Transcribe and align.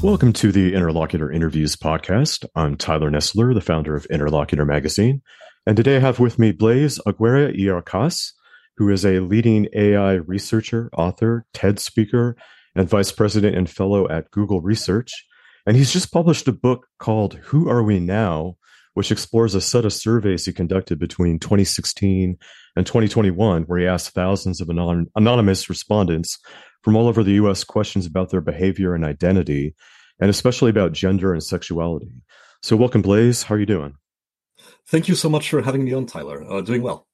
Welcome 0.00 0.32
to 0.34 0.52
the 0.52 0.74
Interlocutor 0.74 1.34
Interviews 1.34 1.74
podcast. 1.74 2.46
I'm 2.54 2.76
Tyler 2.76 3.10
Nesler, 3.10 3.52
the 3.52 3.60
founder 3.60 3.96
of 3.96 4.06
Interlocutor 4.06 4.64
Magazine. 4.64 5.22
And 5.66 5.76
today 5.76 5.96
I 5.96 6.00
have 6.00 6.20
with 6.20 6.38
me 6.38 6.52
Blaise 6.52 7.00
Agüera 7.04 7.48
y 7.48 7.64
Arcas, 7.64 8.30
who 8.76 8.90
is 8.90 9.04
a 9.04 9.18
leading 9.18 9.66
AI 9.74 10.12
researcher, 10.12 10.88
author, 10.96 11.46
TED 11.52 11.80
speaker, 11.80 12.36
and 12.76 12.88
vice 12.88 13.10
president 13.10 13.56
and 13.56 13.68
fellow 13.68 14.08
at 14.08 14.30
Google 14.30 14.60
Research. 14.60 15.10
And 15.66 15.76
he's 15.76 15.92
just 15.92 16.12
published 16.12 16.46
a 16.46 16.52
book 16.52 16.86
called 17.00 17.34
Who 17.34 17.68
Are 17.68 17.82
We 17.82 17.98
Now, 17.98 18.56
which 18.94 19.10
explores 19.10 19.56
a 19.56 19.60
set 19.60 19.84
of 19.84 19.92
surveys 19.92 20.46
he 20.46 20.52
conducted 20.52 21.00
between 21.00 21.40
2016 21.40 22.38
and 22.76 22.86
2021, 22.86 23.64
where 23.64 23.80
he 23.80 23.86
asked 23.86 24.10
thousands 24.10 24.60
of 24.60 24.70
anon- 24.70 25.08
anonymous 25.16 25.68
respondents 25.68 26.38
from 26.88 26.96
all 26.96 27.06
over 27.06 27.22
the 27.22 27.32
US 27.32 27.64
questions 27.64 28.06
about 28.06 28.30
their 28.30 28.40
behavior 28.40 28.94
and 28.94 29.04
identity, 29.04 29.74
and 30.22 30.30
especially 30.30 30.70
about 30.70 30.92
gender 30.92 31.34
and 31.34 31.42
sexuality. 31.42 32.10
So, 32.62 32.76
welcome, 32.76 33.02
Blaise. 33.02 33.42
How 33.42 33.56
are 33.56 33.58
you 33.58 33.66
doing? 33.66 33.92
Thank 34.86 35.06
you 35.06 35.14
so 35.14 35.28
much 35.28 35.50
for 35.50 35.60
having 35.60 35.84
me 35.84 35.92
on, 35.92 36.06
Tyler. 36.06 36.50
Uh, 36.50 36.62
doing 36.62 36.80
well. 36.80 37.06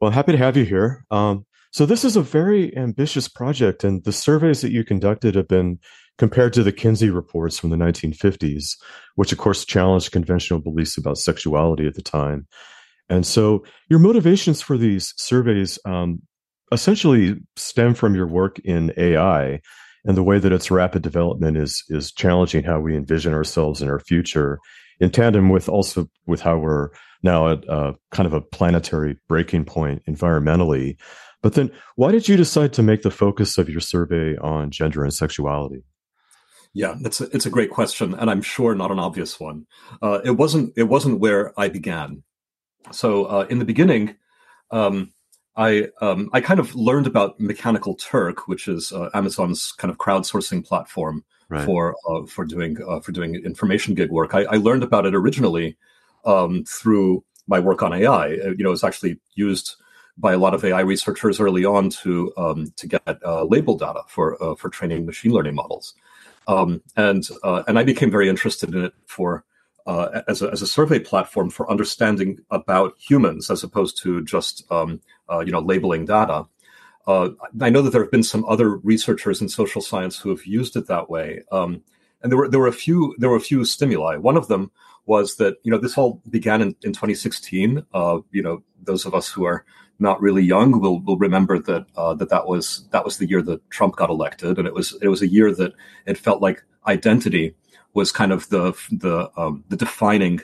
Well, 0.00 0.12
happy 0.12 0.30
to 0.30 0.38
have 0.38 0.56
you 0.56 0.64
here. 0.64 1.04
Um, 1.10 1.46
so, 1.72 1.84
this 1.84 2.04
is 2.04 2.14
a 2.14 2.22
very 2.22 2.76
ambitious 2.76 3.26
project, 3.26 3.82
and 3.82 4.04
the 4.04 4.12
surveys 4.12 4.60
that 4.60 4.70
you 4.70 4.84
conducted 4.84 5.34
have 5.34 5.48
been 5.48 5.80
compared 6.16 6.52
to 6.52 6.62
the 6.62 6.70
Kinsey 6.70 7.10
reports 7.10 7.58
from 7.58 7.70
the 7.70 7.76
1950s, 7.76 8.76
which, 9.16 9.32
of 9.32 9.38
course, 9.38 9.64
challenged 9.64 10.12
conventional 10.12 10.60
beliefs 10.60 10.96
about 10.96 11.18
sexuality 11.18 11.88
at 11.88 11.96
the 11.96 12.02
time. 12.02 12.46
And 13.08 13.26
so, 13.26 13.64
your 13.88 13.98
motivations 13.98 14.62
for 14.62 14.78
these 14.78 15.12
surveys 15.16 15.76
um, 15.84 16.22
essentially 16.72 17.36
stem 17.56 17.94
from 17.94 18.14
your 18.14 18.26
work 18.26 18.58
in 18.60 18.92
AI 18.96 19.60
and 20.04 20.16
the 20.16 20.22
way 20.22 20.38
that 20.38 20.52
its 20.52 20.70
rapid 20.70 21.02
development 21.02 21.56
is 21.56 21.84
is 21.88 22.12
challenging 22.12 22.64
how 22.64 22.80
we 22.80 22.96
envision 22.96 23.34
ourselves 23.34 23.82
in 23.82 23.88
our 23.88 24.00
future 24.00 24.58
in 24.98 25.10
tandem 25.10 25.48
with 25.48 25.68
also 25.68 26.08
with 26.26 26.40
how 26.40 26.58
we're 26.58 26.90
now 27.22 27.50
at 27.50 27.64
a, 27.68 27.94
kind 28.10 28.26
of 28.26 28.32
a 28.32 28.40
planetary 28.40 29.18
breaking 29.28 29.64
point 29.64 30.02
environmentally. 30.06 30.96
But 31.42 31.54
then 31.54 31.70
why 31.96 32.12
did 32.12 32.28
you 32.28 32.36
decide 32.36 32.72
to 32.74 32.82
make 32.82 33.02
the 33.02 33.10
focus 33.10 33.58
of 33.58 33.68
your 33.68 33.80
survey 33.80 34.36
on 34.38 34.70
gender 34.70 35.02
and 35.02 35.12
sexuality? 35.12 35.82
Yeah 36.72 36.96
it's 37.00 37.20
a, 37.20 37.24
it's 37.34 37.46
a 37.46 37.50
great 37.50 37.70
question 37.70 38.14
and 38.14 38.30
i'm 38.30 38.42
sure 38.42 38.74
not 38.74 38.92
an 38.92 38.98
obvious 38.98 39.40
one. 39.40 39.66
Uh, 40.00 40.20
it 40.24 40.32
wasn't 40.32 40.72
it 40.76 40.84
wasn't 40.84 41.20
where 41.20 41.58
i 41.58 41.68
began. 41.68 42.22
So 42.92 43.24
uh, 43.26 43.46
in 43.50 43.58
the 43.58 43.64
beginning 43.64 44.16
um, 44.70 45.12
I 45.56 45.88
um, 46.00 46.30
I 46.32 46.40
kind 46.40 46.60
of 46.60 46.74
learned 46.74 47.06
about 47.06 47.40
Mechanical 47.40 47.94
Turk, 47.94 48.46
which 48.48 48.68
is 48.68 48.92
uh, 48.92 49.10
Amazon's 49.14 49.72
kind 49.72 49.90
of 49.90 49.98
crowdsourcing 49.98 50.64
platform 50.64 51.24
right. 51.48 51.64
for 51.64 51.96
uh, 52.08 52.24
for 52.26 52.44
doing 52.44 52.78
uh, 52.88 53.00
for 53.00 53.12
doing 53.12 53.34
information 53.34 53.94
gig 53.94 54.10
work. 54.10 54.34
I, 54.34 54.44
I 54.44 54.56
learned 54.56 54.82
about 54.82 55.06
it 55.06 55.14
originally 55.14 55.76
um, 56.24 56.64
through 56.64 57.24
my 57.46 57.58
work 57.58 57.82
on 57.82 57.92
AI. 57.92 58.34
Uh, 58.34 58.50
you 58.56 58.64
know, 58.64 58.72
it's 58.72 58.84
actually 58.84 59.18
used 59.34 59.74
by 60.16 60.32
a 60.32 60.38
lot 60.38 60.54
of 60.54 60.64
AI 60.64 60.80
researchers 60.80 61.40
early 61.40 61.64
on 61.64 61.90
to 61.90 62.32
um, 62.36 62.72
to 62.76 62.86
get 62.86 63.02
uh, 63.24 63.44
label 63.44 63.76
data 63.76 64.02
for 64.08 64.42
uh, 64.42 64.54
for 64.54 64.70
training 64.70 65.04
machine 65.04 65.32
learning 65.32 65.54
models. 65.54 65.94
Um, 66.46 66.82
and 66.96 67.28
and 67.44 67.78
I 67.78 67.84
became 67.84 68.10
very 68.10 68.28
interested 68.28 68.74
in 68.74 68.84
it 68.84 68.94
for 69.06 69.44
uh, 69.86 70.22
as, 70.28 70.42
a, 70.42 70.50
as 70.50 70.62
a 70.62 70.66
survey 70.66 70.98
platform 70.98 71.50
for 71.50 71.70
understanding 71.70 72.38
about 72.50 72.94
humans 72.98 73.50
as 73.50 73.62
opposed 73.62 74.00
to 74.02 74.24
just 74.24 74.70
um, 74.70 75.00
uh, 75.30 75.40
you 75.40 75.52
know 75.52 75.60
labeling 75.60 76.04
data. 76.04 76.46
Uh, 77.06 77.30
I 77.60 77.70
know 77.70 77.82
that 77.82 77.90
there 77.90 78.02
have 78.02 78.10
been 78.10 78.22
some 78.22 78.44
other 78.44 78.76
researchers 78.76 79.40
in 79.40 79.48
social 79.48 79.80
science 79.80 80.18
who 80.18 80.28
have 80.30 80.46
used 80.46 80.76
it 80.76 80.86
that 80.86 81.08
way, 81.08 81.42
um, 81.50 81.82
and 82.22 82.30
there 82.30 82.38
were 82.38 82.48
there 82.48 82.60
were 82.60 82.66
a 82.66 82.72
few 82.72 83.14
there 83.18 83.30
were 83.30 83.36
a 83.36 83.40
few 83.40 83.64
stimuli. 83.64 84.16
One 84.16 84.36
of 84.36 84.48
them 84.48 84.70
was 85.06 85.36
that 85.36 85.56
you 85.62 85.70
know 85.70 85.78
this 85.78 85.96
all 85.96 86.22
began 86.28 86.60
in, 86.60 86.68
in 86.82 86.92
2016. 86.92 87.84
Uh, 87.92 88.18
you 88.30 88.42
know 88.42 88.62
those 88.82 89.06
of 89.06 89.14
us 89.14 89.28
who 89.28 89.44
are 89.44 89.64
not 89.98 90.20
really 90.20 90.42
young 90.42 90.80
will 90.80 91.00
will 91.00 91.18
remember 91.18 91.58
that 91.58 91.86
uh, 91.96 92.14
that 92.14 92.30
that 92.30 92.46
was 92.46 92.86
that 92.90 93.04
was 93.04 93.18
the 93.18 93.28
year 93.28 93.42
that 93.42 93.68
Trump 93.70 93.96
got 93.96 94.10
elected, 94.10 94.58
and 94.58 94.66
it 94.66 94.74
was 94.74 94.96
it 95.02 95.08
was 95.08 95.22
a 95.22 95.28
year 95.28 95.54
that 95.54 95.72
it 96.06 96.18
felt 96.18 96.42
like 96.42 96.62
identity 96.86 97.54
was 97.94 98.12
kind 98.12 98.32
of 98.32 98.48
the 98.48 98.72
the 98.90 99.30
um, 99.36 99.64
the 99.68 99.76
defining 99.76 100.40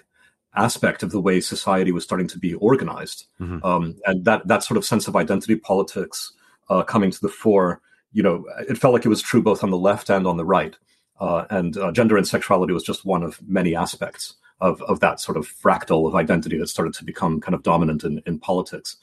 aspect 0.55 1.03
of 1.03 1.11
the 1.11 1.21
way 1.21 1.41
society 1.41 1.93
was 1.93 2.03
starting 2.05 2.29
to 2.29 2.39
be 2.39 2.55
organized, 2.55 3.27
mm-hmm. 3.41 3.65
um, 3.65 3.95
and 4.07 4.25
that 4.25 4.47
that 4.49 4.63
sort 4.63 4.79
of 4.79 4.85
sense 4.85 5.07
of 5.09 5.17
identity 5.17 5.57
politics 5.57 6.33
uh, 6.69 6.83
coming 6.83 7.11
to 7.11 7.21
the 7.21 7.29
fore. 7.29 7.81
You 8.13 8.23
know, 8.23 8.45
it 8.69 8.79
felt 8.79 8.95
like 8.95 9.05
it 9.05 9.11
was 9.11 9.23
true 9.23 9.43
both 9.43 9.63
on 9.63 9.71
the 9.71 9.77
left 9.77 10.11
and 10.11 10.27
on 10.27 10.37
the 10.37 10.45
right, 10.45 10.77
uh, 11.21 11.45
and 11.51 11.77
uh, 11.77 11.93
gender 11.93 12.17
and 12.17 12.27
sexuality 12.27 12.73
was 12.73 12.83
just 12.83 13.05
one 13.05 13.23
of 13.23 13.41
many 13.47 13.77
aspects 13.77 14.35
of 14.61 14.81
of 14.83 15.01
that 15.01 15.21
sort 15.21 15.37
of 15.37 15.47
fractal 15.47 16.09
of 16.09 16.15
identity 16.15 16.59
that 16.59 16.69
started 16.69 16.95
to 16.95 17.05
become 17.05 17.41
kind 17.41 17.55
of 17.55 17.63
dominant 17.63 18.05
in, 18.05 18.23
in 18.27 18.39
politics. 18.39 18.97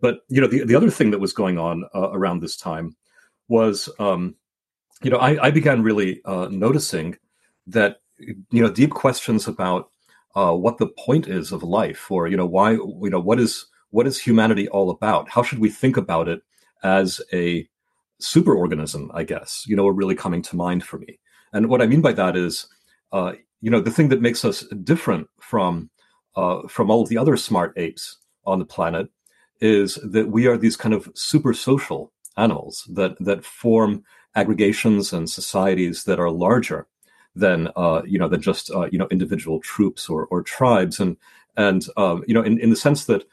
But 0.00 0.20
you 0.28 0.40
know, 0.40 0.46
the 0.46 0.64
the 0.64 0.74
other 0.74 0.90
thing 0.90 1.10
that 1.10 1.20
was 1.20 1.32
going 1.32 1.58
on 1.58 1.84
uh, 1.94 2.10
around 2.10 2.40
this 2.40 2.56
time 2.56 2.96
was, 3.48 3.88
um, 3.98 4.34
you 5.02 5.10
know, 5.10 5.18
I, 5.18 5.46
I 5.46 5.50
began 5.50 5.82
really 5.82 6.22
uh, 6.24 6.48
noticing 6.50 7.16
that 7.66 7.98
you 8.18 8.62
know 8.62 8.70
deep 8.70 8.90
questions 8.90 9.48
about 9.48 9.90
uh, 10.34 10.52
what 10.52 10.78
the 10.78 10.88
point 10.88 11.28
is 11.28 11.52
of 11.52 11.62
life, 11.62 12.10
or 12.10 12.28
you 12.28 12.36
know 12.36 12.46
why 12.46 12.72
you 12.72 13.10
know 13.10 13.20
what 13.20 13.40
is 13.40 13.66
what 13.90 14.06
is 14.06 14.18
humanity 14.18 14.68
all 14.68 14.90
about? 14.90 15.28
How 15.28 15.42
should 15.42 15.58
we 15.58 15.70
think 15.70 15.96
about 15.96 16.28
it 16.28 16.40
as 16.82 17.20
a 17.32 17.68
superorganism? 18.20 19.10
I 19.14 19.24
guess 19.24 19.64
you 19.66 19.76
know 19.76 19.86
are 19.86 19.92
really 19.92 20.14
coming 20.14 20.42
to 20.42 20.56
mind 20.56 20.84
for 20.84 20.98
me. 20.98 21.18
And 21.52 21.68
what 21.68 21.82
I 21.82 21.86
mean 21.86 22.00
by 22.00 22.12
that 22.12 22.36
is, 22.36 22.66
uh, 23.12 23.32
you 23.60 23.70
know, 23.70 23.80
the 23.80 23.92
thing 23.92 24.08
that 24.08 24.20
makes 24.20 24.44
us 24.44 24.64
different 24.82 25.28
from 25.40 25.90
uh, 26.36 26.66
from 26.68 26.90
all 26.90 27.02
of 27.02 27.08
the 27.08 27.18
other 27.18 27.36
smart 27.36 27.72
apes 27.76 28.18
on 28.44 28.58
the 28.58 28.64
planet 28.64 29.08
is 29.60 29.94
that 30.02 30.28
we 30.28 30.46
are 30.46 30.58
these 30.58 30.76
kind 30.76 30.94
of 30.94 31.08
super 31.14 31.54
social 31.54 32.12
animals 32.36 32.84
that 32.92 33.16
that 33.20 33.44
form 33.44 34.02
aggregations 34.34 35.12
and 35.12 35.30
societies 35.30 36.04
that 36.04 36.18
are 36.18 36.30
larger 36.30 36.88
than 37.34 37.68
uh, 37.76 38.02
you 38.06 38.18
know 38.18 38.28
than 38.28 38.40
just 38.40 38.70
uh, 38.70 38.88
you 38.90 38.98
know 38.98 39.08
individual 39.10 39.60
troops 39.60 40.08
or 40.08 40.26
or 40.26 40.42
tribes, 40.42 41.00
and 41.00 41.16
and 41.56 41.86
um, 41.96 42.24
you 42.26 42.34
know 42.34 42.42
in, 42.42 42.58
in 42.58 42.70
the 42.70 42.76
sense 42.76 43.06
that 43.06 43.24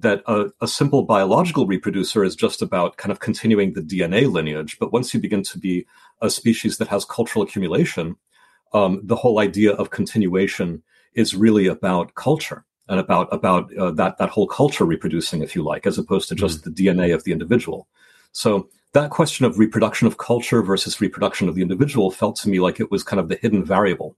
that 0.00 0.22
a, 0.26 0.50
a, 0.60 0.68
simple 0.68 1.02
biological 1.02 1.66
reproducer 1.66 2.24
is 2.24 2.36
just 2.36 2.62
about 2.62 2.96
kind 2.96 3.10
of 3.10 3.18
continuing 3.18 3.72
the 3.72 3.82
DNA 3.82 4.30
lineage, 4.30 4.78
but 4.78 4.92
once 4.92 5.12
you 5.12 5.20
begin 5.20 5.42
to 5.42 5.58
be 5.58 5.84
a 6.20 6.30
species 6.30 6.78
that 6.78 6.88
has 6.88 7.04
cultural 7.04 7.42
accumulation, 7.42 8.14
um, 8.72 9.00
the 9.02 9.16
whole 9.16 9.40
idea 9.40 9.72
of 9.72 9.90
continuation 9.90 10.82
is 11.14 11.34
really 11.34 11.66
about 11.66 12.14
culture 12.14 12.64
and 12.88 13.00
about 13.00 13.28
about 13.32 13.74
uh, 13.76 13.90
that 13.90 14.18
that 14.18 14.30
whole 14.30 14.46
culture 14.46 14.84
reproducing, 14.84 15.42
if 15.42 15.54
you 15.54 15.62
like, 15.62 15.86
as 15.86 15.98
opposed 15.98 16.28
to 16.28 16.34
just 16.34 16.60
mm-hmm. 16.60 16.72
the 16.72 16.86
DNA 16.86 17.14
of 17.14 17.24
the 17.24 17.32
individual. 17.32 17.88
So 18.32 18.68
that 18.92 19.10
question 19.10 19.46
of 19.46 19.58
reproduction 19.58 20.06
of 20.06 20.18
culture 20.18 20.62
versus 20.62 21.00
reproduction 21.00 21.48
of 21.48 21.54
the 21.54 21.62
individual 21.62 22.10
felt 22.10 22.36
to 22.36 22.48
me 22.48 22.60
like 22.60 22.78
it 22.78 22.90
was 22.90 23.02
kind 23.02 23.20
of 23.20 23.28
the 23.28 23.36
hidden 23.36 23.64
variable 23.64 24.16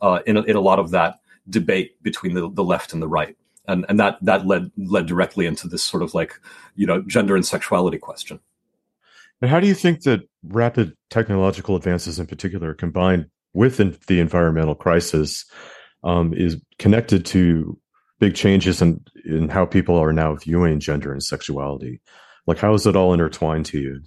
uh, 0.00 0.20
in, 0.26 0.36
a, 0.36 0.42
in 0.42 0.56
a 0.56 0.60
lot 0.60 0.78
of 0.78 0.90
that 0.90 1.20
debate 1.48 2.02
between 2.02 2.34
the, 2.34 2.50
the 2.50 2.64
left 2.64 2.92
and 2.92 3.00
the 3.00 3.08
right. 3.08 3.36
And, 3.68 3.86
and 3.88 3.98
that, 4.00 4.18
that 4.22 4.46
led, 4.46 4.70
led 4.76 5.06
directly 5.06 5.46
into 5.46 5.68
this 5.68 5.82
sort 5.82 6.02
of 6.02 6.14
like, 6.14 6.40
you 6.74 6.86
know, 6.86 7.02
gender 7.02 7.36
and 7.36 7.46
sexuality 7.46 7.98
question. 7.98 8.40
And 9.40 9.50
how 9.50 9.60
do 9.60 9.66
you 9.66 9.74
think 9.74 10.02
that 10.02 10.28
rapid 10.44 10.96
technological 11.10 11.76
advances 11.76 12.18
in 12.18 12.26
particular 12.26 12.74
combined 12.74 13.26
with 13.52 14.06
the 14.06 14.20
environmental 14.20 14.74
crisis 14.74 15.44
um, 16.04 16.32
is 16.34 16.60
connected 16.78 17.26
to 17.26 17.78
big 18.18 18.34
changes 18.34 18.80
in, 18.80 19.04
in 19.24 19.48
how 19.48 19.66
people 19.66 19.96
are 19.96 20.12
now 20.12 20.34
viewing 20.34 20.80
gender 20.80 21.12
and 21.12 21.22
sexuality? 21.22 22.00
Like, 22.46 22.58
how 22.58 22.74
is 22.74 22.86
it 22.86 22.96
all 22.96 23.12
intertwined 23.12 23.66
to 23.66 23.78
you? 23.78 24.00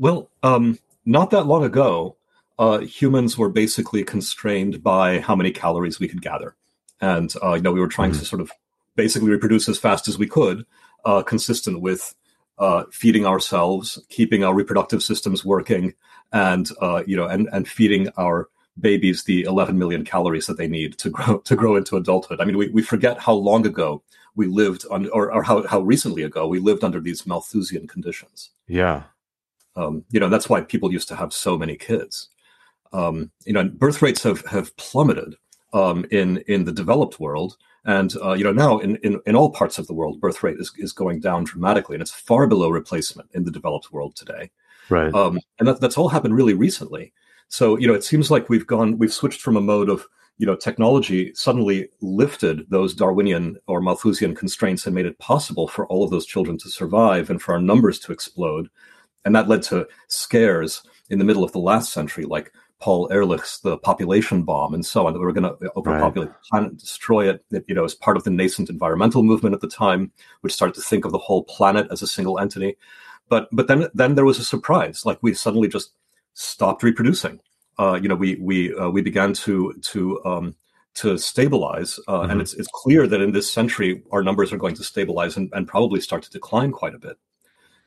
Well, 0.00 0.30
um, 0.42 0.78
not 1.04 1.30
that 1.30 1.46
long 1.46 1.62
ago, 1.62 2.16
uh, 2.58 2.78
humans 2.78 3.36
were 3.36 3.50
basically 3.50 4.02
constrained 4.02 4.82
by 4.82 5.20
how 5.20 5.36
many 5.36 5.50
calories 5.50 6.00
we 6.00 6.08
could 6.08 6.22
gather, 6.22 6.56
and 7.02 7.30
uh, 7.42 7.52
you 7.52 7.60
know 7.60 7.70
we 7.70 7.80
were 7.80 7.86
trying 7.86 8.12
mm-hmm. 8.12 8.20
to 8.20 8.24
sort 8.24 8.40
of 8.40 8.50
basically 8.96 9.28
reproduce 9.28 9.68
as 9.68 9.78
fast 9.78 10.08
as 10.08 10.16
we 10.16 10.26
could, 10.26 10.64
uh, 11.04 11.22
consistent 11.22 11.82
with 11.82 12.14
uh, 12.58 12.84
feeding 12.90 13.26
ourselves, 13.26 14.02
keeping 14.08 14.42
our 14.42 14.54
reproductive 14.54 15.02
systems 15.02 15.44
working, 15.44 15.92
and 16.32 16.70
uh, 16.80 17.02
you 17.06 17.14
know, 17.14 17.26
and 17.26 17.50
and 17.52 17.68
feeding 17.68 18.08
our 18.16 18.48
babies 18.80 19.24
the 19.24 19.42
11 19.42 19.76
million 19.76 20.02
calories 20.02 20.46
that 20.46 20.56
they 20.56 20.68
need 20.68 20.96
to 20.96 21.10
grow 21.10 21.40
to 21.40 21.54
grow 21.54 21.76
into 21.76 21.98
adulthood. 21.98 22.40
I 22.40 22.46
mean, 22.46 22.56
we, 22.56 22.68
we 22.70 22.80
forget 22.80 23.18
how 23.18 23.34
long 23.34 23.66
ago 23.66 24.02
we 24.34 24.46
lived 24.46 24.86
on, 24.90 25.10
or, 25.10 25.30
or 25.30 25.42
how, 25.42 25.66
how 25.66 25.80
recently 25.80 26.22
ago 26.22 26.46
we 26.46 26.58
lived 26.58 26.84
under 26.84 27.00
these 27.00 27.26
Malthusian 27.26 27.86
conditions. 27.86 28.50
Yeah. 28.66 29.02
Um, 29.80 30.04
you 30.10 30.20
know, 30.20 30.28
that's 30.28 30.48
why 30.48 30.60
people 30.60 30.92
used 30.92 31.08
to 31.08 31.16
have 31.16 31.32
so 31.32 31.56
many 31.56 31.76
kids. 31.76 32.28
Um, 32.92 33.30
you 33.44 33.52
know, 33.52 33.64
birth 33.64 34.02
rates 34.02 34.22
have 34.24 34.44
have 34.46 34.76
plummeted 34.76 35.36
um, 35.72 36.04
in 36.10 36.38
in 36.48 36.64
the 36.64 36.72
developed 36.72 37.20
world, 37.20 37.56
and 37.84 38.14
uh, 38.22 38.32
you 38.32 38.44
know 38.44 38.52
now 38.52 38.78
in, 38.78 38.96
in 38.96 39.20
in 39.26 39.36
all 39.36 39.50
parts 39.50 39.78
of 39.78 39.86
the 39.86 39.94
world, 39.94 40.20
birth 40.20 40.42
rate 40.42 40.58
is 40.58 40.72
is 40.76 40.92
going 40.92 41.20
down 41.20 41.44
dramatically, 41.44 41.94
and 41.94 42.02
it's 42.02 42.10
far 42.10 42.46
below 42.46 42.68
replacement 42.68 43.30
in 43.32 43.44
the 43.44 43.50
developed 43.50 43.92
world 43.92 44.16
today. 44.16 44.50
Right, 44.88 45.14
um, 45.14 45.38
and 45.58 45.68
that, 45.68 45.80
that's 45.80 45.96
all 45.96 46.08
happened 46.08 46.34
really 46.34 46.54
recently. 46.54 47.12
So 47.48 47.78
you 47.78 47.86
know, 47.86 47.94
it 47.94 48.04
seems 48.04 48.30
like 48.30 48.48
we've 48.48 48.66
gone, 48.66 48.98
we've 48.98 49.12
switched 49.12 49.40
from 49.40 49.56
a 49.56 49.60
mode 49.60 49.88
of 49.88 50.06
you 50.38 50.46
know 50.46 50.56
technology 50.56 51.32
suddenly 51.34 51.88
lifted 52.00 52.68
those 52.70 52.92
Darwinian 52.92 53.56
or 53.68 53.80
Malthusian 53.80 54.34
constraints 54.34 54.84
and 54.84 54.94
made 54.94 55.06
it 55.06 55.18
possible 55.18 55.68
for 55.68 55.86
all 55.86 56.02
of 56.02 56.10
those 56.10 56.26
children 56.26 56.58
to 56.58 56.68
survive 56.68 57.30
and 57.30 57.40
for 57.40 57.54
our 57.54 57.60
numbers 57.60 58.00
to 58.00 58.12
explode, 58.12 58.68
and 59.24 59.34
that 59.34 59.48
led 59.48 59.62
to 59.64 59.86
scares 60.08 60.82
in 61.08 61.18
the 61.18 61.24
middle 61.24 61.44
of 61.44 61.52
the 61.52 61.58
last 61.58 61.92
century, 61.92 62.24
like 62.24 62.52
Paul 62.78 63.08
Ehrlich's 63.10 63.60
The 63.60 63.76
Population 63.78 64.42
Bomb 64.42 64.72
and 64.72 64.84
so 64.84 65.06
on, 65.06 65.12
that 65.12 65.18
we 65.18 65.26
were 65.26 65.32
going 65.32 65.44
to 65.44 65.70
overpopulate 65.76 66.30
right. 66.30 66.38
the 66.42 66.48
planet, 66.48 66.78
destroy 66.78 67.28
it. 67.28 67.44
it. 67.50 67.64
You 67.68 67.74
know, 67.74 67.84
as 67.84 67.94
part 67.94 68.16
of 68.16 68.24
the 68.24 68.30
nascent 68.30 68.70
environmental 68.70 69.22
movement 69.22 69.54
at 69.54 69.60
the 69.60 69.68
time, 69.68 70.12
which 70.40 70.54
started 70.54 70.74
to 70.74 70.82
think 70.82 71.04
of 71.04 71.12
the 71.12 71.18
whole 71.18 71.44
planet 71.44 71.86
as 71.90 72.00
a 72.02 72.06
single 72.06 72.38
entity. 72.38 72.76
But 73.28 73.48
but 73.52 73.68
then 73.68 73.88
then 73.94 74.14
there 74.14 74.24
was 74.24 74.38
a 74.38 74.44
surprise, 74.44 75.04
like 75.04 75.18
we 75.22 75.34
suddenly 75.34 75.68
just 75.68 75.92
stopped 76.34 76.82
reproducing. 76.82 77.40
Uh, 77.78 77.98
you 78.00 78.08
know, 78.08 78.14
we 78.14 78.36
we 78.36 78.74
uh, 78.74 78.88
we 78.88 79.02
began 79.02 79.34
to 79.34 79.74
to 79.82 80.24
um, 80.24 80.54
to 80.94 81.18
stabilize, 81.18 82.00
uh, 82.08 82.20
mm-hmm. 82.20 82.30
and 82.30 82.40
it's 82.40 82.54
it's 82.54 82.68
clear 82.72 83.06
that 83.06 83.20
in 83.20 83.32
this 83.32 83.50
century 83.50 84.02
our 84.10 84.22
numbers 84.22 84.52
are 84.52 84.58
going 84.58 84.74
to 84.74 84.84
stabilize 84.84 85.36
and, 85.36 85.50
and 85.52 85.68
probably 85.68 86.00
start 86.00 86.22
to 86.22 86.30
decline 86.30 86.72
quite 86.72 86.94
a 86.94 86.98
bit. 86.98 87.18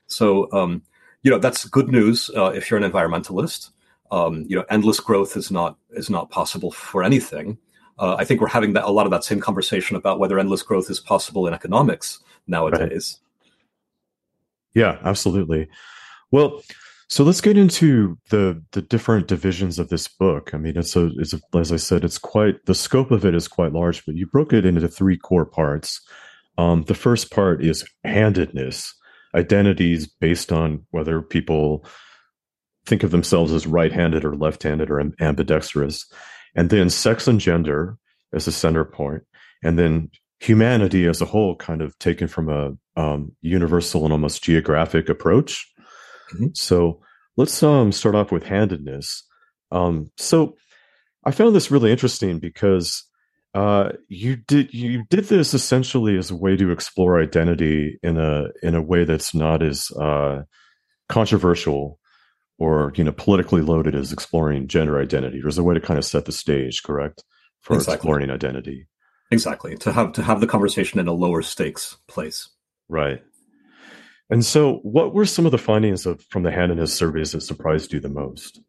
So 0.08 0.52
um, 0.52 0.84
you 1.24 1.32
know 1.32 1.40
that's 1.40 1.66
good 1.66 1.90
news 1.90 2.30
uh, 2.36 2.52
if 2.56 2.70
you're 2.70 2.82
an 2.82 2.90
environmentalist 2.90 3.72
um, 4.14 4.46
you 4.48 4.56
know, 4.56 4.64
endless 4.70 5.00
growth 5.00 5.36
is 5.36 5.50
not 5.50 5.76
is 5.92 6.10
not 6.10 6.30
possible 6.30 6.72
for 6.72 7.04
anything. 7.04 7.58
Uh, 7.98 8.16
I 8.18 8.26
think 8.26 8.42
we're 8.42 8.48
having 8.48 8.74
that, 8.74 8.86
a 8.86 8.92
lot 8.92 9.06
of 9.08 9.12
that 9.12 9.24
same 9.24 9.40
conversation 9.40 9.96
about 9.96 10.20
whether 10.20 10.38
endless 10.38 10.62
growth 10.62 10.90
is 10.90 11.00
possible 11.00 11.48
in 11.48 11.54
economics 11.54 12.20
nowadays. 12.48 13.20
Right. 14.76 14.82
Yeah, 14.82 14.98
absolutely. 15.04 15.68
Well, 16.32 16.64
so 17.08 17.24
let's 17.24 17.42
get 17.42 17.58
into 17.58 18.18
the 18.30 18.62
the 18.74 18.84
different 18.84 19.28
divisions 19.28 19.80
of 19.80 19.90
this 19.90 20.08
book. 20.08 20.54
I 20.54 20.58
mean, 20.60 20.78
it's 20.78 20.96
a 20.96 21.10
it's 21.18 21.34
a, 21.34 21.40
as 21.58 21.72
I 21.72 21.78
said, 21.78 22.04
it's 22.04 22.20
quite 22.20 22.64
the 22.68 22.76
scope 22.76 23.10
of 23.10 23.26
it 23.26 23.34
is 23.34 23.48
quite 23.48 23.74
large, 23.74 24.06
but 24.06 24.16
you 24.16 24.28
broke 24.28 24.54
it 24.54 24.64
into 24.66 24.88
three 24.88 25.18
core 25.18 25.46
parts. 25.46 26.02
Um, 26.60 26.84
the 26.84 26.94
first 26.94 27.32
part 27.32 27.66
is 27.66 27.84
handedness, 28.04 28.94
identities 29.36 30.08
based 30.08 30.52
on 30.52 30.86
whether 30.92 31.22
people 31.22 31.86
think 32.86 33.04
of 33.04 33.12
themselves 33.12 33.52
as 33.52 33.66
right-handed 33.66 34.26
or 34.26 34.36
left-handed 34.36 34.92
or 34.92 35.00
ambidextrous 35.20 36.06
and 36.56 36.70
then 36.70 36.90
sex 36.90 37.28
and 37.28 37.40
gender 37.40 37.98
as 38.34 38.48
a 38.48 38.52
center 38.52 38.84
point 38.84 39.24
and 39.64 39.80
then 39.80 40.10
humanity 40.40 41.08
as 41.08 41.22
a 41.22 41.26
whole 41.26 41.56
kind 41.56 41.82
of 41.82 41.98
taken 42.00 42.28
from 42.28 42.50
a 42.50 42.74
um, 43.00 43.32
universal 43.42 44.04
and 44.04 44.12
almost 44.12 44.44
geographic 44.44 45.08
approach 45.08 45.72
mm-hmm. 46.34 46.48
so 46.54 47.02
let's 47.38 47.64
um, 47.64 47.92
start 47.92 48.16
off 48.16 48.32
with 48.32 48.44
handedness 48.44 49.24
um, 49.72 50.12
so 50.18 50.56
i 51.24 51.32
found 51.32 51.56
this 51.56 51.72
really 51.72 51.92
interesting 51.92 52.40
because 52.40 53.06
uh, 53.54 53.92
you 54.08 54.36
did 54.36 54.74
you 54.74 55.04
did 55.10 55.26
this 55.26 55.54
essentially 55.54 56.18
as 56.18 56.32
a 56.32 56.36
way 56.36 56.58
to 56.58 56.72
explore 56.72 57.22
identity 57.22 58.00
in 58.02 58.18
a 58.18 58.46
in 58.64 58.74
a 58.74 58.82
way 58.82 59.04
that's 59.04 59.36
not 59.36 59.62
as 59.62 59.92
uh, 59.92 60.42
controversial 61.08 62.00
or 62.58 62.92
you 62.96 63.04
know 63.04 63.12
politically 63.12 63.62
loaded 63.62 63.94
as 63.94 64.12
exploring 64.12 64.68
gender 64.68 65.00
identity. 65.00 65.40
There's 65.42 65.58
a 65.58 65.64
way 65.64 65.76
to 65.76 65.82
kind 65.82 66.00
of 66.00 66.06
set 66.06 66.26
the 66.26 66.32
stage, 66.32 66.82
correct, 66.84 67.24
for 67.62 67.76
exactly. 67.76 67.96
exploring 67.96 68.32
identity. 68.32 68.88
Exactly 69.32 69.78
to 69.78 69.92
have 69.92 70.14
to 70.14 70.24
have 70.24 70.42
the 70.42 70.48
conversation 70.48 71.00
in 71.00 71.08
a 71.08 71.14
lower 71.14 71.42
stakes 71.42 71.98
place. 72.08 72.50
Right. 72.90 73.22
And 74.30 74.44
so, 74.44 74.78
what 74.84 75.14
were 75.14 75.26
some 75.26 75.46
of 75.46 75.52
the 75.52 75.58
findings 75.58 76.06
of 76.06 76.24
from 76.24 76.44
the 76.44 76.52
handedness 76.52 76.94
surveys 76.94 77.34
that 77.34 77.42
surprised 77.42 77.94
you 77.94 78.00
the 78.00 78.10
most? 78.10 78.60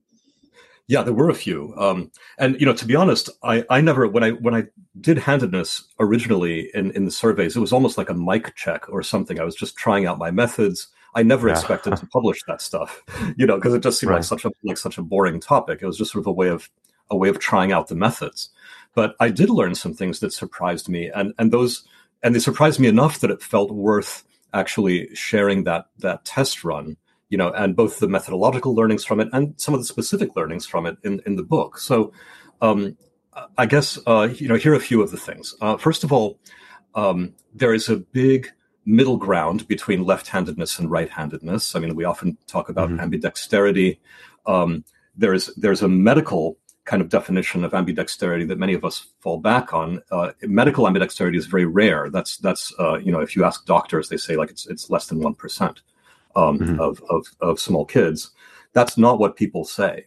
Yeah, 0.86 1.02
there 1.02 1.14
were 1.14 1.30
a 1.30 1.34
few. 1.34 1.74
Um, 1.78 2.10
and 2.38 2.60
you 2.60 2.66
know, 2.66 2.74
to 2.74 2.86
be 2.86 2.94
honest, 2.94 3.30
I, 3.42 3.64
I 3.70 3.80
never 3.80 4.06
when 4.06 4.22
I 4.22 4.30
when 4.30 4.54
I 4.54 4.64
did 5.00 5.18
handedness 5.18 5.84
originally 5.98 6.70
in, 6.74 6.90
in 6.90 7.06
the 7.06 7.10
surveys, 7.10 7.56
it 7.56 7.60
was 7.60 7.72
almost 7.72 7.96
like 7.96 8.10
a 8.10 8.14
mic 8.14 8.54
check 8.54 8.88
or 8.90 9.02
something. 9.02 9.40
I 9.40 9.44
was 9.44 9.56
just 9.56 9.76
trying 9.76 10.06
out 10.06 10.18
my 10.18 10.30
methods. 10.30 10.88
I 11.14 11.22
never 11.22 11.48
yeah. 11.48 11.54
expected 11.54 11.96
to 11.96 12.06
publish 12.06 12.40
that 12.48 12.60
stuff, 12.60 13.02
you 13.36 13.46
know, 13.46 13.56
because 13.56 13.72
it 13.72 13.82
just 13.82 13.98
seemed 13.98 14.10
right. 14.10 14.16
like 14.16 14.24
such 14.24 14.44
a 14.44 14.50
like 14.62 14.76
such 14.76 14.98
a 14.98 15.02
boring 15.02 15.40
topic. 15.40 15.80
It 15.80 15.86
was 15.86 15.96
just 15.96 16.12
sort 16.12 16.22
of 16.22 16.26
a 16.26 16.32
way 16.32 16.48
of 16.48 16.70
a 17.10 17.16
way 17.16 17.28
of 17.28 17.38
trying 17.38 17.72
out 17.72 17.88
the 17.88 17.94
methods. 17.94 18.50
But 18.94 19.16
I 19.20 19.30
did 19.30 19.50
learn 19.50 19.74
some 19.74 19.94
things 19.94 20.20
that 20.20 20.32
surprised 20.32 20.88
me, 20.88 21.08
and 21.08 21.32
and 21.38 21.50
those 21.50 21.86
and 22.22 22.34
they 22.34 22.40
surprised 22.40 22.78
me 22.78 22.88
enough 22.88 23.20
that 23.20 23.30
it 23.30 23.42
felt 23.42 23.70
worth 23.70 24.24
actually 24.52 25.14
sharing 25.14 25.64
that 25.64 25.86
that 25.98 26.24
test 26.24 26.64
run, 26.64 26.96
you 27.34 27.38
know, 27.38 27.50
and 27.50 27.74
both 27.74 27.98
the 27.98 28.06
methodological 28.06 28.76
learnings 28.76 29.04
from 29.04 29.18
it 29.18 29.28
and 29.32 29.54
some 29.56 29.74
of 29.74 29.80
the 29.80 29.86
specific 29.94 30.36
learnings 30.36 30.64
from 30.64 30.86
it 30.86 30.96
in 31.02 31.20
in 31.26 31.34
the 31.34 31.42
book. 31.42 31.78
So. 31.78 32.12
Um, 32.62 32.96
I 33.58 33.66
guess 33.66 33.98
uh, 34.06 34.28
you 34.40 34.46
know 34.46 34.54
here 34.54 34.72
are 34.74 34.82
a 34.84 34.88
few 34.90 35.02
of 35.02 35.10
the 35.10 35.16
things. 35.16 35.56
Uh, 35.60 35.76
first 35.76 36.04
of 36.04 36.12
all, 36.12 36.38
um, 36.94 37.34
there 37.52 37.74
is 37.74 37.88
a 37.88 37.96
big 37.96 38.52
middle 38.86 39.16
ground 39.16 39.66
between 39.66 40.04
left-handedness 40.04 40.78
and 40.78 40.88
right-handedness. 40.88 41.74
I 41.74 41.80
mean, 41.80 41.96
we 41.96 42.04
often 42.04 42.38
talk 42.46 42.68
about 42.68 42.90
mm-hmm. 42.90 43.04
ambidexterity. 43.04 43.98
Um, 44.46 44.84
there's 45.16 45.46
there's 45.56 45.82
a 45.82 45.88
medical 45.88 46.56
kind 46.84 47.02
of 47.02 47.08
definition 47.08 47.64
of 47.64 47.72
ambidexterity 47.72 48.46
that 48.46 48.58
many 48.64 48.74
of 48.74 48.84
us 48.84 49.08
fall 49.18 49.38
back 49.40 49.74
on. 49.74 50.00
Uh, 50.12 50.30
medical 50.42 50.84
ambidexterity 50.84 51.36
is 51.36 51.46
very 51.46 51.66
rare. 51.66 52.10
That's 52.10 52.38
that's 52.38 52.72
uh, 52.78 52.98
you 52.98 53.10
know 53.10 53.20
if 53.20 53.34
you 53.34 53.44
ask 53.44 53.66
doctors, 53.66 54.08
they 54.08 54.20
say 54.26 54.36
like 54.36 54.50
it's 54.50 54.64
it's 54.68 54.90
less 54.90 55.08
than 55.08 55.18
one 55.18 55.34
percent 55.34 55.82
um, 56.36 56.58
mm-hmm. 56.58 56.80
of, 56.80 57.02
of 57.10 57.26
of 57.40 57.60
small 57.60 57.84
kids. 57.84 58.30
That's 58.72 58.98
not 58.98 59.18
what 59.18 59.36
people 59.36 59.64
say. 59.64 60.06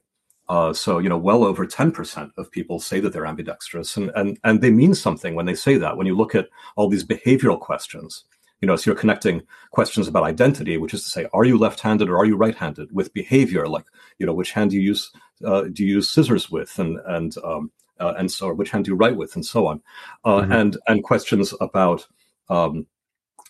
Uh, 0.49 0.71
so 0.73 0.99
you 0.99 1.09
know, 1.09 1.17
well 1.17 1.43
over 1.43 1.65
ten 1.65 1.91
percent 1.91 2.31
of 2.37 2.51
people 2.51 2.79
say 2.79 2.99
that 3.01 3.11
they're 3.11 3.25
ambidextrous, 3.25 3.97
and 3.97 4.11
and 4.15 4.37
and 4.43 4.61
they 4.61 4.71
mean 4.71 4.95
something 4.95 5.35
when 5.35 5.45
they 5.45 5.55
say 5.55 5.77
that. 5.77 5.97
When 5.97 6.07
you 6.07 6.15
look 6.15 6.35
at 6.35 6.47
all 6.75 6.89
these 6.89 7.05
behavioral 7.05 7.59
questions, 7.59 8.23
you 8.61 8.67
know, 8.67 8.75
so 8.75 8.89
you're 8.89 8.99
connecting 8.99 9.41
questions 9.71 10.07
about 10.07 10.23
identity, 10.23 10.77
which 10.77 10.93
is 10.93 11.03
to 11.03 11.09
say, 11.09 11.27
are 11.33 11.45
you 11.45 11.57
left-handed 11.57 12.09
or 12.09 12.17
are 12.17 12.25
you 12.25 12.35
right-handed, 12.35 12.91
with 12.91 13.13
behavior, 13.13 13.67
like 13.67 13.85
you 14.19 14.25
know, 14.25 14.33
which 14.33 14.51
hand 14.51 14.71
do 14.71 14.77
you 14.77 14.81
use 14.81 15.11
uh, 15.45 15.63
do 15.63 15.85
you 15.85 15.95
use 15.95 16.09
scissors 16.09 16.49
with, 16.49 16.79
and 16.79 16.97
and 17.07 17.37
um, 17.43 17.71
uh, 17.99 18.13
and 18.17 18.31
so 18.31 18.53
which 18.53 18.71
hand 18.71 18.85
do 18.85 18.91
you 18.91 18.97
write 18.97 19.17
with, 19.17 19.35
and 19.35 19.45
so 19.45 19.67
on, 19.67 19.81
uh, 20.23 20.41
mm-hmm. 20.41 20.51
and 20.51 20.77
and 20.87 21.03
questions 21.03 21.53
about 21.59 22.07
um, 22.49 22.85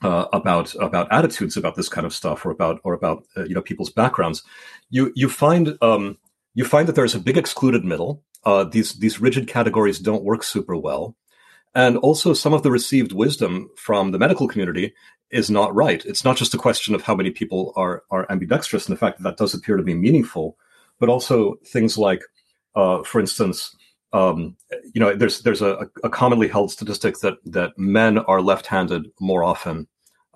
uh, 0.02 0.26
about 0.34 0.76
about 0.76 1.12
attitudes 1.12 1.58
about 1.58 1.76
this 1.76 1.90
kind 1.90 2.06
of 2.06 2.14
stuff, 2.14 2.46
or 2.46 2.52
about 2.52 2.80
or 2.84 2.94
about 2.94 3.24
uh, 3.36 3.44
you 3.44 3.56
know 3.56 3.62
people's 3.62 3.90
backgrounds. 3.90 4.44
You 4.90 5.12
you 5.16 5.30
find 5.30 5.78
um, 5.82 6.18
you 6.54 6.66
find 6.66 6.88
that 6.88 6.96
there's 6.96 7.16
a 7.16 7.20
big 7.20 7.38
excluded 7.38 7.84
middle. 7.84 8.24
Uh, 8.44 8.64
these 8.64 8.94
these 8.94 9.20
rigid 9.20 9.48
categories 9.48 10.00
don't 10.00 10.24
work 10.24 10.44
super 10.44 10.76
well. 10.76 11.16
And 11.76 11.98
also, 11.98 12.34
some 12.34 12.54
of 12.54 12.64
the 12.64 12.72
received 12.72 13.12
wisdom 13.12 13.70
from 13.76 14.12
the 14.12 14.18
medical 14.18 14.48
community 14.48 14.94
is 15.30 15.50
not 15.50 15.76
right. 15.76 16.04
It's 16.06 16.24
not 16.24 16.38
just 16.38 16.54
a 16.54 16.58
question 16.58 16.96
of 16.96 17.04
how 17.04 17.14
many 17.14 17.30
people 17.30 17.74
are, 17.76 18.04
are 18.10 18.26
ambidextrous, 18.32 18.88
and 18.88 18.96
the 18.96 19.00
fact 19.00 19.18
that 19.18 19.24
that 19.24 19.38
does 19.38 19.54
appear 19.54 19.78
to 19.78 19.84
be 19.84 19.94
meaningful, 19.94 20.58
but 21.00 21.10
also 21.10 21.56
things 21.66 21.98
like, 21.98 22.24
uh, 22.76 23.04
for 23.04 23.20
instance, 23.20 23.76
um, 24.14 24.56
you 24.94 25.02
know, 25.02 25.14
there's 25.16 25.42
there's 25.42 25.62
a, 25.62 25.90
a, 26.04 26.10
commonly 26.10 26.48
held 26.48 26.72
statistic 26.72 27.20
that 27.20 27.38
that 27.46 27.78
men 27.78 28.18
are 28.20 28.42
left-handed 28.42 29.12
more 29.20 29.44
often 29.44 29.88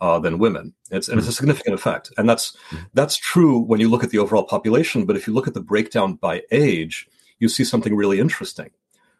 uh, 0.01 0.19
than 0.19 0.39
women. 0.39 0.73
It's 0.89 1.07
and 1.07 1.19
it's 1.19 1.27
a 1.27 1.31
mm-hmm. 1.31 1.35
significant 1.35 1.75
effect, 1.75 2.11
and 2.17 2.27
that's 2.27 2.57
mm-hmm. 2.69 2.83
that's 2.93 3.15
true 3.15 3.59
when 3.59 3.79
you 3.79 3.87
look 3.87 4.03
at 4.03 4.09
the 4.09 4.17
overall 4.17 4.43
population. 4.43 5.05
But 5.05 5.15
if 5.15 5.27
you 5.27 5.33
look 5.33 5.47
at 5.47 5.53
the 5.53 5.61
breakdown 5.61 6.15
by 6.15 6.41
age, 6.51 7.07
you 7.39 7.47
see 7.47 7.63
something 7.63 7.95
really 7.95 8.19
interesting, 8.19 8.71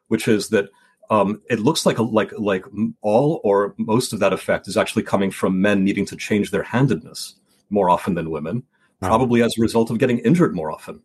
which 0.07 0.27
is 0.27 0.49
that 0.49 0.69
um, 1.11 1.41
it 1.49 1.59
looks 1.59 1.85
like 1.85 1.99
a, 1.99 2.03
like 2.03 2.33
like 2.37 2.65
all 3.01 3.39
or 3.43 3.75
most 3.77 4.11
of 4.11 4.19
that 4.19 4.33
effect 4.33 4.67
is 4.67 4.75
actually 4.75 5.03
coming 5.03 5.29
from 5.29 5.61
men 5.61 5.83
needing 5.83 6.05
to 6.07 6.15
change 6.15 6.49
their 6.49 6.63
handedness 6.63 7.35
more 7.69 7.89
often 7.89 8.15
than 8.15 8.31
women, 8.31 8.63
wow. 9.01 9.09
probably 9.09 9.43
as 9.43 9.55
a 9.57 9.61
result 9.61 9.91
of 9.91 9.99
getting 9.99 10.17
injured 10.19 10.55
more 10.55 10.71
often. 10.71 11.01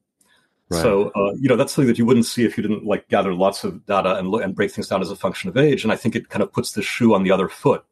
Right. 0.71 0.83
So 0.83 1.12
uh, 1.14 1.35
you 1.38 1.49
know 1.49 1.56
that's 1.56 1.75
something 1.75 1.88
that 1.88 1.99
you 1.99 2.06
wouldn't 2.06 2.26
see 2.26 2.47
if 2.47 2.56
you 2.56 2.62
didn't 2.62 2.87
like 2.87 3.09
gather 3.09 3.35
lots 3.35 3.62
of 3.62 3.85
data 3.85 4.16
and 4.16 4.28
look 4.28 4.42
and 4.42 4.54
break 4.54 4.73
things 4.73 4.88
down 4.88 5.02
as 5.02 5.11
a 5.11 5.16
function 5.16 5.50
of 5.50 5.56
age. 5.59 5.85
And 5.85 5.92
I 5.92 5.97
think 5.97 6.16
it 6.16 6.30
kind 6.30 6.42
of 6.42 6.50
puts 6.50 6.73
the 6.73 6.83
shoe 6.83 7.14
on 7.14 7.25
the 7.25 7.30
other 7.30 7.49
foot 7.49 7.85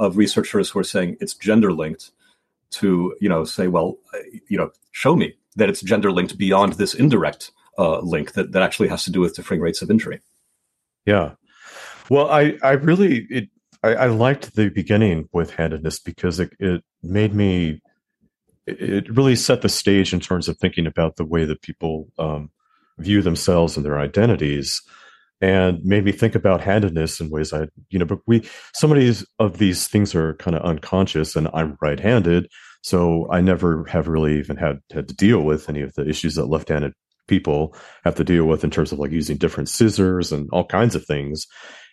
of 0.00 0.16
researchers 0.16 0.70
who 0.70 0.80
are 0.80 0.84
saying 0.84 1.16
it's 1.20 1.34
gender 1.34 1.72
linked 1.72 2.10
to 2.70 3.14
you 3.20 3.28
know 3.28 3.44
say 3.44 3.68
well 3.68 3.98
you 4.48 4.56
know 4.56 4.70
show 4.90 5.14
me 5.14 5.34
that 5.56 5.68
it's 5.68 5.80
gender 5.82 6.10
linked 6.10 6.36
beyond 6.38 6.72
this 6.74 6.94
indirect 6.94 7.52
uh, 7.78 8.00
link 8.00 8.32
that 8.32 8.50
that 8.52 8.62
actually 8.62 8.88
has 8.88 9.04
to 9.04 9.12
do 9.12 9.20
with 9.20 9.36
differing 9.36 9.60
rates 9.60 9.82
of 9.82 9.90
injury. 9.90 10.20
Yeah, 11.06 11.32
well, 12.10 12.28
I, 12.28 12.58
I 12.62 12.72
really 12.72 13.26
it 13.30 13.48
I, 13.82 13.94
I 13.94 14.06
liked 14.06 14.54
the 14.54 14.68
beginning 14.68 15.28
with 15.32 15.54
handedness 15.54 15.98
because 15.98 16.40
it, 16.40 16.52
it 16.58 16.82
made 17.02 17.34
me 17.34 17.80
it 18.66 19.08
really 19.14 19.36
set 19.36 19.62
the 19.62 19.68
stage 19.68 20.12
in 20.12 20.20
terms 20.20 20.48
of 20.48 20.58
thinking 20.58 20.86
about 20.86 21.16
the 21.16 21.24
way 21.24 21.44
that 21.44 21.62
people 21.62 22.08
um, 22.18 22.50
view 22.98 23.22
themselves 23.22 23.76
and 23.76 23.86
their 23.86 23.98
identities 23.98 24.82
and 25.40 25.82
made 25.84 26.04
me 26.04 26.12
think 26.12 26.34
about 26.34 26.60
handedness 26.60 27.20
in 27.20 27.30
ways 27.30 27.52
I, 27.52 27.68
you 27.88 27.98
know, 27.98 28.04
but 28.04 28.18
we, 28.26 28.48
some 28.74 28.92
of 28.92 28.98
these, 28.98 29.26
of 29.38 29.58
these 29.58 29.88
things 29.88 30.14
are 30.14 30.34
kind 30.34 30.56
of 30.56 30.62
unconscious 30.62 31.34
and 31.34 31.48
I'm 31.54 31.78
right 31.80 31.98
handed. 31.98 32.48
So 32.82 33.26
I 33.30 33.40
never 33.40 33.84
have 33.86 34.08
really 34.08 34.38
even 34.38 34.56
had, 34.56 34.80
had 34.92 35.08
to 35.08 35.14
deal 35.14 35.40
with 35.40 35.68
any 35.68 35.80
of 35.80 35.94
the 35.94 36.08
issues 36.08 36.34
that 36.34 36.46
left 36.46 36.68
handed 36.68 36.92
people 37.30 37.74
have 38.04 38.16
to 38.16 38.24
deal 38.24 38.44
with 38.44 38.64
in 38.64 38.70
terms 38.70 38.92
of 38.92 38.98
like 38.98 39.12
using 39.12 39.38
different 39.38 39.70
scissors 39.70 40.32
and 40.32 40.50
all 40.52 40.66
kinds 40.66 40.94
of 40.94 41.06
things. 41.06 41.46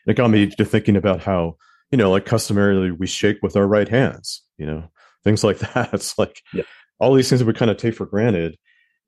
It 0.07 0.17
got 0.17 0.29
me 0.29 0.47
to 0.47 0.65
thinking 0.65 0.97
about 0.97 1.23
how, 1.23 1.55
you 1.91 1.97
know, 1.97 2.11
like 2.11 2.25
customarily 2.25 2.91
we 2.91 3.07
shake 3.07 3.37
with 3.41 3.55
our 3.55 3.67
right 3.67 3.87
hands, 3.87 4.43
you 4.57 4.65
know, 4.65 4.89
things 5.23 5.43
like 5.43 5.59
that. 5.73 5.93
It's 5.93 6.17
like 6.17 6.41
yeah. 6.53 6.63
all 6.99 7.13
these 7.13 7.29
things 7.29 7.39
that 7.39 7.45
we 7.45 7.53
kind 7.53 7.71
of 7.71 7.77
take 7.77 7.95
for 7.95 8.05
granted. 8.05 8.57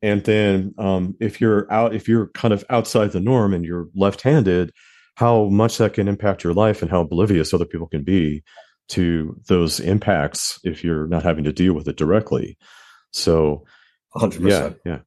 And 0.01 0.23
then 0.23 0.73
um, 0.77 1.15
if 1.19 1.41
you're 1.41 1.71
out, 1.71 1.93
if 1.93 2.07
you're 2.07 2.27
kind 2.27 2.53
of 2.53 2.63
outside 2.69 3.11
the 3.11 3.19
norm 3.19 3.53
and 3.53 3.65
you're 3.65 3.87
left-handed, 3.95 4.71
how 5.15 5.45
much 5.45 5.77
that 5.77 5.93
can 5.93 6.07
impact 6.07 6.43
your 6.43 6.53
life 6.53 6.81
and 6.81 6.89
how 6.89 7.01
oblivious 7.01 7.53
other 7.53 7.65
people 7.65 7.87
can 7.87 8.03
be 8.03 8.43
to 8.89 9.37
those 9.47 9.79
impacts 9.79 10.59
if 10.63 10.83
you're 10.83 11.07
not 11.07 11.23
having 11.23 11.43
to 11.43 11.51
deal 11.51 11.73
with 11.73 11.87
it 11.87 11.97
directly. 11.97 12.57
So, 13.11 13.65
100%. 14.15 14.49
Yeah, 14.49 14.73
yeah. 14.85 14.99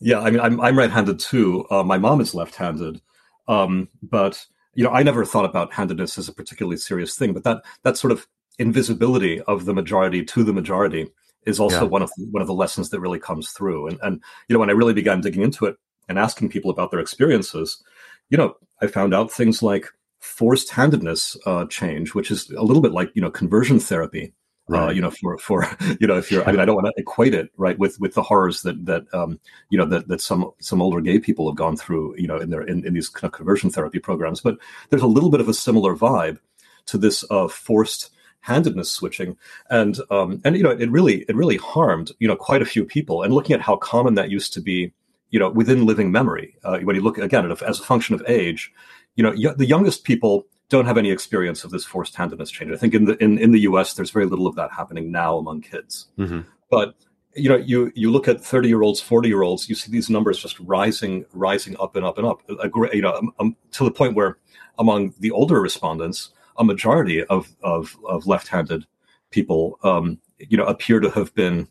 Yeah, 0.00 0.20
I 0.20 0.30
mean, 0.30 0.40
I'm 0.40 0.60
I'm 0.62 0.78
right-handed 0.78 1.18
too. 1.18 1.66
Uh, 1.70 1.82
my 1.82 1.98
mom 1.98 2.22
is 2.22 2.34
left-handed, 2.34 3.02
um, 3.48 3.88
but 4.02 4.46
you 4.74 4.82
know, 4.82 4.90
I 4.90 5.02
never 5.02 5.26
thought 5.26 5.44
about 5.44 5.74
handedness 5.74 6.16
as 6.16 6.26
a 6.26 6.32
particularly 6.32 6.78
serious 6.78 7.16
thing. 7.16 7.34
But 7.34 7.44
that 7.44 7.62
that 7.82 7.98
sort 7.98 8.12
of 8.12 8.26
invisibility 8.58 9.42
of 9.42 9.66
the 9.66 9.74
majority 9.74 10.24
to 10.24 10.42
the 10.42 10.54
majority 10.54 11.10
is 11.46 11.60
also 11.60 11.82
yeah. 11.82 11.88
one 11.88 12.02
of 12.02 12.10
the, 12.16 12.26
one 12.30 12.42
of 12.42 12.46
the 12.46 12.54
lessons 12.54 12.90
that 12.90 13.00
really 13.00 13.18
comes 13.18 13.50
through. 13.50 13.88
And 13.88 13.98
and 14.02 14.22
you 14.48 14.54
know, 14.54 14.60
when 14.60 14.70
I 14.70 14.74
really 14.74 14.94
began 14.94 15.20
digging 15.20 15.42
into 15.42 15.66
it 15.66 15.76
and 16.08 16.18
asking 16.18 16.50
people 16.50 16.70
about 16.70 16.90
their 16.90 17.00
experiences, 17.00 17.82
you 18.28 18.38
know, 18.38 18.56
I 18.80 18.86
found 18.86 19.14
out 19.14 19.30
things 19.30 19.62
like 19.62 19.86
forced 20.20 20.70
handedness 20.70 21.36
uh, 21.46 21.64
change, 21.66 22.14
which 22.14 22.30
is 22.30 22.50
a 22.50 22.62
little 22.62 22.82
bit 22.82 22.92
like 22.92 23.10
you 23.14 23.22
know 23.22 23.30
conversion 23.30 23.80
therapy. 23.80 24.32
Uh, 24.70 24.72
right. 24.72 24.88
Uh, 24.88 24.90
you 24.92 25.00
know, 25.00 25.10
for 25.10 25.38
for 25.38 25.66
you 26.00 26.06
know, 26.06 26.16
if 26.16 26.30
you're, 26.30 26.44
I 26.44 26.52
mean, 26.52 26.60
I 26.60 26.64
don't 26.64 26.76
want 26.76 26.86
to 26.86 27.00
equate 27.00 27.34
it 27.34 27.50
right 27.56 27.78
with 27.78 27.98
with 27.98 28.14
the 28.14 28.22
horrors 28.22 28.62
that 28.62 28.84
that 28.86 29.12
um, 29.12 29.40
you 29.70 29.78
know 29.78 29.86
that 29.86 30.08
that 30.08 30.20
some 30.20 30.50
some 30.60 30.80
older 30.80 31.00
gay 31.00 31.18
people 31.18 31.50
have 31.50 31.56
gone 31.56 31.76
through, 31.76 32.14
you 32.16 32.28
know, 32.28 32.36
in 32.36 32.50
their 32.50 32.62
in, 32.62 32.86
in 32.86 32.94
these 32.94 33.08
kind 33.08 33.24
of 33.24 33.32
conversion 33.32 33.70
therapy 33.70 33.98
programs. 33.98 34.40
But 34.40 34.58
there's 34.90 35.02
a 35.02 35.08
little 35.08 35.30
bit 35.30 35.40
of 35.40 35.48
a 35.48 35.54
similar 35.54 35.96
vibe 35.96 36.38
to 36.86 36.98
this 36.98 37.24
uh, 37.30 37.48
forced 37.48 38.10
handedness 38.40 38.90
switching, 38.90 39.36
and 39.68 39.98
um, 40.10 40.40
and 40.44 40.56
you 40.56 40.62
know, 40.62 40.70
it 40.70 40.90
really 40.90 41.24
it 41.28 41.36
really 41.36 41.56
harmed 41.56 42.12
you 42.18 42.28
know 42.28 42.36
quite 42.36 42.62
a 42.62 42.66
few 42.66 42.84
people. 42.84 43.22
And 43.22 43.34
looking 43.34 43.54
at 43.54 43.60
how 43.60 43.76
common 43.76 44.14
that 44.14 44.30
used 44.30 44.52
to 44.54 44.60
be, 44.60 44.92
you 45.30 45.38
know, 45.38 45.50
within 45.50 45.86
living 45.86 46.10
memory, 46.10 46.56
uh, 46.64 46.78
when 46.80 46.96
you 46.96 47.02
look 47.02 47.18
again 47.18 47.50
at 47.50 47.62
as 47.62 47.80
a 47.80 47.84
function 47.84 48.14
of 48.14 48.22
age, 48.26 48.72
you 49.16 49.22
know, 49.22 49.34
y- 49.36 49.54
the 49.56 49.66
youngest 49.66 50.04
people 50.04 50.46
don't 50.68 50.86
have 50.86 50.96
any 50.96 51.10
experience 51.10 51.64
of 51.64 51.70
this 51.70 51.84
forced 51.84 52.14
handedness 52.14 52.50
change. 52.50 52.72
I 52.72 52.76
think 52.76 52.94
in 52.94 53.04
the 53.04 53.22
in, 53.22 53.38
in 53.38 53.52
the 53.52 53.60
U.S. 53.60 53.94
there's 53.94 54.10
very 54.10 54.26
little 54.26 54.46
of 54.46 54.54
that 54.56 54.72
happening 54.72 55.10
now 55.10 55.36
among 55.36 55.62
kids. 55.62 56.06
Mm-hmm. 56.18 56.40
But 56.70 56.94
you 57.34 57.48
know, 57.48 57.56
you 57.56 57.92
you 57.94 58.10
look 58.10 58.28
at 58.28 58.42
30 58.42 58.68
year 58.68 58.82
olds, 58.82 59.00
40 59.00 59.28
year 59.28 59.42
olds, 59.42 59.68
you 59.68 59.74
see 59.74 59.90
these 59.90 60.10
numbers 60.10 60.38
just 60.38 60.58
rising, 60.60 61.24
rising 61.32 61.76
up 61.78 61.96
and 61.96 62.04
up 62.04 62.18
and 62.18 62.26
up. 62.26 62.42
A, 62.48 62.70
you 62.96 63.02
know, 63.02 63.14
um, 63.14 63.32
um, 63.38 63.56
to 63.72 63.84
the 63.84 63.90
point 63.90 64.14
where 64.14 64.38
among 64.78 65.14
the 65.18 65.30
older 65.30 65.60
respondents, 65.60 66.30
a 66.60 66.64
majority 66.64 67.24
of 67.24 67.56
of, 67.62 67.96
of 68.06 68.26
left 68.28 68.48
handed 68.48 68.86
people, 69.30 69.78
um, 69.82 70.18
you 70.38 70.56
know, 70.56 70.64
appear 70.64 71.00
to 71.00 71.10
have 71.10 71.34
been 71.34 71.66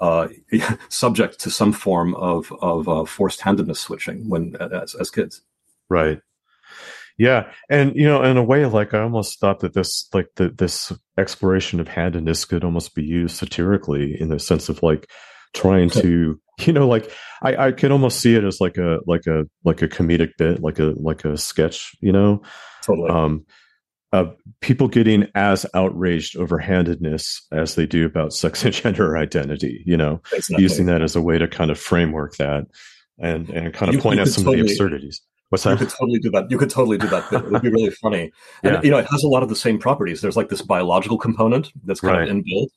uh, 0.00 0.28
subject 0.88 1.38
to 1.40 1.50
some 1.50 1.72
form 1.72 2.14
of 2.14 2.50
of 2.62 2.88
uh, 2.88 3.04
forced 3.04 3.42
handedness 3.42 3.80
switching 3.80 4.28
when 4.30 4.56
as, 4.56 4.94
as 4.94 5.10
kids. 5.10 5.42
Right. 5.90 6.20
Yeah, 7.18 7.50
and 7.68 7.96
you 7.96 8.04
know, 8.04 8.22
in 8.22 8.36
a 8.36 8.44
way, 8.44 8.64
like 8.66 8.94
I 8.94 9.00
almost 9.00 9.40
thought 9.40 9.58
that 9.60 9.74
this, 9.74 10.08
like 10.14 10.28
the, 10.36 10.50
this 10.50 10.92
exploration 11.18 11.80
of 11.80 11.88
handedness, 11.88 12.44
could 12.44 12.62
almost 12.62 12.94
be 12.94 13.02
used 13.02 13.36
satirically 13.36 14.18
in 14.20 14.28
the 14.28 14.38
sense 14.38 14.68
of 14.68 14.84
like 14.84 15.10
trying 15.52 15.90
to, 15.90 16.40
you 16.60 16.72
know, 16.72 16.86
like 16.86 17.10
I, 17.42 17.66
I 17.66 17.72
could 17.72 17.90
almost 17.90 18.20
see 18.20 18.36
it 18.36 18.44
as 18.44 18.60
like 18.60 18.76
a 18.76 19.00
like 19.08 19.26
a 19.26 19.46
like 19.64 19.82
a 19.82 19.88
comedic 19.88 20.30
bit, 20.38 20.62
like 20.62 20.78
a 20.78 20.94
like 20.96 21.24
a 21.24 21.36
sketch, 21.36 21.90
you 22.00 22.12
know, 22.12 22.40
totally. 22.82 23.10
Um, 23.10 23.44
uh, 24.12 24.26
people 24.60 24.88
getting 24.88 25.26
as 25.34 25.66
outraged 25.74 26.36
over 26.36 26.58
handedness 26.58 27.46
as 27.52 27.74
they 27.74 27.86
do 27.86 28.06
about 28.06 28.32
sex 28.32 28.64
and 28.64 28.74
gender 28.74 29.16
identity, 29.18 29.82
you 29.86 29.96
know, 29.96 30.20
using 30.48 30.86
that 30.86 31.02
as 31.02 31.14
a 31.14 31.20
way 31.20 31.38
to 31.38 31.46
kind 31.46 31.70
of 31.70 31.78
framework 31.78 32.36
that 32.36 32.66
and 33.18 33.50
and 33.50 33.74
kind 33.74 33.88
of 33.88 33.96
you, 33.96 34.00
point 34.00 34.16
you 34.16 34.22
out 34.22 34.28
some 34.28 34.44
totally, 34.44 34.60
of 34.60 34.66
the 34.66 34.72
absurdities. 34.72 35.20
What's 35.50 35.64
that? 35.64 35.72
You 35.72 35.86
could 35.86 35.90
totally 35.90 36.18
do 36.18 36.30
that. 36.30 36.50
You 36.50 36.58
could 36.58 36.70
totally 36.70 36.98
do 36.98 37.08
that. 37.08 37.32
It 37.32 37.50
would 37.50 37.62
be 37.62 37.70
really 37.70 37.90
funny. 37.90 38.32
And 38.62 38.74
yeah. 38.74 38.80
you 38.82 38.90
know, 38.90 38.98
it 38.98 39.06
has 39.10 39.22
a 39.22 39.28
lot 39.28 39.42
of 39.42 39.48
the 39.48 39.56
same 39.56 39.78
properties. 39.78 40.20
There's 40.20 40.36
like 40.36 40.48
this 40.48 40.62
biological 40.62 41.18
component 41.18 41.72
that's 41.84 42.00
kind 42.00 42.18
right. 42.18 42.28
of 42.28 42.36
inbuilt. 42.36 42.68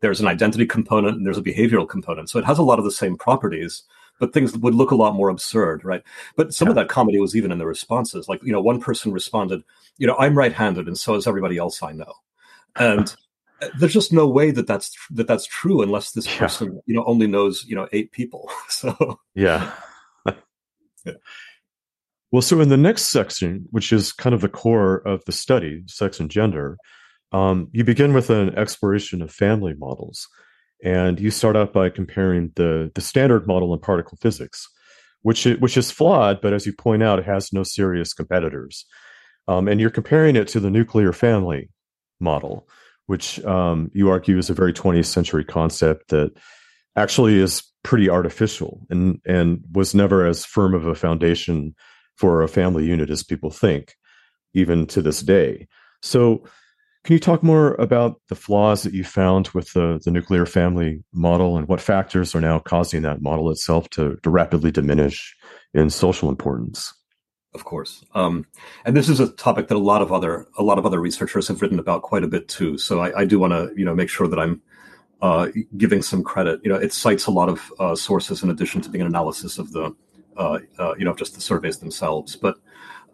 There's 0.00 0.20
an 0.20 0.26
identity 0.26 0.66
component 0.66 1.16
and 1.16 1.26
there's 1.26 1.38
a 1.38 1.42
behavioral 1.42 1.88
component. 1.88 2.30
So 2.30 2.38
it 2.38 2.44
has 2.44 2.58
a 2.58 2.62
lot 2.62 2.78
of 2.78 2.84
the 2.84 2.90
same 2.90 3.16
properties, 3.16 3.82
but 4.18 4.32
things 4.32 4.56
would 4.56 4.74
look 4.74 4.90
a 4.90 4.96
lot 4.96 5.14
more 5.14 5.28
absurd, 5.28 5.84
right? 5.84 6.02
But 6.36 6.54
some 6.54 6.66
yeah. 6.66 6.70
of 6.70 6.76
that 6.76 6.88
comedy 6.88 7.18
was 7.18 7.36
even 7.36 7.52
in 7.52 7.58
the 7.58 7.66
responses. 7.66 8.28
Like, 8.28 8.42
you 8.42 8.52
know, 8.52 8.60
one 8.60 8.80
person 8.80 9.12
responded, 9.12 9.62
you 9.98 10.06
know, 10.06 10.16
I'm 10.18 10.36
right-handed 10.36 10.86
and 10.86 10.98
so 10.98 11.14
is 11.14 11.26
everybody 11.26 11.58
else 11.58 11.82
I 11.82 11.92
know. 11.92 12.12
And 12.76 13.14
there's 13.78 13.94
just 13.94 14.12
no 14.12 14.26
way 14.26 14.50
that 14.50 14.66
that's 14.66 14.94
that 15.10 15.26
that's 15.26 15.46
true 15.46 15.82
unless 15.82 16.12
this 16.12 16.26
yeah. 16.26 16.38
person, 16.38 16.80
you 16.86 16.94
know, 16.94 17.04
only 17.06 17.26
knows, 17.26 17.64
you 17.66 17.74
know, 17.74 17.88
eight 17.92 18.12
people. 18.12 18.50
So 18.68 19.18
Yeah. 19.34 19.72
yeah. 21.04 21.12
Well, 22.30 22.42
so 22.42 22.60
in 22.60 22.68
the 22.68 22.76
next 22.76 23.06
section, 23.06 23.66
which 23.70 23.92
is 23.92 24.12
kind 24.12 24.34
of 24.34 24.42
the 24.42 24.50
core 24.50 24.98
of 25.06 25.24
the 25.24 25.32
study, 25.32 25.82
sex 25.86 26.20
and 26.20 26.30
gender, 26.30 26.76
um, 27.32 27.68
you 27.72 27.84
begin 27.84 28.12
with 28.12 28.30
an 28.30 28.54
exploration 28.56 29.22
of 29.22 29.32
family 29.32 29.74
models. 29.74 30.28
And 30.82 31.18
you 31.18 31.30
start 31.30 31.56
out 31.56 31.72
by 31.72 31.90
comparing 31.90 32.52
the, 32.54 32.90
the 32.94 33.00
standard 33.00 33.46
model 33.46 33.74
in 33.74 33.80
particle 33.80 34.18
physics, 34.20 34.68
which, 35.22 35.46
it, 35.46 35.60
which 35.60 35.76
is 35.76 35.90
flawed, 35.90 36.40
but 36.40 36.52
as 36.52 36.66
you 36.66 36.72
point 36.72 37.02
out, 37.02 37.18
it 37.18 37.24
has 37.24 37.52
no 37.52 37.62
serious 37.62 38.12
competitors. 38.12 38.84
Um, 39.48 39.66
and 39.66 39.80
you're 39.80 39.90
comparing 39.90 40.36
it 40.36 40.46
to 40.48 40.60
the 40.60 40.70
nuclear 40.70 41.12
family 41.12 41.70
model, 42.20 42.68
which 43.06 43.42
um, 43.44 43.90
you 43.94 44.10
argue 44.10 44.38
is 44.38 44.50
a 44.50 44.54
very 44.54 44.72
20th 44.72 45.06
century 45.06 45.44
concept 45.44 46.10
that 46.10 46.32
actually 46.96 47.38
is 47.38 47.62
pretty 47.82 48.10
artificial 48.10 48.86
and, 48.90 49.20
and 49.24 49.62
was 49.72 49.94
never 49.94 50.26
as 50.26 50.44
firm 50.44 50.74
of 50.74 50.86
a 50.86 50.94
foundation 50.94 51.74
for 52.16 52.42
a 52.42 52.48
family 52.48 52.84
unit 52.84 53.10
as 53.10 53.22
people 53.22 53.50
think, 53.50 53.94
even 54.52 54.86
to 54.86 55.00
this 55.00 55.20
day. 55.20 55.66
So, 56.02 56.44
can 57.08 57.14
you 57.14 57.20
talk 57.20 57.42
more 57.42 57.72
about 57.76 58.20
the 58.28 58.34
flaws 58.34 58.82
that 58.82 58.92
you 58.92 59.02
found 59.02 59.48
with 59.54 59.72
the, 59.72 59.98
the 60.04 60.10
nuclear 60.10 60.44
family 60.44 61.02
model 61.14 61.56
and 61.56 61.66
what 61.66 61.80
factors 61.80 62.34
are 62.34 62.40
now 62.42 62.58
causing 62.58 63.00
that 63.00 63.22
model 63.22 63.50
itself 63.50 63.88
to, 63.88 64.18
to 64.22 64.28
rapidly 64.28 64.70
diminish 64.70 65.34
in 65.72 65.88
social 65.88 66.28
importance? 66.28 66.92
Of 67.54 67.64
course, 67.64 68.04
um, 68.14 68.44
and 68.84 68.94
this 68.94 69.08
is 69.08 69.20
a 69.20 69.32
topic 69.32 69.68
that 69.68 69.76
a 69.76 69.78
lot 69.78 70.02
of 70.02 70.12
other 70.12 70.48
a 70.58 70.62
lot 70.62 70.76
of 70.76 70.84
other 70.84 71.00
researchers 71.00 71.48
have 71.48 71.62
written 71.62 71.78
about 71.78 72.02
quite 72.02 72.24
a 72.24 72.28
bit 72.28 72.46
too. 72.46 72.76
So 72.76 73.00
I, 73.00 73.20
I 73.20 73.24
do 73.24 73.38
want 73.38 73.54
to 73.54 73.72
you 73.74 73.86
know 73.86 73.94
make 73.94 74.10
sure 74.10 74.28
that 74.28 74.38
I'm 74.38 74.60
uh, 75.22 75.48
giving 75.78 76.02
some 76.02 76.22
credit. 76.22 76.60
You 76.62 76.70
know, 76.70 76.76
it 76.76 76.92
cites 76.92 77.24
a 77.24 77.30
lot 77.30 77.48
of 77.48 77.72
uh, 77.78 77.94
sources 77.94 78.42
in 78.42 78.50
addition 78.50 78.82
to 78.82 78.90
being 78.90 79.00
an 79.00 79.08
analysis 79.08 79.56
of 79.56 79.72
the 79.72 79.96
uh, 80.36 80.58
uh, 80.78 80.94
you 80.96 81.06
know, 81.06 81.14
just 81.14 81.34
the 81.34 81.40
surveys 81.40 81.78
themselves. 81.78 82.36
But 82.36 82.56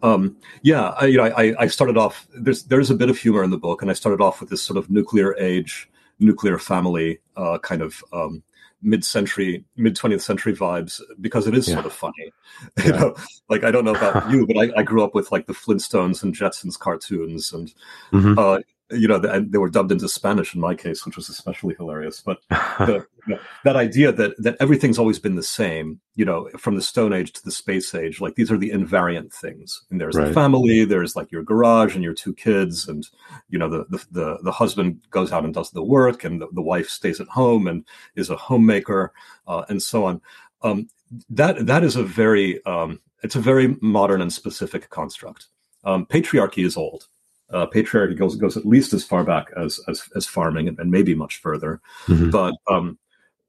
um, 0.01 0.37
yeah, 0.61 0.89
I, 0.89 1.05
you 1.05 1.17
know, 1.17 1.23
I, 1.23 1.55
I 1.59 1.67
started 1.67 1.97
off. 1.97 2.27
There's 2.33 2.63
there's 2.63 2.89
a 2.89 2.95
bit 2.95 3.09
of 3.09 3.17
humor 3.17 3.43
in 3.43 3.49
the 3.49 3.57
book, 3.57 3.81
and 3.81 3.89
I 3.89 3.93
started 3.93 4.21
off 4.21 4.39
with 4.39 4.49
this 4.49 4.61
sort 4.61 4.77
of 4.77 4.89
nuclear 4.89 5.35
age, 5.37 5.89
nuclear 6.19 6.57
family 6.57 7.19
uh, 7.35 7.57
kind 7.59 7.81
of 7.81 8.03
um, 8.13 8.43
mid-century, 8.81 9.65
mid 9.75 9.95
20th 9.95 10.21
century 10.21 10.55
vibes 10.55 11.01
because 11.19 11.47
it 11.47 11.55
is 11.55 11.67
yeah. 11.67 11.75
sort 11.75 11.85
of 11.85 11.93
funny. 11.93 12.31
Yeah. 12.77 12.85
You 12.85 12.91
know, 12.93 13.15
like 13.49 13.65
I 13.65 13.71
don't 13.71 13.83
know 13.83 13.95
about 13.95 14.29
you, 14.31 14.47
but 14.47 14.57
I, 14.57 14.71
I, 14.77 14.83
grew 14.83 15.03
up 15.03 15.13
with 15.13 15.29
like 15.29 15.45
the 15.45 15.53
Flintstones 15.53 16.23
and 16.23 16.33
Jetsons 16.33 16.79
cartoons, 16.79 17.51
and 17.51 17.73
mm-hmm. 18.13 18.39
uh, 18.39 18.59
you 18.95 19.07
know, 19.07 19.15
and 19.15 19.51
they 19.51 19.57
were 19.57 19.69
dubbed 19.69 19.91
into 19.91 20.07
Spanish 20.09 20.55
in 20.55 20.61
my 20.61 20.75
case, 20.75 21.05
which 21.05 21.15
was 21.15 21.29
especially 21.29 21.75
hilarious. 21.75 22.21
But 22.21 22.39
the, 22.49 23.05
you 23.27 23.35
know, 23.35 23.39
that 23.63 23.75
idea 23.75 24.11
that 24.11 24.35
that 24.37 24.57
everything's 24.59 24.99
always 24.99 25.19
been 25.19 25.35
the 25.35 25.43
same, 25.43 25.99
you 26.15 26.25
know, 26.25 26.49
from 26.57 26.75
the 26.75 26.81
Stone 26.81 27.13
Age 27.13 27.33
to 27.33 27.43
the 27.43 27.51
Space 27.51 27.93
Age, 27.93 28.21
like 28.21 28.35
these 28.35 28.51
are 28.51 28.57
the 28.57 28.71
invariant 28.71 29.33
things. 29.33 29.83
And 29.89 29.99
there's 29.99 30.15
right. 30.15 30.27
the 30.27 30.33
family, 30.33 30.85
there's 30.85 31.15
like 31.15 31.31
your 31.31 31.43
garage 31.43 31.95
and 31.95 32.03
your 32.03 32.13
two 32.13 32.33
kids, 32.33 32.87
and 32.87 33.07
you 33.49 33.59
know, 33.59 33.69
the 33.69 33.85
the 33.89 34.05
the, 34.11 34.37
the 34.43 34.51
husband 34.51 35.01
goes 35.11 35.31
out 35.31 35.45
and 35.45 35.53
does 35.53 35.71
the 35.71 35.83
work, 35.83 36.23
and 36.23 36.41
the, 36.41 36.47
the 36.53 36.61
wife 36.61 36.89
stays 36.89 37.19
at 37.19 37.27
home 37.27 37.67
and 37.67 37.85
is 38.15 38.29
a 38.29 38.35
homemaker, 38.35 39.13
uh, 39.47 39.65
and 39.69 39.81
so 39.81 40.05
on. 40.05 40.21
Um, 40.61 40.89
that 41.29 41.65
that 41.65 41.83
is 41.83 41.95
a 41.95 42.03
very 42.03 42.63
um, 42.65 42.99
it's 43.23 43.35
a 43.35 43.41
very 43.41 43.77
modern 43.81 44.21
and 44.21 44.31
specific 44.31 44.89
construct. 44.89 45.47
Um, 45.83 46.05
patriarchy 46.05 46.65
is 46.65 46.77
old 46.77 47.07
uh, 47.51 47.67
patriarchy 47.67 48.17
goes 48.17 48.35
goes 48.35 48.57
at 48.57 48.65
least 48.65 48.93
as 48.93 49.03
far 49.03 49.23
back 49.23 49.47
as 49.55 49.79
as, 49.87 50.07
as 50.15 50.25
farming 50.25 50.67
and, 50.67 50.79
and 50.79 50.91
maybe 50.91 51.15
much 51.15 51.37
further. 51.37 51.81
Mm-hmm. 52.07 52.29
But 52.29 52.55
um, 52.67 52.97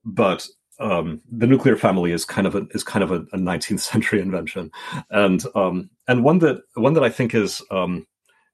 but 0.05 0.47
um, 0.79 1.23
the 1.31 1.47
nuclear 1.47 1.77
family 1.77 2.13
is 2.13 2.25
kind 2.25 2.47
of 2.47 2.55
a 2.55 2.67
is 2.71 2.85
kind 2.85 3.03
of 3.03 3.11
a, 3.11 3.21
a 3.33 3.39
19th 3.39 3.81
century 3.81 4.21
invention, 4.21 4.71
and 5.11 5.45
um, 5.55 5.91
and 6.09 6.25
one 6.25 6.39
that 6.41 6.63
one 6.75 6.95
that 6.95 7.05
I 7.05 7.11
think 7.11 7.35
is 7.35 7.63
um, 7.71 8.07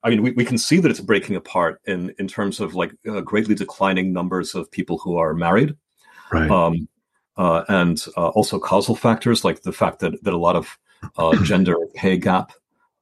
I 0.02 0.11
mean 0.11 0.22
we, 0.22 0.30
we 0.32 0.44
can 0.44 0.58
see 0.58 0.78
that 0.78 0.90
it's 0.90 1.00
breaking 1.00 1.37
apart 1.37 1.80
in 1.87 2.14
in 2.18 2.28
terms 2.28 2.61
of 2.61 2.75
like 2.75 2.92
uh, 3.08 3.20
greatly 3.20 3.54
declining 3.54 4.12
numbers 4.12 4.54
of 4.54 4.70
people 4.70 4.99
who 4.99 5.16
are 5.16 5.34
married. 5.34 5.76
Right. 6.30 6.50
Um, 6.50 6.88
uh, 7.37 7.64
and 7.68 8.04
uh, 8.16 8.28
also 8.28 8.58
causal 8.58 8.94
factors 8.94 9.44
like 9.44 9.62
the 9.62 9.72
fact 9.72 10.00
that 10.00 10.22
that 10.22 10.34
a 10.34 10.38
lot 10.38 10.56
of 10.56 10.78
uh, 11.16 11.37
gender 11.44 11.75
pay 11.94 12.16
gap 12.16 12.52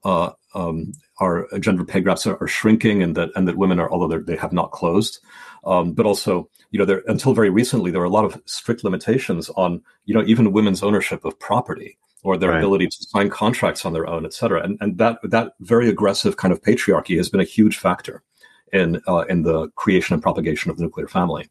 uh, 0.04 0.30
um, 0.54 0.92
are 1.18 1.46
gender 1.58 1.84
pay 1.84 2.00
gaps 2.00 2.26
are, 2.26 2.36
are, 2.40 2.48
shrinking, 2.48 3.02
and 3.02 3.16
that 3.16 3.30
and 3.36 3.46
that 3.46 3.56
women 3.56 3.78
are 3.80 3.90
although 3.90 4.18
they 4.18 4.36
have 4.36 4.52
not 4.52 4.72
closed, 4.72 5.20
um, 5.64 5.92
but 5.92 6.06
also 6.06 6.48
you 6.70 6.78
know 6.78 6.84
there 6.84 7.02
until 7.06 7.34
very 7.34 7.50
recently 7.50 7.90
there 7.90 8.00
were 8.00 8.06
a 8.06 8.10
lot 8.10 8.24
of 8.24 8.40
strict 8.46 8.84
limitations 8.84 9.48
on 9.50 9.82
you 10.04 10.14
know 10.14 10.24
even 10.26 10.52
women's 10.52 10.82
ownership 10.82 11.24
of 11.24 11.38
property 11.38 11.98
or 12.22 12.36
their 12.36 12.50
right. 12.50 12.58
ability 12.58 12.86
to 12.86 12.96
sign 13.04 13.30
contracts 13.30 13.84
on 13.84 13.92
their 13.92 14.06
own, 14.06 14.24
et 14.24 14.34
cetera. 14.34 14.62
And, 14.62 14.76
and 14.80 14.98
that 14.98 15.18
that 15.22 15.52
very 15.60 15.88
aggressive 15.88 16.36
kind 16.36 16.52
of 16.52 16.60
patriarchy 16.62 17.16
has 17.16 17.28
been 17.28 17.40
a 17.40 17.44
huge 17.44 17.78
factor 17.78 18.22
in 18.72 19.00
uh, 19.08 19.24
in 19.28 19.42
the 19.42 19.68
creation 19.70 20.14
and 20.14 20.22
propagation 20.22 20.70
of 20.70 20.76
the 20.76 20.84
nuclear 20.84 21.08
family. 21.08 21.48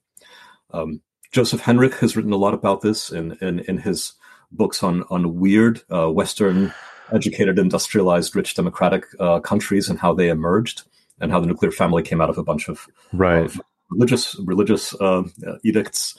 Um, 0.72 1.01
Joseph 1.32 1.62
Henrich 1.62 2.00
has 2.00 2.15
written 2.15 2.34
a 2.34 2.38
lot 2.38 2.53
about 2.53 2.82
this 2.82 3.12
in 3.12 3.38
in, 3.41 3.60
in 3.60 3.77
his 3.77 4.13
books 4.51 4.84
on 4.84 5.03
on 5.10 5.39
weird 5.39 5.82
uh, 5.91 6.10
Western 6.12 6.74
educated, 7.13 7.60
industrialized, 7.60 8.36
rich 8.36 8.54
democratic 8.56 9.06
uh, 9.20 9.39
countries 9.39 9.89
and 9.89 10.00
how 10.00 10.13
they 10.13 10.30
emerged, 10.30 10.84
and 11.20 11.32
how 11.32 11.39
the 11.39 11.48
nuclear 11.48 11.72
family 11.72 12.04
came 12.04 12.22
out 12.22 12.30
of 12.30 12.38
a 12.38 12.44
bunch 12.44 12.70
of, 12.70 12.88
right. 13.13 13.46
Of 13.46 13.62
religious 13.89 14.36
religious 14.46 14.94
uh, 15.01 15.24
edicts, 15.63 16.16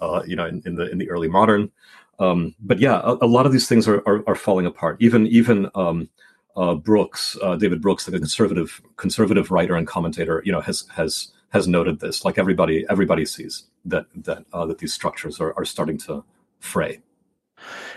uh, 0.00 0.22
you 0.26 0.36
know, 0.36 0.46
in, 0.46 0.62
in, 0.66 0.74
the 0.74 0.90
in 0.90 0.98
the 0.98 1.10
early 1.10 1.28
modern. 1.28 1.70
Um, 2.18 2.54
but 2.60 2.78
yeah, 2.78 3.00
a, 3.02 3.16
a, 3.22 3.26
lot 3.26 3.46
of 3.46 3.52
these 3.52 3.68
things 3.68 3.88
are, 3.88 4.02
are, 4.06 4.22
are 4.28 4.34
falling 4.34 4.66
apart. 4.66 4.98
Even 5.00 5.26
even 5.26 5.68
um, 5.74 6.08
uh, 6.56 6.74
Brooks, 6.74 7.36
uh, 7.42 7.56
David 7.56 7.80
Brooks, 7.80 8.06
like 8.06 8.16
a 8.16 8.18
conservative 8.18 8.80
conservative 8.96 9.50
writer 9.50 9.74
and 9.74 9.86
commentator, 9.86 10.42
you 10.44 10.52
know, 10.52 10.60
has 10.60 10.84
has 10.94 11.32
has 11.50 11.66
noted 11.66 12.00
this. 12.00 12.24
Like 12.24 12.38
everybody 12.38 12.86
everybody 12.88 13.24
sees 13.24 13.64
that 13.84 14.06
that 14.14 14.44
uh, 14.52 14.66
that 14.66 14.78
these 14.78 14.92
structures 14.92 15.40
are, 15.40 15.54
are 15.56 15.64
starting 15.64 15.98
to 15.98 16.24
fray. 16.60 17.00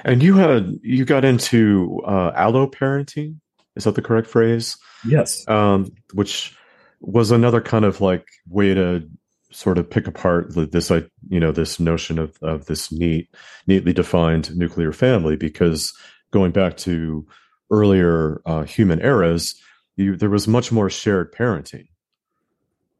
And 0.04 0.22
you 0.22 0.36
had 0.36 0.80
you 0.82 1.06
got 1.06 1.26
into 1.26 2.02
uh, 2.06 2.32
allo 2.36 2.68
parenting. 2.68 3.38
Is 3.76 3.84
that 3.84 3.96
the 3.96 4.02
correct 4.02 4.28
phrase? 4.28 4.78
Yes. 5.06 5.48
Um, 5.48 5.92
which 6.14 6.56
was 7.00 7.32
another 7.32 7.62
kind 7.62 7.86
of 7.86 8.02
like 8.02 8.28
way 8.50 8.74
to 8.74 9.08
sort 9.52 9.78
of 9.78 9.90
pick 9.90 10.08
apart 10.08 10.54
this 10.72 10.92
I 10.92 11.04
you 11.30 11.40
know 11.40 11.52
this 11.52 11.80
notion 11.80 12.20
of 12.20 12.38
of 12.42 12.66
this 12.66 12.92
neat 12.92 13.34
neatly 13.66 13.94
defined 13.94 14.56
nuclear 14.56 14.92
family 14.92 15.36
because 15.36 15.94
going 16.32 16.52
back 16.52 16.78
to 16.78 17.26
earlier 17.72 18.42
uh, 18.46 18.64
human 18.64 19.00
eras 19.02 19.60
you, 19.96 20.16
there 20.16 20.30
was 20.30 20.48
much 20.48 20.72
more 20.72 20.90
shared 20.90 21.34
parenting 21.34 21.88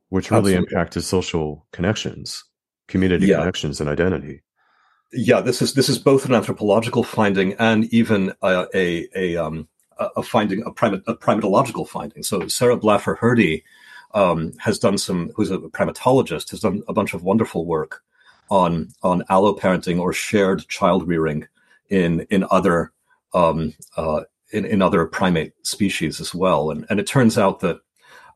which 0.10 0.32
really 0.32 0.54
Absolutely. 0.54 0.76
impacted 0.76 1.04
social 1.04 1.66
connections 1.74 2.44
community 2.88 3.28
yeah. 3.28 3.40
connections 3.40 3.82
and 3.82 3.90
identity 3.90 4.42
yeah 5.14 5.42
this 5.42 5.62
is 5.62 5.74
this 5.74 5.90
is 5.90 5.98
both 5.98 6.26
an 6.26 6.34
anthropological 6.34 7.04
finding 7.04 7.54
and 7.54 7.86
even 7.94 8.34
a 8.42 8.68
a, 8.74 9.08
a 9.16 9.38
um 9.38 9.68
a 10.00 10.22
finding 10.22 10.62
a, 10.64 10.72
primate, 10.72 11.02
a 11.08 11.16
primatological 11.16 11.88
finding 11.88 12.22
so 12.22 12.48
sarah 12.48 12.78
blaffer 12.78 13.18
hrdy 13.18 13.64
um, 14.14 14.54
has 14.60 14.80
done 14.80 14.98
some, 14.98 15.32
who's 15.36 15.52
a 15.52 15.58
primatologist, 15.58 16.52
has 16.52 16.62
done 16.62 16.84
a 16.88 16.94
bunch 16.94 17.14
of 17.14 17.24
wonderful 17.24 17.66
work 17.66 18.04
on 18.50 18.90
on 19.04 19.24
alloparenting 19.24 20.00
or 20.00 20.14
shared 20.14 20.68
child 20.70 21.08
rearing 21.08 21.48
in 21.90 22.22
in 22.30 22.46
other 22.50 22.94
um, 23.34 23.74
uh, 23.98 24.22
in, 24.52 24.66
in 24.66 24.82
other 24.82 25.06
primate 25.06 25.54
species 25.64 26.22
as 26.22 26.34
well. 26.34 26.72
And 26.72 26.86
and 26.90 27.00
it 27.00 27.08
turns 27.08 27.38
out 27.38 27.60
that 27.60 27.80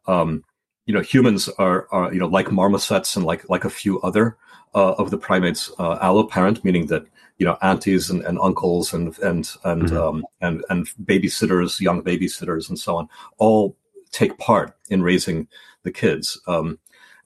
um, 0.07 0.43
you 0.85 0.93
know 0.93 1.01
humans 1.01 1.47
are 1.57 1.87
are 1.91 2.13
you 2.13 2.19
know 2.19 2.27
like 2.27 2.47
marmosets 2.47 3.15
and 3.15 3.25
like 3.25 3.49
like 3.49 3.63
a 3.63 3.69
few 3.69 4.01
other 4.01 4.37
uh, 4.73 4.93
of 4.93 5.11
the 5.11 5.17
primates 5.17 5.71
uh, 5.79 5.97
alloparent, 5.99 6.63
meaning 6.63 6.87
that 6.87 7.05
you 7.37 7.45
know 7.45 7.57
aunties 7.61 8.09
and, 8.09 8.21
and 8.23 8.39
uncles 8.39 8.93
and 8.93 9.17
and 9.19 9.51
and 9.63 9.83
mm-hmm. 9.83 9.97
um, 9.97 10.25
and 10.41 10.63
and 10.69 10.87
babysitters, 11.03 11.79
young 11.79 12.03
babysitters, 12.03 12.69
and 12.69 12.79
so 12.79 12.95
on, 12.95 13.09
all 13.37 13.75
take 14.11 14.37
part 14.37 14.75
in 14.89 15.01
raising 15.01 15.47
the 15.83 15.91
kids. 15.91 16.39
Um, 16.47 16.79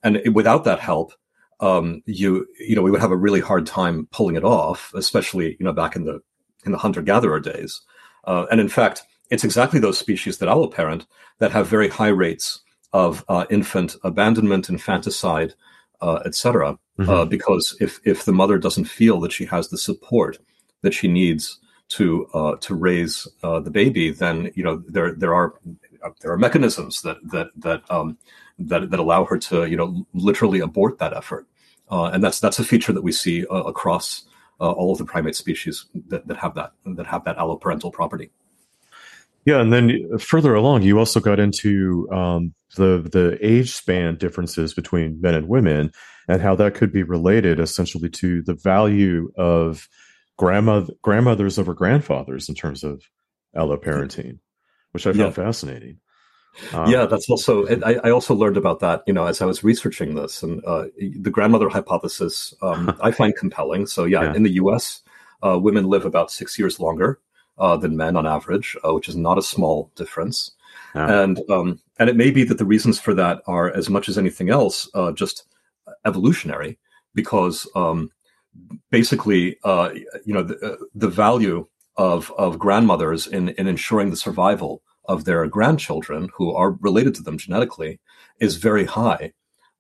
and 0.04 0.22
without 0.36 0.64
that 0.66 0.80
help, 0.80 1.14
um, 1.60 2.02
you 2.06 2.48
you 2.60 2.76
know 2.76 2.82
we 2.82 2.92
would 2.92 3.02
have 3.02 3.12
a 3.12 3.18
really 3.18 3.42
hard 3.42 3.66
time 3.66 4.08
pulling 4.12 4.36
it 4.36 4.44
off, 4.44 4.92
especially 4.94 5.58
you 5.60 5.66
know 5.66 5.74
back 5.74 5.96
in 5.96 6.06
the 6.06 6.22
in 6.66 6.72
the 6.72 6.78
hunter 6.78 7.02
gatherer 7.02 7.40
days. 7.40 7.82
Uh, 8.26 8.46
and 8.52 8.60
in 8.60 8.70
fact, 8.70 9.04
it's 9.30 9.44
exactly 9.44 9.80
those 9.80 9.98
species 9.98 10.38
that 10.40 10.50
alloparent 10.50 11.06
that 11.40 11.52
have 11.52 11.68
very 11.68 11.90
high 11.90 12.08
rates 12.08 12.62
of 12.94 13.26
uh, 13.28 13.46
infant 13.50 13.96
abandonment, 14.04 14.70
infanticide, 14.70 15.54
uh, 16.02 16.20
etc. 16.26 16.78
Mm-hmm. 17.00 17.10
Uh, 17.10 17.26
because 17.26 17.76
if 17.80 18.00
if 18.04 18.26
the 18.26 18.32
mother 18.32 18.58
doesn't 18.58 18.86
feel 18.86 19.20
that 19.22 19.32
she 19.32 19.46
has 19.46 19.70
the 19.70 19.78
support 19.78 20.38
that 20.82 20.94
she 20.94 21.08
needs 21.08 21.60
to 21.90 22.28
uh, 22.34 22.56
to 22.58 22.76
raise 22.76 23.28
uh, 23.44 23.60
the 23.60 23.72
baby, 23.72 24.12
then 24.12 24.52
you 24.56 24.64
know 24.64 24.84
there 24.88 25.14
there 25.14 25.34
are 25.34 25.56
there 26.22 26.32
are 26.32 26.38
mechanisms 26.38 27.02
that 27.02 27.18
that 27.32 27.48
that 27.58 27.84
um, 27.90 28.18
that 28.60 28.90
that 28.90 29.00
allow 29.00 29.26
her 29.26 29.38
to 29.38 29.66
you 29.66 29.78
know 29.78 30.06
literally 30.14 30.60
abort 30.60 30.98
that 31.00 31.14
effort, 31.14 31.48
uh, 31.92 32.06
and 32.06 32.24
that's 32.24 32.40
that's 32.40 32.60
a 32.60 32.64
feature 32.64 32.94
that 32.94 33.04
we 33.04 33.12
see 33.12 33.46
uh, 33.48 33.64
across 33.64 34.24
uh, 34.60 34.72
all 34.72 34.92
of 34.92 34.98
the 34.98 35.06
primate 35.06 35.36
species 35.36 35.86
that, 36.08 36.28
that 36.28 36.38
have 36.38 36.56
that 36.56 36.72
that 36.86 37.06
have 37.06 37.24
that 37.26 37.38
alloparental 37.38 37.92
property. 37.92 38.32
Yeah, 39.46 39.62
and 39.62 39.72
then 39.72 40.18
further 40.18 40.56
along, 40.56 40.82
you 40.82 40.98
also 40.98 41.20
got 41.20 41.40
into 41.40 42.10
um, 42.12 42.54
the 42.76 43.08
the 43.12 43.38
age 43.42 43.72
span 43.72 44.18
differences 44.18 44.74
between 44.74 45.22
men 45.22 45.36
and 45.36 45.48
women, 45.48 45.92
and 46.28 46.42
how 46.42 46.56
that 46.56 46.74
could 46.74 46.92
be 46.92 47.04
related 47.04 47.60
essentially 47.60 48.10
to 48.10 48.42
the 48.42 48.56
value 48.56 49.32
of 49.38 49.88
grandmother 50.38 50.94
grandmothers 51.04 51.60
over 51.60 51.74
grandfathers 51.74 52.50
in 52.50 52.56
terms 52.56 52.84
of 52.84 53.04
alloparenting 53.56 54.40
which 54.96 55.06
I 55.06 55.12
found 55.12 55.20
yeah. 55.20 55.30
fascinating. 55.32 56.00
Um, 56.72 56.90
yeah, 56.90 57.06
that's 57.06 57.30
also. 57.30 57.68
I, 57.68 58.00
I, 58.06 58.12
also 58.12 58.34
learned 58.34 58.56
about 58.56 58.80
that, 58.80 59.04
you 59.06 59.12
know, 59.12 59.26
as 59.26 59.42
I 59.42 59.46
was 59.46 59.62
researching 59.62 60.16
this, 60.16 60.42
and 60.42 60.64
uh, 60.66 60.86
the 61.20 61.30
grandmother 61.30 61.68
hypothesis 61.68 62.54
um, 62.62 62.98
I 63.02 63.12
find 63.12 63.36
compelling. 63.36 63.88
So, 63.88 64.06
yeah, 64.06 64.24
yeah. 64.24 64.36
in 64.36 64.44
the 64.44 64.54
U.S., 64.54 65.02
uh, 65.46 65.60
women 65.60 65.84
live 65.84 66.06
about 66.06 66.32
six 66.32 66.58
years 66.58 66.80
longer 66.80 67.20
uh, 67.58 67.78
than 67.78 67.98
men 67.98 68.16
on 68.16 68.28
average, 68.28 68.76
uh, 68.86 68.94
which 68.94 69.10
is 69.10 69.16
not 69.16 69.38
a 69.38 69.44
small 69.44 69.92
difference. 69.96 70.52
Yeah. 70.94 71.24
And 71.24 71.40
um, 71.50 71.80
and 72.00 72.10
it 72.10 72.16
may 72.16 72.32
be 72.32 72.44
that 72.44 72.58
the 72.58 72.66
reasons 72.66 73.00
for 73.00 73.14
that 73.14 73.42
are, 73.48 73.74
as 73.76 73.90
much 73.90 74.10
as 74.10 74.18
anything 74.18 74.50
else, 74.50 74.90
uh, 74.94 75.12
just 75.12 75.46
evolutionary, 76.06 76.78
because 77.14 77.70
um, 77.76 78.12
basically, 78.92 79.58
uh, 79.64 79.90
you 80.26 80.34
know, 80.34 80.44
the, 80.44 80.78
the 80.94 81.10
value 81.10 81.68
of 81.98 82.32
of 82.38 82.60
grandmothers 82.60 83.28
in 83.28 83.50
in 83.50 83.68
ensuring 83.68 84.10
the 84.10 84.18
survival 84.18 84.82
of 85.06 85.26
their 85.26 85.46
grandchildren 85.48 86.30
who 86.34 86.54
are 86.54 86.72
related 86.82 87.14
to 87.16 87.24
them 87.24 87.38
genetically 87.38 88.00
is 88.40 88.56
very 88.56 88.86
high. 88.86 89.32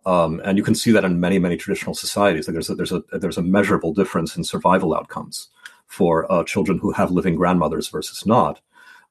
Um, 0.05 0.39
and 0.45 0.55
you 0.55 0.63
can 0.63 0.75
see 0.75 0.91
that 0.91 1.03
in 1.03 1.19
many, 1.19 1.39
many 1.39 1.57
traditional 1.57 1.95
societies. 1.95 2.47
Like 2.47 2.53
there's 2.53 2.69
a, 2.69 2.75
there's 2.75 2.91
a 2.91 3.03
there's 3.13 3.37
a 3.37 3.41
measurable 3.41 3.93
difference 3.93 4.37
in 4.37 4.43
survival 4.43 4.95
outcomes 4.95 5.49
for 5.95 6.29
uh, 6.29 6.43
children 6.43 6.77
who 6.77 6.91
have 6.91 7.09
living 7.09 7.35
grandmothers 7.37 7.87
versus 7.87 8.25
not. 8.25 8.59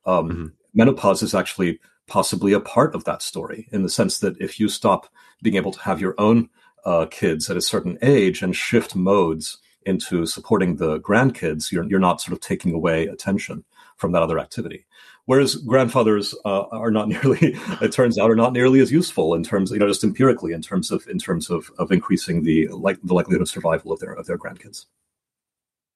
Um, 0.05 0.29
mm-hmm. 0.29 0.47
Menopause 0.75 1.23
is 1.23 1.35
actually 1.35 1.81
possibly 2.07 2.53
a 2.53 2.61
part 2.61 2.95
of 2.95 3.05
that 3.05 3.23
story 3.23 3.69
in 3.73 3.83
the 3.83 3.89
sense 3.89 4.19
that 4.19 4.39
if 4.39 4.61
you 4.61 4.69
stop 4.69 5.09
being 5.43 5.57
able 5.57 5.73
to 5.73 5.81
have 5.81 5.99
your 5.99 6.15
own 6.19 6.51
uh, 6.85 7.07
kids 7.07 7.49
at 7.49 7.57
a 7.57 7.63
certain 7.63 7.97
age 8.03 8.43
and 8.43 8.55
shift 8.55 8.95
modes 8.95 9.59
into 9.87 10.27
supporting 10.27 10.77
the 10.77 11.01
grandkids, 11.01 11.73
you're, 11.73 11.85
you're 11.85 11.99
not 11.99 12.21
sort 12.21 12.35
of 12.35 12.41
taking 12.41 12.75
away 12.75 13.07
attention 13.07 13.65
from 13.97 14.13
that 14.13 14.23
other 14.23 14.39
activity. 14.39 14.85
Whereas 15.25 15.57
grandfathers 15.57 16.35
uh, 16.45 16.65
are 16.65 16.91
not 16.91 17.09
nearly, 17.15 17.57
it 17.81 17.93
turns 17.93 18.19
out, 18.19 18.31
are 18.31 18.37
not 18.37 18.53
nearly 18.53 18.81
as 18.81 18.93
useful 18.93 19.33
in 19.33 19.43
terms, 19.43 19.71
you 19.71 19.79
know, 19.79 19.89
just 19.89 20.05
empirically 20.05 20.53
in 20.53 20.61
terms 20.61 20.91
of 20.91 21.07
in 21.09 21.19
terms 21.19 21.49
of, 21.49 21.71
of 21.79 21.91
increasing 21.91 22.43
the 22.43 22.69
like 22.69 22.99
the 23.03 23.15
likelihood 23.15 23.41
of 23.41 23.49
survival 23.49 23.91
of 23.91 24.01
their 24.01 24.13
of 24.13 24.27
their 24.27 24.39
grandkids. 24.39 24.85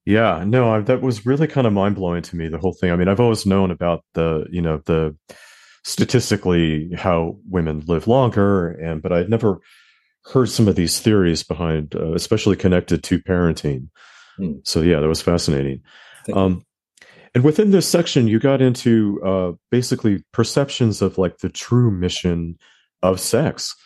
Yeah, 0.09 0.43
no, 0.47 0.73
I, 0.73 0.81
that 0.81 1.03
was 1.03 1.27
really 1.27 1.47
kind 1.47 1.67
of 1.67 1.75
mind 1.75 1.97
blowing 1.97 2.23
to 2.23 2.35
me. 2.35 2.49
The 2.49 2.57
whole 2.57 2.73
thing. 2.73 2.91
I 2.91 2.97
mean, 2.97 3.09
I've 3.09 3.21
always 3.21 3.45
known 3.45 3.71
about 3.71 4.07
the 4.15 4.47
you 4.51 4.63
know 4.63 4.81
the 4.87 5.15
statistically 5.85 6.91
how 6.97 7.37
women 7.47 7.85
live 7.87 8.09
longer, 8.09 8.71
and 8.71 9.03
but 9.03 9.13
I'd 9.13 9.29
never 9.29 9.59
heard 10.25 10.49
some 10.49 10.67
of 10.67 10.77
these 10.77 10.99
theories 10.99 11.43
behind, 11.43 11.95
uh, 11.95 12.15
especially 12.15 12.57
connected 12.57 13.05
to 13.05 13.19
parenting. 13.19 13.91
Mm. 14.41 14.67
So 14.67 14.81
yeah, 14.81 15.01
that 15.01 15.09
was 15.09 15.21
fascinating. 15.21 15.83
Um, 16.33 16.63
and 17.35 17.45
within 17.45 17.71
this 17.71 17.87
section, 17.87 18.29
you 18.29 18.39
got 18.39 18.63
into 18.63 19.21
uh, 19.23 19.53
basically 19.71 20.25
perceptions 20.33 21.03
of 21.03 21.19
like 21.19 21.39
the 21.39 21.51
true 21.51 21.91
mission 21.91 22.57
of 23.03 23.21
sex. 23.21 23.77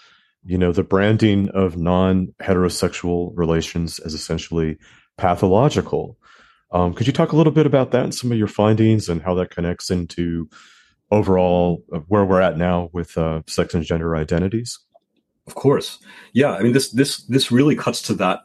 You 0.44 0.56
know, 0.56 0.70
the 0.70 0.84
branding 0.84 1.48
of 1.48 1.76
non-heterosexual 1.76 3.32
relations 3.34 3.98
as 3.98 4.14
essentially 4.14 4.78
pathological. 5.16 6.18
Um, 6.70 6.94
could 6.94 7.06
you 7.06 7.12
talk 7.12 7.32
a 7.32 7.36
little 7.36 7.52
bit 7.52 7.66
about 7.66 7.90
that 7.90 8.04
and 8.04 8.14
some 8.14 8.32
of 8.32 8.38
your 8.38 8.48
findings 8.48 9.08
and 9.08 9.22
how 9.22 9.34
that 9.34 9.50
connects 9.50 9.90
into 9.90 10.48
overall 11.10 11.84
where 12.08 12.24
we're 12.24 12.40
at 12.40 12.56
now 12.56 12.88
with 12.92 13.16
uh, 13.18 13.42
sex 13.46 13.74
and 13.74 13.84
gender 13.84 14.16
identities? 14.16 14.78
Of 15.46 15.54
course, 15.54 15.98
yeah. 16.32 16.52
I 16.52 16.62
mean, 16.62 16.72
this 16.72 16.90
this 16.90 17.18
this 17.24 17.50
really 17.50 17.76
cuts 17.76 18.00
to 18.02 18.14
that 18.14 18.40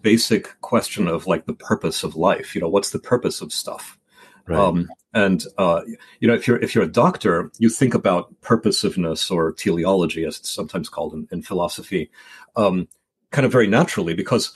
basic 0.00 0.60
question 0.60 1.08
of 1.08 1.26
like 1.26 1.46
the 1.46 1.54
purpose 1.54 2.02
of 2.04 2.14
life. 2.14 2.54
You 2.54 2.60
know, 2.60 2.68
what's 2.68 2.90
the 2.90 2.98
purpose 2.98 3.40
of 3.40 3.52
stuff? 3.52 3.98
Right. 4.46 4.58
Um, 4.58 4.88
and 5.14 5.44
uh, 5.58 5.82
you 6.20 6.28
know, 6.28 6.34
if 6.34 6.46
you're 6.46 6.58
if 6.58 6.74
you're 6.74 6.84
a 6.84 6.92
doctor, 6.92 7.50
you 7.58 7.68
think 7.68 7.94
about 7.94 8.34
purposiveness 8.42 9.30
or 9.30 9.52
teleology, 9.52 10.24
as 10.24 10.38
it's 10.38 10.50
sometimes 10.50 10.88
called 10.88 11.14
in, 11.14 11.28
in 11.30 11.42
philosophy, 11.42 12.10
um, 12.56 12.88
kind 13.30 13.46
of 13.46 13.52
very 13.52 13.66
naturally, 13.66 14.14
because 14.14 14.52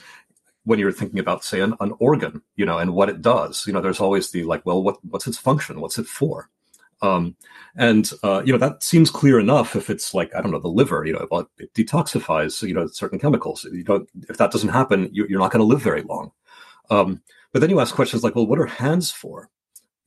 when 0.67 0.79
you're 0.79 0.91
thinking 0.91 1.19
about, 1.19 1.45
say, 1.45 1.61
an, 1.61 1.73
an, 1.79 1.93
organ, 1.99 2.41
you 2.57 2.65
know, 2.65 2.77
and 2.77 2.93
what 2.93 3.07
it 3.07 3.21
does, 3.21 3.65
you 3.65 3.71
know, 3.71 3.79
there's 3.79 4.01
always 4.01 4.31
the 4.31 4.43
like, 4.43 4.65
well, 4.65 4.83
what 4.83 4.97
what's 5.05 5.25
its 5.25 5.37
function? 5.37 5.79
What's 5.79 5.97
it 5.97 6.05
for? 6.05 6.49
Um, 7.01 7.35
and 7.75 8.11
uh, 8.23 8.41
you 8.43 8.51
know 8.51 8.59
that 8.59 8.83
seems 8.83 9.09
clear 9.09 9.39
enough 9.39 9.75
if 9.75 9.89
it's 9.89 10.13
like 10.13 10.33
I 10.35 10.41
don't 10.41 10.51
know 10.51 10.59
the 10.59 10.67
liver, 10.67 11.05
you 11.05 11.13
know, 11.13 11.25
well, 11.31 11.49
it 11.57 11.73
detoxifies 11.73 12.67
you 12.67 12.73
know 12.73 12.87
certain 12.87 13.19
chemicals. 13.19 13.65
You 13.71 13.83
don't 13.83 14.09
if 14.27 14.37
that 14.37 14.51
doesn't 14.51 14.69
happen, 14.69 15.09
you, 15.13 15.25
are 15.25 15.39
not 15.39 15.51
going 15.51 15.61
to 15.61 15.73
live 15.73 15.81
very 15.81 16.01
long. 16.01 16.31
Um, 16.89 17.21
but 17.53 17.61
then 17.61 17.69
you 17.69 17.79
ask 17.79 17.95
questions 17.95 18.23
like, 18.23 18.35
well, 18.35 18.47
what 18.47 18.59
are 18.59 18.65
hands 18.65 19.11
for? 19.11 19.49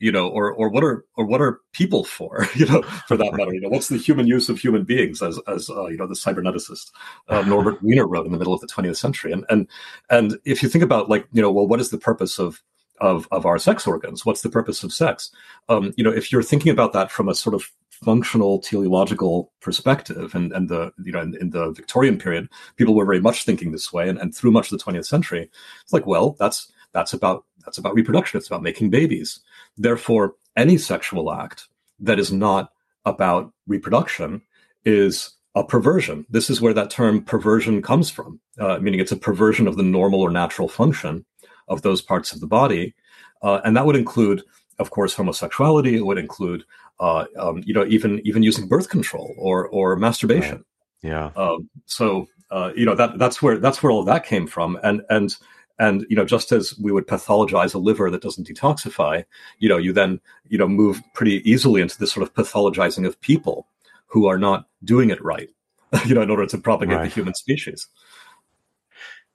You 0.01 0.11
know, 0.11 0.29
or 0.29 0.51
or 0.53 0.71
what 0.71 0.83
are 0.83 1.05
or 1.17 1.27
what 1.27 1.41
are 1.41 1.61
people 1.73 2.05
for, 2.05 2.47
you 2.57 2.67
know, 2.67 2.83
for 3.07 3.17
that 3.17 3.35
matter? 3.35 3.55
You 3.55 3.61
know, 3.61 3.69
what's 3.69 3.89
the 3.89 3.99
human 3.99 4.27
use 4.27 4.49
of 4.49 4.59
human 4.59 4.83
beings, 4.85 5.23
as 5.23 5.39
as 5.47 5.71
uh, 5.71 5.87
you 5.87 5.99
know, 5.99 6.07
the 6.07 6.15
cyberneticist 6.15 6.91
uh, 7.29 7.43
Norbert 7.47 7.83
Wiener 7.83 8.09
wrote 8.09 8.27
in 8.27 8.33
the 8.33 8.39
middle 8.39 8.55
of 8.55 8.61
the 8.61 8.67
20th 8.67 8.97
century, 8.97 9.31
and 9.31 9.45
and 9.49 9.69
and 10.09 10.39
if 10.45 10.63
you 10.63 10.69
think 10.69 10.83
about 10.83 11.09
like 11.09 11.29
you 11.33 11.43
know, 11.43 11.53
well, 11.53 11.69
what 11.69 11.81
is 11.81 11.91
the 11.91 11.99
purpose 11.99 12.39
of 12.39 12.63
of 13.01 13.29
of 13.31 13.47
our 13.47 13.59
sex 13.59 13.87
organs? 13.87 14.25
What's 14.25 14.43
the 14.43 14.51
purpose 14.51 14.83
of 14.83 14.93
sex? 14.93 15.31
Um, 15.69 15.93
you 15.97 16.03
know, 16.03 16.11
if 16.11 16.33
you're 16.33 16.43
thinking 16.43 16.73
about 16.73 16.95
that 16.95 17.11
from 17.11 17.29
a 17.29 17.35
sort 17.35 17.55
of 17.55 17.71
functional 18.03 18.61
teleological 18.61 19.53
perspective 19.61 20.35
and 20.35 20.53
and 20.53 20.71
the 20.71 20.91
you 21.05 21.13
know 21.13 21.21
in, 21.21 21.37
in, 21.39 21.51
the 21.51 21.71
victorian 21.73 22.17
period 22.17 22.49
people 22.77 22.95
were 22.95 23.05
very 23.05 23.21
much 23.21 23.45
thinking 23.45 23.73
this 23.73 23.93
way 23.93 24.09
and, 24.09 24.19
and 24.19 24.35
through 24.35 24.51
much 24.51 24.73
of 24.73 24.79
the 24.79 24.83
20th 24.83 25.05
century 25.05 25.51
it's 25.83 25.93
like 25.93 26.07
well 26.07 26.35
that's 26.39 26.73
that's 26.93 27.13
about 27.13 27.45
that's 27.65 27.79
about 27.79 27.95
reproduction. 27.95 28.39
It's 28.39 28.47
about 28.47 28.63
making 28.63 28.91
babies. 28.91 29.41
Therefore, 29.77 30.35
any 30.57 30.77
sexual 30.77 31.33
act 31.33 31.69
that 32.01 32.19
is 32.19 32.33
not 32.33 32.73
about 33.05 33.53
reproduction 33.67 34.43
is 34.85 35.31
a 35.55 35.65
perversion. 35.65 36.27
This 36.31 36.51
is 36.51 36.61
where 36.61 36.75
that 36.75 36.91
term 36.91 37.23
perversion 37.25 37.83
comes 37.83 38.11
from, 38.11 38.41
uh, 38.59 38.79
meaning 38.79 39.01
it's 39.01 39.13
a 39.13 39.17
perversion 39.17 39.67
of 39.67 39.77
the 39.77 39.83
normal 39.83 40.21
or 40.21 40.31
natural 40.31 40.69
function 40.69 41.25
of 41.69 41.83
those 41.83 42.01
parts 42.03 42.33
of 42.33 42.41
the 42.41 42.47
body. 42.47 42.95
Uh, 43.43 43.61
and 43.65 43.77
that 43.77 43.87
would 43.87 43.97
include, 43.97 44.43
of 44.79 44.91
course, 44.91 45.15
homosexuality. 45.15 45.97
It 45.97 46.07
would 46.07 46.19
include, 46.19 46.65
uh, 47.01 47.25
um, 47.39 47.63
you 47.65 47.75
know, 47.75 47.87
even 47.87 48.21
even 48.25 48.43
using 48.43 48.69
birth 48.69 48.91
control 48.91 49.35
or 49.39 49.69
or 49.69 49.97
masturbation. 49.97 50.57
Right. 50.57 50.65
Yeah. 51.03 51.31
Um, 51.37 51.71
so 51.87 52.27
uh, 52.51 52.73
you 52.77 52.85
know 52.85 52.95
that 52.95 53.19
that's 53.19 53.41
where 53.41 53.59
that's 53.59 53.83
where 53.83 53.91
all 53.91 54.01
of 54.01 54.07
that 54.07 54.27
came 54.27 54.47
from, 54.47 54.79
and 54.83 55.03
and 55.09 55.37
and 55.81 56.05
you 56.11 56.15
know, 56.15 56.27
just 56.27 56.53
as 56.53 56.79
we 56.79 56.93
would 56.93 57.09
pathologize 57.09 57.75
a 57.75 57.79
liver 57.79 58.11
that 58.11 58.21
doesn't 58.21 58.47
detoxify, 58.47 59.25
you 59.59 59.69
know, 59.69 59.79
you 59.79 59.93
then 59.95 60.21
you 60.49 60.59
know 60.59 60.69
move 60.69 61.03
pretty 61.15 61.43
easily 61.51 61.81
into 61.81 61.99
this 61.99 62.13
sort 62.13 62.23
of 62.23 62.35
pathologizing 62.35 63.07
of 63.07 63.21
people 63.21 63.67
who 64.07 64.27
are 64.27 64.39
not 64.39 64.67
doing 64.85 65.09
it 65.09 65.25
right, 65.25 65.49
you 66.07 66.15
know, 66.15 66.21
in 66.21 66.31
order 66.31 66.47
to 66.47 66.59
propagate 66.59 66.97
right. 66.97 67.09
the 67.09 67.15
human 67.15 67.35
species. 67.35 67.89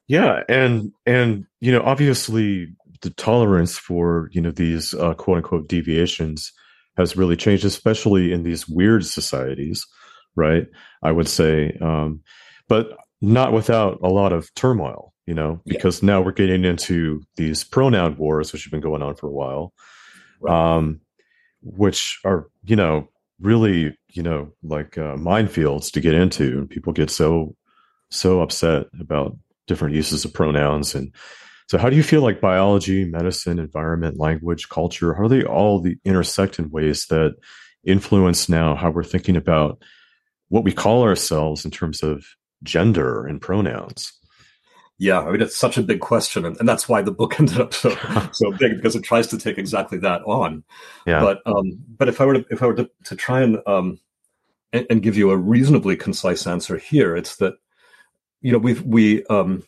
Yeah, 0.08 0.44
and 0.48 0.94
and 1.08 1.48
you 1.62 1.72
know, 1.72 1.82
obviously, 1.82 2.68
the 3.02 3.10
tolerance 3.10 3.76
for 3.76 4.30
you 4.32 4.40
know 4.40 4.52
these 4.52 4.94
uh, 4.94 5.16
quote 5.16 5.38
unquote 5.38 5.68
deviations 5.68 6.54
has 6.96 7.18
really 7.18 7.36
changed, 7.36 7.66
especially 7.66 8.32
in 8.32 8.44
these 8.44 8.70
weird 8.70 9.04
societies, 9.04 9.86
right? 10.36 10.68
I 11.02 11.12
would 11.12 11.28
say, 11.28 11.76
um, 11.82 12.22
but 12.68 12.90
not 13.20 13.52
without 13.52 14.00
a 14.04 14.10
lot 14.10 14.32
of 14.32 14.54
turmoil 14.54 15.15
you 15.26 15.34
know, 15.34 15.62
because 15.66 16.02
yeah. 16.02 16.08
now 16.08 16.22
we're 16.22 16.32
getting 16.32 16.66
into 16.66 17.24
these 17.36 17.64
pronoun 17.64 18.18
wars, 18.18 18.54
which 18.54 18.64
have 18.64 18.72
been 18.72 18.82
going 18.82 19.02
on 19.02 19.16
for 19.16 19.28
a 19.28 19.32
while, 19.32 19.74
right. 20.40 20.76
um, 20.76 21.02
which 21.62 22.20
are, 22.24 22.48
you 22.64 22.76
know, 22.76 23.10
really, 23.40 23.98
you 24.12 24.24
know, 24.24 24.52
like 24.64 24.98
uh, 24.98 25.16
minefields 25.16 25.92
to 25.92 26.00
get 26.00 26.14
into. 26.14 26.60
And 26.60 26.70
people 26.70 26.94
get 26.94 27.10
so, 27.10 27.56
so 28.12 28.42
upset 28.42 28.86
about 29.00 29.36
different 29.68 29.96
uses 29.96 30.26
of 30.26 30.34
pronouns. 30.34 30.94
And 30.94 31.14
so, 31.68 31.80
how 31.80 31.90
do 31.90 31.96
you 31.96 32.04
feel 32.04 32.22
like 32.22 32.40
biology, 32.40 33.06
medicine, 33.06 33.58
environment, 33.58 34.20
language, 34.20 34.70
culture, 34.70 35.16
how 35.16 35.24
are 35.24 35.30
they 35.30 35.44
all 35.44 35.80
the 35.80 35.98
intersect 36.06 36.60
in 36.60 36.70
ways 36.70 37.08
that 37.08 37.36
influence 37.84 38.48
now 38.48 38.76
how 38.76 38.92
we're 38.92 39.04
thinking 39.04 39.36
about 39.36 39.82
what 40.50 40.64
we 40.64 40.72
call 40.72 41.04
ourselves 41.04 41.66
in 41.66 41.72
terms 41.72 42.04
of 42.04 42.24
gender 42.62 43.26
and 43.26 43.42
pronouns? 43.42 44.14
Yeah, 44.98 45.20
I 45.20 45.32
mean 45.32 45.42
it's 45.42 45.58
such 45.58 45.78
a 45.78 45.84
big 45.84 46.00
question, 46.00 46.46
and, 46.46 46.58
and 46.58 46.68
that's 46.68 46.88
why 46.88 47.02
the 47.02 47.12
book 47.12 47.40
ended 47.40 47.60
up 47.60 47.74
so 47.74 47.90
so 48.32 48.52
big 48.52 48.78
because 48.78 48.96
it 48.96 49.04
tries 49.04 49.28
to 49.28 49.38
take 49.38 49.58
exactly 49.58 49.98
that 50.00 50.22
on. 50.24 50.64
Yeah. 51.06 51.20
But 51.20 51.42
um, 51.46 51.78
but 51.98 52.08
if 52.08 52.22
I 52.22 52.26
were 52.26 52.36
to 52.36 52.46
if 52.50 52.64
I 52.64 52.68
were 52.68 52.76
to, 52.76 52.90
to 53.06 53.16
try 53.16 53.42
and 53.42 53.58
um, 53.68 54.00
and, 54.72 54.86
and, 54.90 55.04
give 55.04 55.18
you 55.18 55.32
a 55.32 55.38
reasonably 55.38 55.96
concise 55.96 56.48
answer 56.48 56.78
here, 56.78 57.16
it's 57.16 57.38
that 57.38 57.56
you 58.42 58.52
know 58.52 58.58
we've 58.58 58.82
we 58.84 59.26
um, 59.26 59.64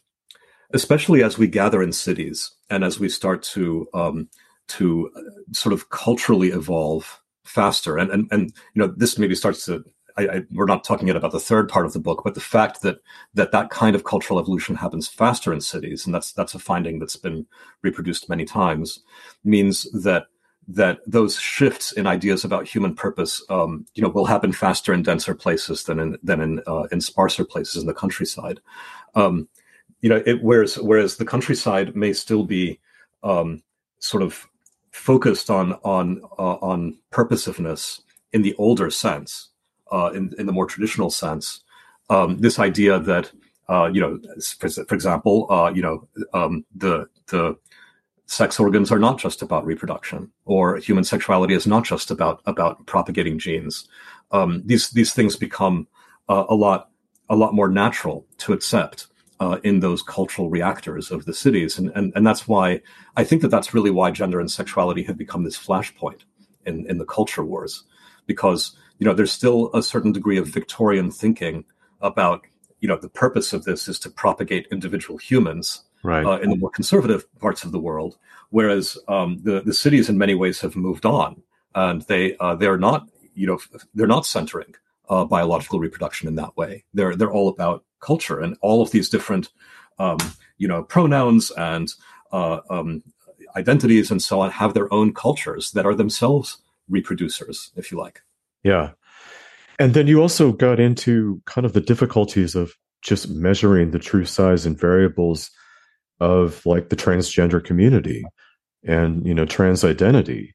especially 0.72 1.24
as 1.24 1.38
we 1.38 1.48
gather 1.48 1.82
in 1.82 1.92
cities 1.92 2.52
and 2.70 2.84
as 2.84 3.00
we 3.00 3.10
start 3.10 3.44
to 3.44 3.88
um, 3.94 4.30
to 4.68 5.10
uh, 5.16 5.22
sort 5.54 5.74
of 5.74 5.90
culturally 5.90 6.50
evolve 6.50 7.22
faster, 7.44 7.98
and 7.98 8.12
and 8.12 8.28
and 8.32 8.54
you 8.74 8.82
know 8.82 8.94
this 8.96 9.18
maybe 9.18 9.36
starts 9.36 9.66
to 9.66 9.84
I, 10.18 10.28
I, 10.28 10.42
we're 10.52 10.66
not 10.66 10.84
talking 10.84 11.08
yet 11.08 11.16
about 11.16 11.32
the 11.32 11.40
third 11.40 11.70
part 11.70 11.86
of 11.86 11.94
the 11.94 12.00
book, 12.00 12.22
but 12.24 12.34
the 12.34 12.42
fact 12.42 12.82
that 12.82 13.00
that 13.36 13.52
that 13.52 13.70
kind 13.70 13.96
of 13.96 14.04
cultural 14.04 14.40
evolution 14.40 14.76
happens 14.76 15.08
faster 15.08 15.54
in 15.54 15.62
cities, 15.62 16.06
and 16.06 16.14
that's 16.14 16.32
that's 16.32 16.56
a 16.56 16.60
finding 16.60 17.00
that's 17.00 17.16
been 17.16 17.46
reproduced 17.84 18.30
many 18.30 18.46
times, 18.46 19.04
means 19.44 19.90
that 19.92 20.28
that 20.68 21.00
those 21.08 21.40
shifts 21.40 21.92
in 21.94 22.08
ideas 22.08 22.44
about 22.44 22.68
human 22.68 22.94
purpose, 22.94 23.44
um, 23.50 23.86
you 23.94 24.04
know, 24.04 24.10
will 24.10 24.26
happen 24.26 24.52
faster 24.52 24.94
in 24.94 25.04
denser 25.04 25.36
places 25.36 25.84
than 25.84 26.00
in 26.00 26.18
than 26.24 26.42
in 26.42 26.62
uh, 26.68 26.88
in 26.92 27.00
sparser 27.00 27.46
places 27.46 27.82
in 27.82 27.88
the 27.88 27.94
countryside. 27.94 28.60
Um, 29.16 29.48
you 30.02 30.10
know, 30.10 30.24
it, 30.26 30.42
whereas 30.42 30.78
whereas 30.78 31.18
the 31.18 31.26
countryside 31.26 31.96
may 31.96 32.14
still 32.14 32.44
be 32.44 32.80
um, 33.24 33.62
sort 34.00 34.24
of 34.24 34.48
focused 34.92 35.50
on 35.50 35.74
on 35.84 36.22
uh, 36.40 36.58
on 36.62 36.98
purposiveness 37.12 38.02
in 38.34 38.42
the 38.42 38.56
older 38.56 38.90
sense 38.90 39.50
uh, 39.92 40.12
in, 40.14 40.34
in 40.38 40.46
the 40.46 40.54
more 40.54 40.66
traditional 40.66 41.10
sense, 41.10 41.62
um, 42.10 42.38
this 42.40 42.60
idea 42.60 43.00
that 43.00 43.32
uh, 43.70 43.90
you 43.92 44.00
know, 44.00 44.20
for, 44.60 44.70
for 44.70 44.96
example, 44.96 45.52
uh, 45.52 45.72
you 45.74 45.82
know, 45.82 46.08
um, 46.34 46.66
the 46.76 47.08
the 47.28 47.58
sex 48.26 48.60
organs 48.60 48.92
are 48.92 49.00
not 49.00 49.18
just 49.18 49.42
about 49.42 49.66
reproduction, 49.66 50.32
or 50.46 50.78
human 50.78 51.04
sexuality 51.04 51.54
is 51.54 51.68
not 51.68 51.84
just 51.84 52.12
about 52.12 52.42
about 52.46 52.86
propagating 52.86 53.40
genes. 53.40 53.88
Um, 54.32 54.62
these 54.66 54.90
these 54.92 55.14
things 55.14 55.36
become 55.36 55.88
uh, 56.30 56.46
a 56.48 56.56
lot 56.56 56.90
a 57.30 57.36
lot 57.36 57.54
more 57.54 57.68
natural 57.68 58.26
to 58.38 58.54
accept 58.54 59.08
uh, 59.40 59.60
in 59.64 59.82
those 59.82 60.02
cultural 60.02 60.50
reactors 60.50 61.12
of 61.12 61.26
the 61.26 61.34
cities, 61.34 61.78
and, 61.78 61.92
and 61.94 62.14
and 62.16 62.26
that's 62.26 62.48
why 62.48 62.82
I 63.18 63.26
think 63.26 63.42
that 63.42 63.50
that's 63.50 63.74
really 63.74 63.92
why 63.92 64.12
gender 64.12 64.40
and 64.40 64.50
sexuality 64.50 65.04
have 65.04 65.18
become 65.18 65.44
this 65.44 65.58
flashpoint 65.58 66.22
in 66.66 66.90
in 66.90 67.00
the 67.00 67.06
culture 67.06 67.44
wars, 67.44 67.84
because 68.26 68.78
you 69.00 69.06
know, 69.06 69.14
there's 69.14 69.32
still 69.32 69.70
a 69.74 69.84
certain 69.84 70.12
degree 70.12 70.38
of 70.38 70.48
Victorian 70.48 71.12
thinking 71.12 71.66
about, 72.02 72.46
you 72.80 72.88
know, 72.88 72.98
the 72.98 73.10
purpose 73.10 73.54
of 73.54 73.64
this 73.64 73.88
is 73.88 74.00
to 74.00 74.10
propagate 74.10 74.68
individual 74.72 75.18
humans 75.18 75.84
right. 76.04 76.26
uh, 76.26 76.40
in 76.40 76.50
the 76.50 76.56
more 76.56 76.70
conservative 76.70 77.26
parts 77.40 77.64
of 77.64 77.72
the 77.72 77.80
world, 77.80 78.18
whereas 78.50 78.98
um, 79.08 79.40
the 79.44 79.62
the 79.62 79.74
cities 79.74 80.10
in 80.10 80.18
many 80.18 80.36
ways 80.36 80.62
have 80.62 80.76
moved 80.76 81.06
on, 81.06 81.42
and 81.76 82.02
they 82.04 82.36
uh, 82.38 82.56
they're 82.56 82.78
not, 82.78 83.08
you 83.34 83.48
know, 83.48 83.60
they're 83.94 84.08
not 84.08 84.26
centering 84.26 84.74
uh, 85.10 85.26
biological 85.26 85.80
reproduction 85.80 86.28
in 86.28 86.36
that 86.36 86.56
way. 86.58 86.84
They're 86.94 87.16
they're 87.16 87.32
all 87.32 87.50
about 87.50 87.84
culture 88.00 88.40
and 88.40 88.58
all 88.62 88.82
of 88.82 88.92
these 88.92 89.10
different, 89.10 89.50
um, 90.00 90.18
you 90.58 90.68
know, 90.68 90.84
pronouns 90.84 91.52
and 91.52 91.92
uh, 92.32 92.60
um, 92.70 93.04
identities 93.56 94.12
and 94.12 94.22
so 94.22 94.40
on 94.42 94.52
have 94.52 94.74
their 94.74 94.92
own 94.94 95.14
cultures 95.14 95.72
that 95.72 95.86
are 95.86 95.96
themselves 95.96 96.60
reproducers, 96.90 97.72
if 97.76 97.92
you 97.92 97.98
like. 97.98 98.22
Yeah. 98.68 98.92
And 99.80 99.94
then 99.94 100.08
you 100.08 100.22
also 100.22 100.52
got 100.52 100.80
into 100.80 101.42
kind 101.46 101.66
of 101.66 101.72
the 101.72 101.82
difficulties 101.82 102.54
of 102.54 102.74
just 103.02 103.30
measuring 103.30 103.92
the 103.92 104.00
true 104.00 104.26
size 104.26 104.66
and 104.66 104.78
variables 104.78 105.50
of 106.20 106.66
like 106.66 106.90
the 106.90 106.96
transgender 106.96 107.64
community 107.64 108.26
and 108.84 109.26
you 109.26 109.34
know 109.34 109.46
trans 109.46 109.86
identity. 109.86 110.54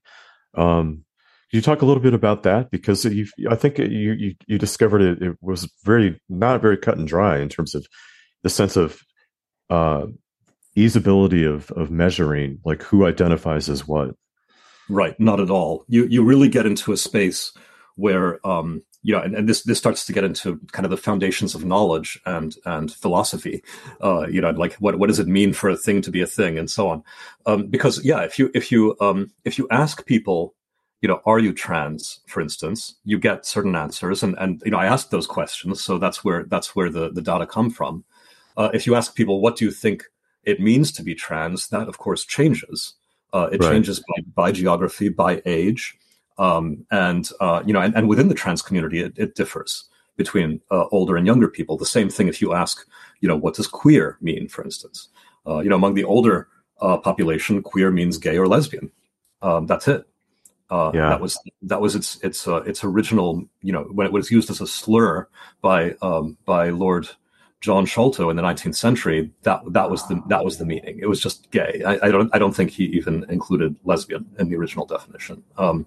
Um, 0.54 1.04
you 1.52 1.62
talk 1.62 1.80
a 1.80 1.86
little 1.86 2.02
bit 2.02 2.14
about 2.14 2.42
that 2.42 2.70
because 2.70 3.04
you, 3.04 3.26
I 3.48 3.54
think 3.54 3.78
you, 3.78 4.12
you, 4.12 4.34
you 4.46 4.58
discovered 4.58 5.02
it, 5.02 5.22
it 5.22 5.36
was 5.40 5.70
very 5.84 6.20
not 6.28 6.60
very 6.60 6.76
cut 6.76 6.98
and 6.98 7.06
dry 7.08 7.38
in 7.38 7.48
terms 7.48 7.74
of 7.74 7.86
the 8.42 8.50
sense 8.50 8.76
of 8.76 9.00
uh, 9.70 10.06
easeability 10.76 11.50
of 11.50 11.70
of 11.70 11.90
measuring 11.90 12.58
like 12.64 12.82
who 12.82 13.06
identifies 13.06 13.70
as 13.70 13.88
what. 13.88 14.10
Right, 14.88 15.18
not 15.18 15.40
at 15.40 15.50
all. 15.50 15.84
You 15.88 16.06
you 16.06 16.24
really 16.24 16.48
get 16.48 16.66
into 16.66 16.92
a 16.92 16.96
space 16.98 17.52
where 17.96 18.44
um, 18.46 18.82
you 19.02 19.12
know, 19.12 19.20
and, 19.20 19.34
and 19.34 19.48
this 19.48 19.62
this 19.62 19.78
starts 19.78 20.06
to 20.06 20.12
get 20.12 20.24
into 20.24 20.60
kind 20.70 20.84
of 20.86 20.90
the 20.90 20.96
foundations 20.96 21.54
of 21.54 21.64
knowledge 21.64 22.20
and 22.24 22.56
and 22.64 22.92
philosophy. 22.92 23.62
Uh, 24.02 24.26
you 24.28 24.40
know, 24.40 24.50
like 24.50 24.74
what 24.74 24.98
what 24.98 25.08
does 25.08 25.18
it 25.18 25.26
mean 25.26 25.52
for 25.52 25.68
a 25.68 25.76
thing 25.76 26.02
to 26.02 26.10
be 26.10 26.20
a 26.20 26.26
thing, 26.26 26.58
and 26.58 26.70
so 26.70 26.88
on. 26.88 27.02
Um, 27.46 27.66
because 27.66 28.04
yeah, 28.04 28.20
if 28.20 28.38
you 28.38 28.50
if 28.54 28.70
you 28.70 28.96
um, 29.00 29.32
if 29.44 29.58
you 29.58 29.66
ask 29.70 30.06
people, 30.06 30.54
you 31.00 31.08
know, 31.08 31.20
are 31.26 31.40
you 31.40 31.52
trans, 31.52 32.20
for 32.26 32.40
instance, 32.40 32.94
you 33.04 33.18
get 33.18 33.44
certain 33.44 33.74
answers, 33.74 34.22
and 34.22 34.36
and 34.38 34.62
you 34.64 34.70
know, 34.70 34.78
I 34.78 34.86
asked 34.86 35.10
those 35.10 35.26
questions, 35.26 35.82
so 35.82 35.98
that's 35.98 36.24
where 36.24 36.44
that's 36.44 36.76
where 36.76 36.90
the 36.90 37.10
the 37.10 37.22
data 37.22 37.46
come 37.46 37.70
from. 37.70 38.04
Uh, 38.56 38.68
if 38.72 38.86
you 38.86 38.94
ask 38.94 39.14
people, 39.14 39.40
what 39.40 39.56
do 39.56 39.64
you 39.64 39.70
think 39.70 40.04
it 40.44 40.60
means 40.60 40.92
to 40.92 41.02
be 41.02 41.14
trans, 41.14 41.68
that 41.68 41.88
of 41.88 41.98
course 41.98 42.24
changes. 42.24 42.94
Uh, 43.32 43.48
it 43.50 43.62
right. 43.62 43.70
changes 43.70 44.00
by, 44.00 44.22
by 44.34 44.52
geography, 44.52 45.08
by 45.08 45.40
age. 45.46 45.96
Um, 46.38 46.86
and 46.90 47.28
uh, 47.40 47.62
you 47.66 47.72
know, 47.72 47.80
and, 47.80 47.94
and, 47.94 48.08
within 48.08 48.28
the 48.28 48.34
trans 48.34 48.62
community, 48.62 49.00
it, 49.00 49.12
it 49.16 49.34
differs 49.34 49.84
between 50.16 50.60
uh, 50.70 50.86
older 50.90 51.16
and 51.16 51.26
younger 51.26 51.48
people. 51.48 51.76
The 51.76 51.86
same 51.86 52.08
thing 52.08 52.28
if 52.28 52.40
you 52.40 52.54
ask, 52.54 52.86
you 53.20 53.28
know, 53.28 53.36
what 53.36 53.54
does 53.54 53.66
queer 53.66 54.18
mean, 54.20 54.48
for 54.48 54.64
instance? 54.64 55.08
Uh, 55.46 55.60
you 55.60 55.68
know, 55.68 55.76
among 55.76 55.94
the 55.94 56.04
older 56.04 56.48
uh, 56.80 56.96
population, 56.98 57.62
queer 57.62 57.90
means 57.90 58.18
gay 58.18 58.38
or 58.38 58.48
lesbian. 58.48 58.90
Um, 59.42 59.66
that's 59.66 59.88
it. 59.88 60.06
Uh, 60.70 60.90
yeah. 60.94 61.10
That 61.10 61.20
was 61.20 61.38
that 61.62 61.80
was 61.80 61.94
its 61.94 62.16
its 62.22 62.48
uh, 62.48 62.62
its 62.62 62.82
original. 62.82 63.44
You 63.62 63.72
know, 63.72 63.82
when 63.92 64.06
it 64.06 64.12
was 64.12 64.30
used 64.30 64.48
as 64.48 64.60
a 64.60 64.66
slur 64.66 65.28
by 65.60 65.94
um, 66.00 66.38
by 66.46 66.70
Lord 66.70 67.08
John 67.62 67.86
Sholto 67.86 68.28
in 68.28 68.36
the 68.36 68.42
19th 68.42 68.74
century, 68.74 69.30
that 69.44 69.60
that 69.68 69.88
was 69.88 70.06
the 70.08 70.20
that 70.26 70.44
was 70.44 70.58
the 70.58 70.66
meaning. 70.66 70.98
It 71.00 71.06
was 71.06 71.20
just 71.20 71.48
gay. 71.52 71.80
I, 71.86 72.08
I 72.08 72.10
don't 72.10 72.28
I 72.34 72.38
don't 72.38 72.54
think 72.54 72.70
he 72.70 72.84
even 72.86 73.24
included 73.28 73.76
lesbian 73.84 74.26
in 74.38 74.48
the 74.48 74.56
original 74.56 74.84
definition. 74.84 75.44
Um, 75.56 75.86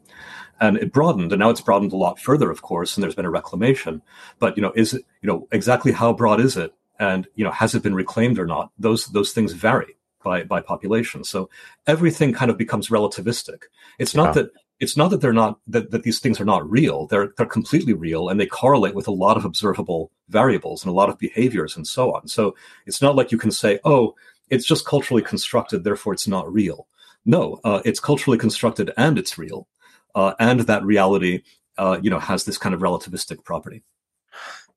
and 0.61 0.77
it 0.77 0.93
broadened, 0.93 1.33
and 1.33 1.39
now 1.39 1.49
it's 1.49 1.59
broadened 1.59 1.91
a 1.91 1.97
lot 1.97 2.17
further, 2.17 2.49
of 2.49 2.61
course. 2.61 2.95
And 2.95 3.03
there's 3.03 3.13
been 3.13 3.25
a 3.25 3.29
reclamation. 3.29 4.01
But 4.39 4.55
you 4.55 4.63
know, 4.63 4.71
is 4.73 4.93
it 4.93 5.05
you 5.21 5.27
know 5.27 5.49
exactly 5.51 5.91
how 5.91 6.13
broad 6.13 6.39
is 6.39 6.55
it, 6.55 6.73
and 6.97 7.27
you 7.35 7.43
know, 7.43 7.51
has 7.51 7.75
it 7.75 7.83
been 7.83 7.93
reclaimed 7.93 8.39
or 8.39 8.47
not? 8.47 8.71
Those 8.79 9.07
those 9.07 9.33
things 9.33 9.51
vary 9.51 9.97
by 10.23 10.43
by 10.43 10.61
population. 10.61 11.25
So 11.25 11.49
everything 11.87 12.31
kind 12.31 12.49
of 12.49 12.57
becomes 12.57 12.87
relativistic. 12.87 13.63
It's 13.99 14.15
not 14.15 14.33
that 14.35 14.51
it's 14.79 14.97
not 14.97 15.09
that 15.11 15.21
they're 15.21 15.33
not 15.33 15.59
that, 15.67 15.91
that 15.91 16.03
these 16.03 16.19
things 16.19 16.39
are 16.39 16.45
not 16.45 16.69
real. 16.69 17.07
They're 17.07 17.33
they're 17.37 17.45
completely 17.45 17.93
real 17.93 18.29
and 18.29 18.39
they 18.39 18.45
correlate 18.45 18.95
with 18.95 19.07
a 19.07 19.11
lot 19.11 19.37
of 19.37 19.45
observable 19.45 20.11
variables 20.29 20.83
and 20.83 20.89
a 20.89 20.95
lot 20.95 21.09
of 21.09 21.17
behaviors 21.17 21.75
and 21.77 21.87
so 21.87 22.13
on. 22.13 22.27
So 22.27 22.55
it's 22.85 23.01
not 23.01 23.15
like 23.15 23.31
you 23.31 23.37
can 23.37 23.51
say 23.51 23.79
oh 23.85 24.15
it's 24.49 24.65
just 24.65 24.85
culturally 24.85 25.23
constructed 25.23 25.83
therefore 25.83 26.13
it's 26.13 26.27
not 26.27 26.51
real. 26.51 26.87
No 27.25 27.59
uh, 27.63 27.81
it's 27.85 27.99
culturally 27.99 28.37
constructed 28.37 28.91
and 28.97 29.17
it's 29.17 29.37
real 29.37 29.67
uh, 30.13 30.33
and 30.39 30.61
that 30.61 30.83
reality 30.83 31.43
uh, 31.77 31.97
you 32.01 32.09
know 32.09 32.19
has 32.19 32.43
this 32.43 32.57
kind 32.57 32.75
of 32.75 32.81
relativistic 32.81 33.43
property. 33.43 33.83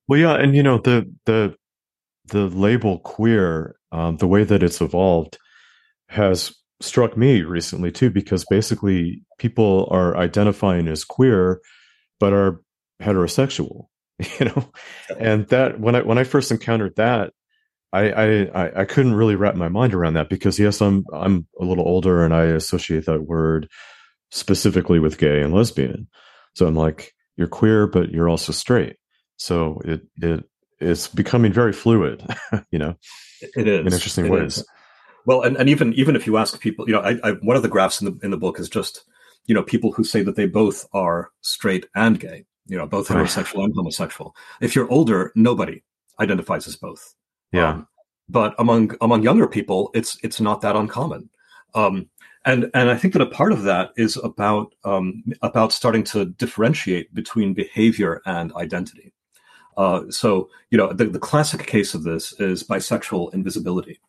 Well 0.06 0.20
yeah 0.20 0.34
and 0.34 0.54
you 0.54 0.62
know 0.62 0.78
the 0.78 1.12
the 1.24 1.56
the 2.26 2.46
label 2.46 3.00
queer 3.00 3.76
um, 3.90 4.18
the 4.18 4.28
way 4.28 4.44
that 4.44 4.62
it's 4.62 4.80
evolved 4.80 5.38
has 6.08 6.54
struck 6.80 7.16
me 7.16 7.42
recently 7.42 7.90
too 7.90 8.10
because 8.10 8.44
basically 8.44 9.22
people 9.38 9.88
are 9.90 10.16
identifying 10.16 10.86
as 10.88 11.04
queer 11.04 11.60
but 12.20 12.32
are 12.32 12.60
heterosexual 13.02 13.86
you 14.40 14.46
know? 14.46 14.70
And 15.18 15.46
that 15.48 15.80
when 15.80 15.94
i 15.94 16.02
when 16.02 16.18
i 16.18 16.24
first 16.24 16.50
encountered 16.50 16.96
that 16.96 17.32
I, 17.92 18.10
I 18.12 18.80
i 18.82 18.84
couldn't 18.84 19.14
really 19.14 19.34
wrap 19.34 19.54
my 19.54 19.68
mind 19.68 19.94
around 19.94 20.14
that 20.14 20.28
because 20.28 20.58
yes 20.58 20.80
i'm 20.80 21.04
i'm 21.12 21.46
a 21.60 21.64
little 21.64 21.86
older 21.88 22.24
and 22.24 22.34
i 22.34 22.44
associate 22.44 23.06
that 23.06 23.22
word 23.22 23.68
specifically 24.30 24.98
with 24.98 25.18
gay 25.18 25.40
and 25.40 25.54
lesbian. 25.54 26.06
So 26.54 26.66
i'm 26.66 26.74
like 26.74 27.14
you're 27.36 27.48
queer 27.48 27.86
but 27.86 28.10
you're 28.10 28.28
also 28.28 28.52
straight. 28.52 28.96
So 29.36 29.80
it 29.84 30.02
it 30.16 30.44
it's 30.80 31.08
becoming 31.08 31.52
very 31.52 31.72
fluid 31.72 32.24
you 32.70 32.78
know? 32.78 32.94
It 33.40 33.68
is. 33.68 33.80
In 33.80 33.92
interesting 33.92 34.26
it 34.26 34.32
ways. 34.32 34.58
is. 34.58 34.66
Well, 35.28 35.42
and, 35.42 35.58
and 35.58 35.68
even 35.68 35.92
even 35.92 36.16
if 36.16 36.26
you 36.26 36.38
ask 36.38 36.58
people, 36.58 36.88
you 36.88 36.94
know, 36.94 37.02
I, 37.02 37.18
I, 37.22 37.32
one 37.42 37.54
of 37.54 37.62
the 37.62 37.68
graphs 37.68 38.00
in 38.00 38.06
the 38.06 38.18
in 38.24 38.30
the 38.30 38.38
book 38.38 38.58
is 38.58 38.66
just 38.66 39.04
you 39.44 39.54
know 39.54 39.62
people 39.62 39.92
who 39.92 40.02
say 40.02 40.22
that 40.22 40.36
they 40.36 40.46
both 40.46 40.88
are 40.94 41.32
straight 41.42 41.84
and 41.94 42.18
gay, 42.18 42.46
you 42.66 42.78
know, 42.78 42.86
both 42.86 43.08
heterosexual 43.08 43.64
and 43.64 43.74
homosexual. 43.74 44.34
If 44.62 44.74
you're 44.74 44.90
older, 44.90 45.30
nobody 45.34 45.82
identifies 46.18 46.66
as 46.66 46.76
both. 46.76 47.14
Yeah. 47.52 47.72
Um, 47.72 47.88
but 48.30 48.54
among 48.58 48.94
among 49.02 49.22
younger 49.22 49.46
people, 49.46 49.90
it's 49.92 50.16
it's 50.22 50.40
not 50.40 50.62
that 50.62 50.76
uncommon. 50.76 51.28
Um, 51.74 52.08
and 52.46 52.70
and 52.72 52.90
I 52.90 52.96
think 52.96 53.12
that 53.12 53.20
a 53.20 53.26
part 53.26 53.52
of 53.52 53.64
that 53.64 53.90
is 53.98 54.16
about 54.16 54.74
um, 54.84 55.24
about 55.42 55.74
starting 55.74 56.04
to 56.04 56.24
differentiate 56.24 57.14
between 57.14 57.52
behavior 57.52 58.22
and 58.24 58.50
identity. 58.54 59.12
Uh, 59.76 60.04
so 60.08 60.48
you 60.70 60.78
know 60.78 60.90
the, 60.90 61.04
the 61.04 61.18
classic 61.18 61.66
case 61.66 61.92
of 61.92 62.02
this 62.02 62.32
is 62.40 62.64
bisexual 62.64 63.34
invisibility. 63.34 64.00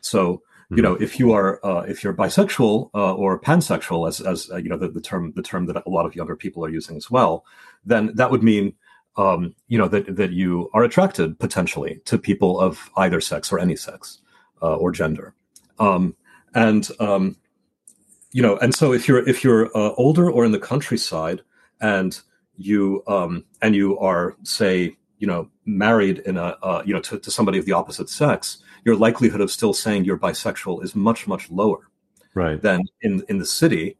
So 0.00 0.40
you 0.76 0.82
know, 0.82 0.94
if 0.94 1.18
you 1.18 1.32
are 1.32 1.64
uh, 1.64 1.82
if 1.82 2.02
you're 2.02 2.14
bisexual 2.14 2.90
uh, 2.94 3.14
or 3.14 3.38
pansexual, 3.40 4.08
as 4.08 4.20
as 4.20 4.50
uh, 4.50 4.56
you 4.56 4.68
know 4.68 4.76
the, 4.76 4.88
the 4.88 5.00
term 5.00 5.32
the 5.34 5.42
term 5.42 5.66
that 5.66 5.82
a 5.84 5.90
lot 5.90 6.06
of 6.06 6.14
younger 6.14 6.36
people 6.36 6.64
are 6.64 6.68
using 6.68 6.96
as 6.96 7.10
well, 7.10 7.44
then 7.84 8.12
that 8.14 8.30
would 8.30 8.42
mean 8.42 8.74
um, 9.16 9.54
you 9.68 9.78
know 9.78 9.88
that 9.88 10.16
that 10.16 10.32
you 10.32 10.70
are 10.72 10.84
attracted 10.84 11.38
potentially 11.38 12.00
to 12.04 12.18
people 12.18 12.58
of 12.58 12.90
either 12.96 13.20
sex 13.20 13.52
or 13.52 13.58
any 13.58 13.76
sex 13.76 14.20
uh, 14.62 14.76
or 14.76 14.92
gender, 14.92 15.34
um, 15.78 16.16
and 16.54 16.88
um, 17.00 17.36
you 18.32 18.42
know, 18.42 18.56
and 18.58 18.74
so 18.74 18.92
if 18.92 19.08
you're 19.08 19.28
if 19.28 19.44
you're 19.44 19.66
uh, 19.76 19.92
older 19.96 20.30
or 20.30 20.44
in 20.44 20.52
the 20.52 20.58
countryside 20.58 21.42
and 21.80 22.20
you 22.56 23.02
um, 23.06 23.44
and 23.60 23.74
you 23.74 23.98
are 23.98 24.36
say 24.42 24.96
you 25.22 25.28
know 25.28 25.48
married 25.64 26.18
in 26.26 26.36
a 26.36 26.56
uh, 26.64 26.82
you 26.84 26.92
know 26.92 27.00
to, 27.00 27.16
to 27.16 27.30
somebody 27.30 27.56
of 27.56 27.64
the 27.64 27.72
opposite 27.72 28.10
sex 28.10 28.58
your 28.84 28.96
likelihood 28.96 29.40
of 29.40 29.52
still 29.52 29.72
saying 29.72 30.04
you're 30.04 30.18
bisexual 30.18 30.82
is 30.82 30.96
much 30.96 31.28
much 31.28 31.48
lower 31.48 31.88
right. 32.34 32.60
than 32.60 32.82
in 33.02 33.22
in 33.28 33.38
the 33.38 33.46
city 33.46 33.96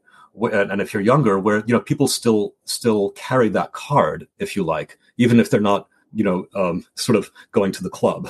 and 0.52 0.80
if 0.80 0.92
you're 0.92 1.02
younger 1.02 1.38
where 1.38 1.58
you 1.58 1.72
know 1.72 1.80
people 1.80 2.08
still 2.08 2.54
still 2.64 3.10
carry 3.10 3.48
that 3.48 3.70
card 3.72 4.26
if 4.40 4.56
you 4.56 4.64
like 4.64 4.98
even 5.16 5.38
if 5.38 5.48
they're 5.48 5.60
not 5.60 5.88
you 6.12 6.24
know 6.24 6.46
um, 6.54 6.84
sort 6.94 7.16
of 7.16 7.30
going 7.52 7.72
to 7.72 7.82
the 7.82 7.90
club. 7.90 8.28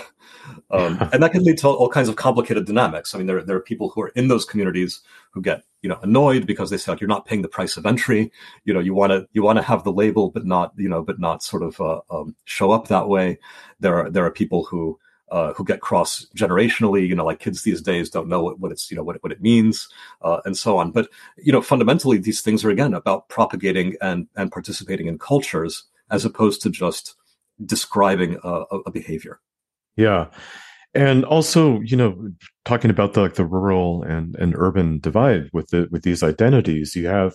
Um, 0.70 0.98
and 1.12 1.22
that 1.22 1.32
can 1.32 1.42
lead 1.42 1.58
to 1.58 1.68
all, 1.68 1.88
kinds 1.88 2.08
of 2.08 2.16
complicated 2.16 2.64
dynamics. 2.66 3.14
I 3.14 3.18
mean 3.18 3.26
there, 3.26 3.42
there 3.42 3.56
are 3.56 3.60
people 3.60 3.88
who 3.88 4.02
are 4.02 4.08
in 4.10 4.28
those 4.28 4.44
communities 4.44 5.00
who 5.32 5.42
get 5.42 5.64
you 5.82 5.88
know 5.88 5.98
annoyed 6.02 6.46
because 6.46 6.70
they 6.70 6.76
say 6.76 6.92
like, 6.92 7.00
you're 7.00 7.08
not 7.08 7.26
paying 7.26 7.42
the 7.42 7.48
price 7.48 7.76
of 7.76 7.84
entry 7.84 8.32
you 8.64 8.72
know 8.72 8.80
you 8.80 8.94
want 8.94 9.10
to 9.10 9.26
you 9.32 9.42
want 9.42 9.58
to 9.58 9.62
have 9.62 9.84
the 9.84 9.92
label 9.92 10.30
but 10.30 10.46
not 10.46 10.72
you 10.76 10.88
know 10.88 11.02
but 11.02 11.18
not 11.18 11.42
sort 11.42 11.62
of 11.62 11.80
uh, 11.80 12.00
um, 12.10 12.34
show 12.44 12.70
up 12.70 12.88
that 12.88 13.08
way 13.08 13.38
there 13.80 13.96
are 13.96 14.10
there 14.10 14.24
are 14.24 14.30
people 14.30 14.64
who 14.64 14.98
uh, 15.32 15.54
who 15.54 15.64
get 15.64 15.80
cross 15.80 16.26
generationally. 16.36 17.08
You 17.08 17.16
know, 17.16 17.24
like 17.24 17.40
kids 17.40 17.62
these 17.62 17.80
days 17.80 18.10
don't 18.10 18.28
know 18.28 18.42
what, 18.42 18.60
what 18.60 18.70
it's 18.70 18.90
you 18.90 18.96
know 18.96 19.02
what 19.02 19.16
what 19.22 19.32
it 19.32 19.40
means, 19.40 19.88
uh, 20.20 20.40
and 20.44 20.56
so 20.56 20.76
on. 20.76 20.92
But 20.92 21.08
you 21.38 21.50
know, 21.50 21.62
fundamentally, 21.62 22.18
these 22.18 22.42
things 22.42 22.64
are 22.64 22.70
again 22.70 22.94
about 22.94 23.28
propagating 23.28 23.96
and 24.00 24.28
and 24.36 24.52
participating 24.52 25.06
in 25.06 25.18
cultures 25.18 25.84
as 26.10 26.26
opposed 26.26 26.60
to 26.62 26.70
just 26.70 27.16
describing 27.64 28.38
a, 28.44 28.62
a 28.86 28.90
behavior. 28.90 29.40
Yeah. 29.96 30.26
And 30.94 31.24
also, 31.24 31.80
you 31.80 31.96
know, 31.96 32.30
talking 32.64 32.90
about 32.90 33.14
the 33.14 33.22
like 33.22 33.34
the 33.34 33.46
rural 33.46 34.02
and, 34.02 34.36
and 34.36 34.54
urban 34.56 34.98
divide 34.98 35.48
with 35.52 35.68
the 35.68 35.88
with 35.90 36.02
these 36.02 36.22
identities, 36.22 36.94
you 36.94 37.06
have 37.06 37.34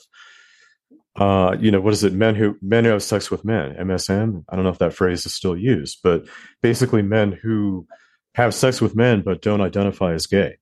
uh, 1.17 1.57
you 1.59 1.71
know, 1.71 1.81
what 1.81 1.93
is 1.93 2.03
it? 2.03 2.13
Men 2.13 2.35
who 2.35 2.55
men 2.61 2.85
who 2.85 2.91
have 2.91 3.01
sex 3.01 3.31
with 3.31 3.43
men, 3.43 3.75
MSM. 3.75 4.43
I 4.49 4.55
don't 4.55 4.63
know 4.63 4.71
if 4.71 4.77
that 4.79 4.93
phrase 4.93 5.25
is 5.25 5.33
still 5.33 5.57
used, 5.57 5.99
but 6.03 6.25
basically 6.61 7.01
men 7.01 7.31
who 7.31 7.87
have 8.35 8.53
sex 8.53 8.79
with 8.79 8.95
men 8.95 9.23
but 9.23 9.41
don't 9.41 9.61
identify 9.61 10.13
as 10.13 10.27
gay. 10.27 10.57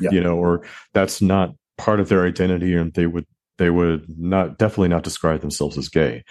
Yeah. 0.00 0.10
you 0.10 0.20
know, 0.20 0.36
or 0.36 0.64
that's 0.92 1.22
not 1.22 1.54
part 1.78 2.00
of 2.00 2.08
their 2.08 2.26
identity, 2.26 2.74
and 2.74 2.92
they 2.94 3.06
would 3.06 3.26
they 3.58 3.70
would 3.70 4.06
not 4.18 4.58
definitely 4.58 4.88
not 4.88 5.04
describe 5.04 5.40
themselves 5.40 5.78
as 5.78 5.88
gay, 5.88 6.24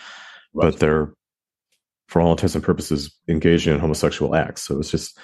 right. 0.53 0.71
but 0.71 0.79
they're 0.79 1.13
for 2.07 2.21
all 2.21 2.31
intents 2.31 2.55
and 2.55 2.63
purposes 2.63 3.17
engaging 3.27 3.73
in 3.73 3.79
homosexual 3.79 4.35
acts. 4.35 4.63
So 4.63 4.79
it's 4.79 4.91
just 4.91 5.17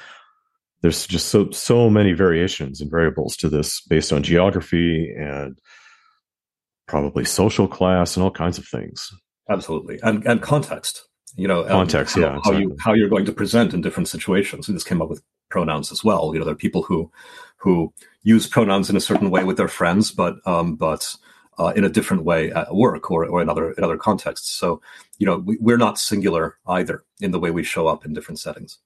there's 0.81 1.05
just 1.07 1.27
so 1.27 1.49
so 1.51 1.89
many 1.89 2.13
variations 2.13 2.81
and 2.81 2.89
variables 2.89 3.35
to 3.37 3.49
this 3.49 3.81
based 3.81 4.13
on 4.13 4.23
geography 4.23 5.13
and 5.17 5.59
probably 6.87 7.25
social 7.25 7.67
class 7.67 8.15
and 8.15 8.23
all 8.23 8.31
kinds 8.31 8.57
of 8.57 8.65
things. 8.65 9.11
Absolutely, 9.49 9.99
and 10.03 10.25
and 10.25 10.41
context. 10.41 11.05
You 11.35 11.47
know, 11.47 11.63
context. 11.63 12.17
Um, 12.17 12.23
how, 12.23 12.27
yeah, 12.27 12.37
exactly. 12.37 12.53
how 12.53 12.59
you 12.59 12.77
how 12.79 12.93
you're 12.93 13.09
going 13.09 13.25
to 13.25 13.31
present 13.31 13.73
in 13.73 13.81
different 13.81 14.07
situations. 14.07 14.67
And 14.67 14.75
this 14.75 14.83
came 14.83 15.01
up 15.01 15.09
with 15.09 15.21
pronouns 15.49 15.91
as 15.91 16.03
well. 16.03 16.31
You 16.33 16.39
know, 16.39 16.45
there 16.45 16.53
are 16.53 16.57
people 16.57 16.83
who 16.83 17.11
who 17.57 17.93
use 18.23 18.47
pronouns 18.47 18.89
in 18.89 18.95
a 18.95 19.01
certain 19.01 19.29
way 19.29 19.43
with 19.43 19.57
their 19.57 19.67
friends, 19.67 20.11
but 20.11 20.35
um, 20.45 20.75
but 20.75 21.15
uh, 21.59 21.73
in 21.75 21.83
a 21.83 21.89
different 21.89 22.23
way 22.23 22.51
at 22.51 22.73
work 22.73 23.11
or, 23.11 23.25
or 23.25 23.41
in 23.41 23.49
other 23.49 23.71
in 23.71 23.83
other 23.83 23.97
contexts. 23.97 24.49
So, 24.49 24.81
you 25.17 25.25
know, 25.25 25.37
we, 25.37 25.57
we're 25.59 25.77
not 25.77 25.99
singular 25.99 26.57
either 26.67 27.03
in 27.19 27.31
the 27.31 27.39
way 27.39 27.51
we 27.51 27.63
show 27.63 27.87
up 27.87 28.05
in 28.05 28.13
different 28.13 28.39
settings. 28.39 28.79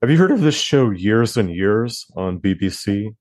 Have 0.00 0.10
you 0.10 0.16
heard 0.16 0.30
of 0.30 0.40
this 0.40 0.54
show 0.54 0.90
Years 0.90 1.36
and 1.36 1.50
Years 1.50 2.06
on 2.16 2.38
BBC? 2.38 3.14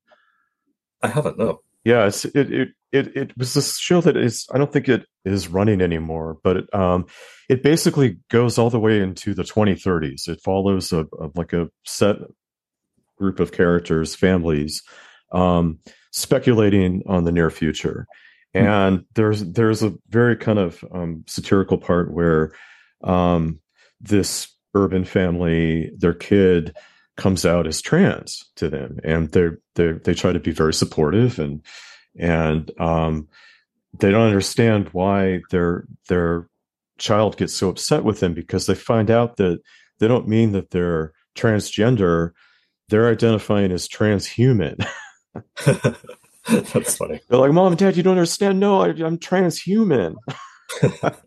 I 1.01 1.07
haven't. 1.07 1.37
No. 1.37 1.61
Yeah, 1.83 2.07
it's, 2.07 2.25
it, 2.25 2.51
it 2.51 2.69
it 2.91 3.15
it 3.15 3.37
was 3.37 3.53
this 3.53 3.77
show 3.77 4.01
that 4.01 4.17
is 4.17 4.45
I 4.53 4.57
don't 4.57 4.71
think 4.71 4.89
it 4.89 5.05
is 5.25 5.47
running 5.47 5.81
anymore, 5.81 6.37
but 6.43 6.57
it, 6.57 6.73
um, 6.73 7.05
it 7.49 7.63
basically 7.63 8.17
goes 8.29 8.57
all 8.57 8.69
the 8.69 8.79
way 8.79 9.01
into 9.01 9.33
the 9.33 9.43
2030s. 9.43 10.27
It 10.27 10.41
follows 10.41 10.91
a, 10.93 11.01
a 11.19 11.29
like 11.35 11.53
a 11.53 11.69
set 11.85 12.17
group 13.17 13.39
of 13.39 13.51
characters, 13.51 14.15
families, 14.15 14.83
um, 15.31 15.79
speculating 16.11 17.03
on 17.07 17.23
the 17.23 17.31
near 17.31 17.49
future. 17.49 18.05
Hmm. 18.53 18.65
And 18.65 19.05
there's 19.15 19.43
there's 19.43 19.83
a 19.83 19.93
very 20.09 20.35
kind 20.37 20.59
of 20.59 20.83
um, 20.93 21.23
satirical 21.27 21.77
part 21.77 22.13
where 22.13 22.51
um, 23.03 23.59
this 23.99 24.47
urban 24.83 25.05
family, 25.05 25.91
their 25.97 26.13
kid 26.13 26.75
comes 27.15 27.45
out 27.45 27.67
as 27.67 27.81
trans 27.81 28.45
to 28.55 28.69
them, 28.69 28.99
and 29.03 29.31
they 29.31 29.49
they 29.75 29.93
they 29.93 30.13
try 30.13 30.31
to 30.31 30.39
be 30.39 30.51
very 30.51 30.73
supportive 30.73 31.39
and 31.39 31.61
and 32.19 32.71
um, 32.79 33.27
they 33.99 34.11
don't 34.11 34.27
understand 34.27 34.89
why 34.91 35.41
their 35.51 35.85
their 36.07 36.47
child 36.97 37.37
gets 37.37 37.53
so 37.53 37.69
upset 37.69 38.03
with 38.03 38.19
them 38.19 38.33
because 38.33 38.65
they 38.65 38.75
find 38.75 39.11
out 39.11 39.37
that 39.37 39.59
they 39.99 40.07
don't 40.07 40.27
mean 40.27 40.51
that 40.53 40.71
they're 40.71 41.13
transgender 41.35 42.31
they're 42.89 43.09
identifying 43.09 43.71
as 43.71 43.87
transhuman. 43.87 44.85
That's 46.47 46.95
funny. 46.95 47.19
They're 47.29 47.39
like 47.39 47.51
mom 47.51 47.73
and 47.73 47.77
dad 47.77 47.97
you 47.97 48.03
don't 48.03 48.17
understand. 48.17 48.59
No 48.59 48.81
I, 48.81 48.89
am 48.89 49.17
transhuman 49.17 50.15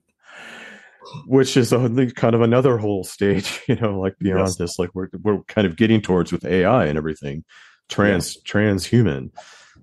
which 1.27 1.57
is 1.57 1.73
a, 1.73 1.89
kind 2.15 2.35
of 2.35 2.41
another 2.41 2.79
whole 2.79 3.05
stage 3.05 3.61
you 3.69 3.77
know 3.77 3.99
like 3.99 4.17
beyond 4.19 4.49
yes. 4.49 4.57
this 4.57 4.79
like 4.79 4.91
we're, 4.95 5.09
we're 5.23 5.43
kind 5.45 5.67
of 5.67 5.77
getting 5.77 6.01
towards 6.01 6.33
with 6.33 6.45
ai 6.45 6.87
and 6.87 6.97
everything 6.97 7.45
trans 7.89 8.37
yeah. 8.37 8.43
transhuman 8.53 9.31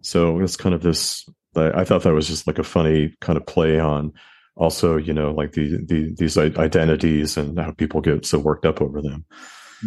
so 0.02 0.40
it's 0.40 0.58
kind 0.58 0.76
of 0.76 0.82
this. 0.82 1.28
I 1.56 1.84
thought 1.84 2.04
that 2.04 2.14
was 2.14 2.28
just 2.28 2.46
like 2.46 2.60
a 2.60 2.64
funny 2.64 3.16
kind 3.20 3.36
of 3.36 3.46
play 3.46 3.80
on 3.80 4.14
also, 4.56 4.98
you 4.98 5.14
know, 5.14 5.32
like 5.32 5.54
the, 5.54 5.84
the 5.86 6.14
these 6.18 6.38
identities 6.38 7.38
and 7.38 7.60
how 7.60 7.72
people 7.72 8.02
get 8.02 8.26
so 8.26 8.40
worked 8.40 8.66
up 8.66 8.82
over 8.82 9.02
them. 9.02 9.26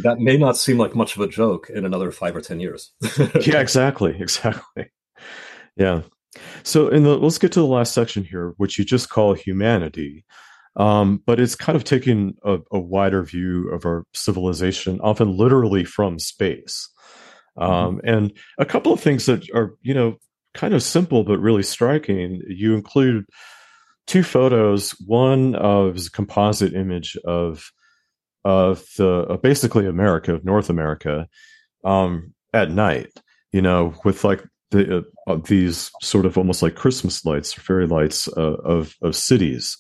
That 0.02 0.18
may 0.18 0.36
not 0.36 0.56
seem 0.56 0.78
like 0.78 0.94
much 0.94 1.16
of 1.16 1.22
a 1.22 1.28
joke 1.28 1.70
in 1.70 1.84
another 1.84 2.10
five 2.10 2.36
or 2.36 2.40
ten 2.40 2.60
years. 2.60 2.92
yeah, 3.18 3.60
exactly, 3.60 4.16
exactly. 4.18 4.90
Yeah. 5.76 6.02
So, 6.62 6.88
in 6.88 7.04
the 7.04 7.16
let's 7.16 7.38
get 7.38 7.52
to 7.52 7.60
the 7.60 7.66
last 7.66 7.94
section 7.94 8.24
here, 8.24 8.54
which 8.56 8.78
you 8.78 8.84
just 8.84 9.08
call 9.08 9.34
humanity. 9.34 10.24
Um, 10.76 11.22
but 11.26 11.40
it's 11.40 11.56
kind 11.56 11.74
of 11.74 11.84
taking 11.84 12.36
a, 12.44 12.58
a, 12.70 12.78
wider 12.78 13.24
view 13.24 13.68
of 13.70 13.84
our 13.84 14.04
civilization, 14.14 15.00
often 15.00 15.36
literally 15.36 15.84
from 15.84 16.18
space. 16.20 16.88
Mm-hmm. 17.58 17.72
Um, 17.72 18.00
and 18.04 18.32
a 18.56 18.64
couple 18.64 18.92
of 18.92 19.00
things 19.00 19.26
that 19.26 19.50
are, 19.52 19.74
you 19.82 19.94
know, 19.94 20.16
kind 20.54 20.74
of 20.74 20.82
simple 20.82 21.24
but 21.24 21.38
really 21.38 21.62
striking. 21.62 22.40
You 22.46 22.74
include 22.74 23.26
two 24.06 24.22
photos. 24.22 24.92
One 25.06 25.54
of 25.54 25.96
is 25.96 26.06
a 26.06 26.10
composite 26.10 26.74
image 26.74 27.16
of 27.24 27.70
of 28.44 28.84
the 28.96 29.26
uh, 29.28 29.36
basically 29.36 29.86
America, 29.86 30.34
of 30.34 30.44
North 30.44 30.70
America, 30.70 31.28
um, 31.84 32.32
at 32.52 32.70
night. 32.70 33.10
You 33.52 33.62
know, 33.62 33.94
with 34.04 34.24
like 34.24 34.44
the 34.70 35.04
uh, 35.26 35.38
these 35.44 35.90
sort 36.02 36.26
of 36.26 36.38
almost 36.38 36.62
like 36.62 36.74
Christmas 36.74 37.24
lights 37.24 37.56
or 37.56 37.60
fairy 37.60 37.86
lights 37.86 38.28
uh, 38.28 38.56
of 38.64 38.96
of 39.02 39.16
cities, 39.16 39.76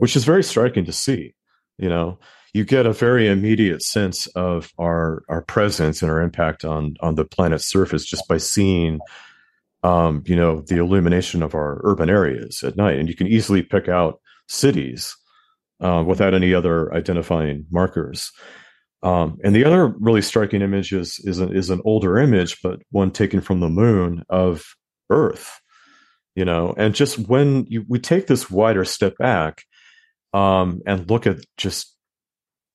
which 0.00 0.16
is 0.16 0.24
very 0.24 0.42
striking 0.42 0.86
to 0.86 0.92
see. 0.92 1.34
You 1.78 1.88
know, 1.88 2.18
you 2.54 2.64
get 2.64 2.86
a 2.86 2.92
very 2.92 3.28
immediate 3.28 3.82
sense 3.82 4.26
of 4.28 4.72
our 4.78 5.22
our 5.28 5.42
presence 5.42 6.02
and 6.02 6.10
our 6.10 6.20
impact 6.20 6.64
on 6.64 6.96
on 7.00 7.14
the 7.14 7.24
planet's 7.24 7.66
surface 7.66 8.04
just 8.04 8.26
by 8.26 8.38
seeing 8.38 9.00
um, 9.82 10.22
you 10.26 10.34
know 10.34 10.62
the 10.62 10.78
illumination 10.78 11.42
of 11.42 11.54
our 11.54 11.80
urban 11.84 12.10
areas 12.10 12.62
at 12.64 12.76
night. 12.76 12.98
And 12.98 13.08
you 13.08 13.14
can 13.14 13.26
easily 13.26 13.62
pick 13.62 13.88
out 13.88 14.20
cities 14.48 15.14
uh, 15.80 16.02
without 16.06 16.34
any 16.34 16.54
other 16.54 16.92
identifying 16.94 17.66
markers. 17.70 18.32
Um, 19.02 19.38
and 19.44 19.54
the 19.54 19.64
other 19.64 19.88
really 19.98 20.22
striking 20.22 20.62
image 20.62 20.92
is 20.92 21.20
is, 21.24 21.40
a, 21.40 21.50
is 21.50 21.70
an 21.70 21.80
older 21.84 22.18
image 22.18 22.58
but 22.62 22.80
one 22.90 23.10
taken 23.10 23.40
from 23.40 23.60
the 23.60 23.68
moon 23.68 24.24
of 24.28 24.64
earth 25.10 25.60
you 26.34 26.44
know? 26.44 26.74
And 26.76 26.94
just 26.94 27.18
when 27.18 27.66
you, 27.68 27.84
we 27.88 27.98
take 27.98 28.26
this 28.26 28.50
wider 28.50 28.84
step 28.84 29.16
back 29.18 29.64
um, 30.32 30.80
and 30.86 31.08
look 31.10 31.26
at 31.26 31.38
just 31.56 31.94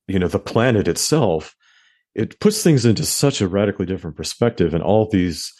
you 0.07 0.19
know 0.19 0.27
the 0.27 0.39
planet 0.39 0.87
itself 0.87 1.55
it 2.13 2.39
puts 2.39 2.63
things 2.63 2.85
into 2.85 3.05
such 3.05 3.41
a 3.41 3.47
radically 3.47 3.85
different 3.85 4.15
perspective 4.15 4.73
and 4.73 4.83
all 4.83 5.09
these 5.09 5.53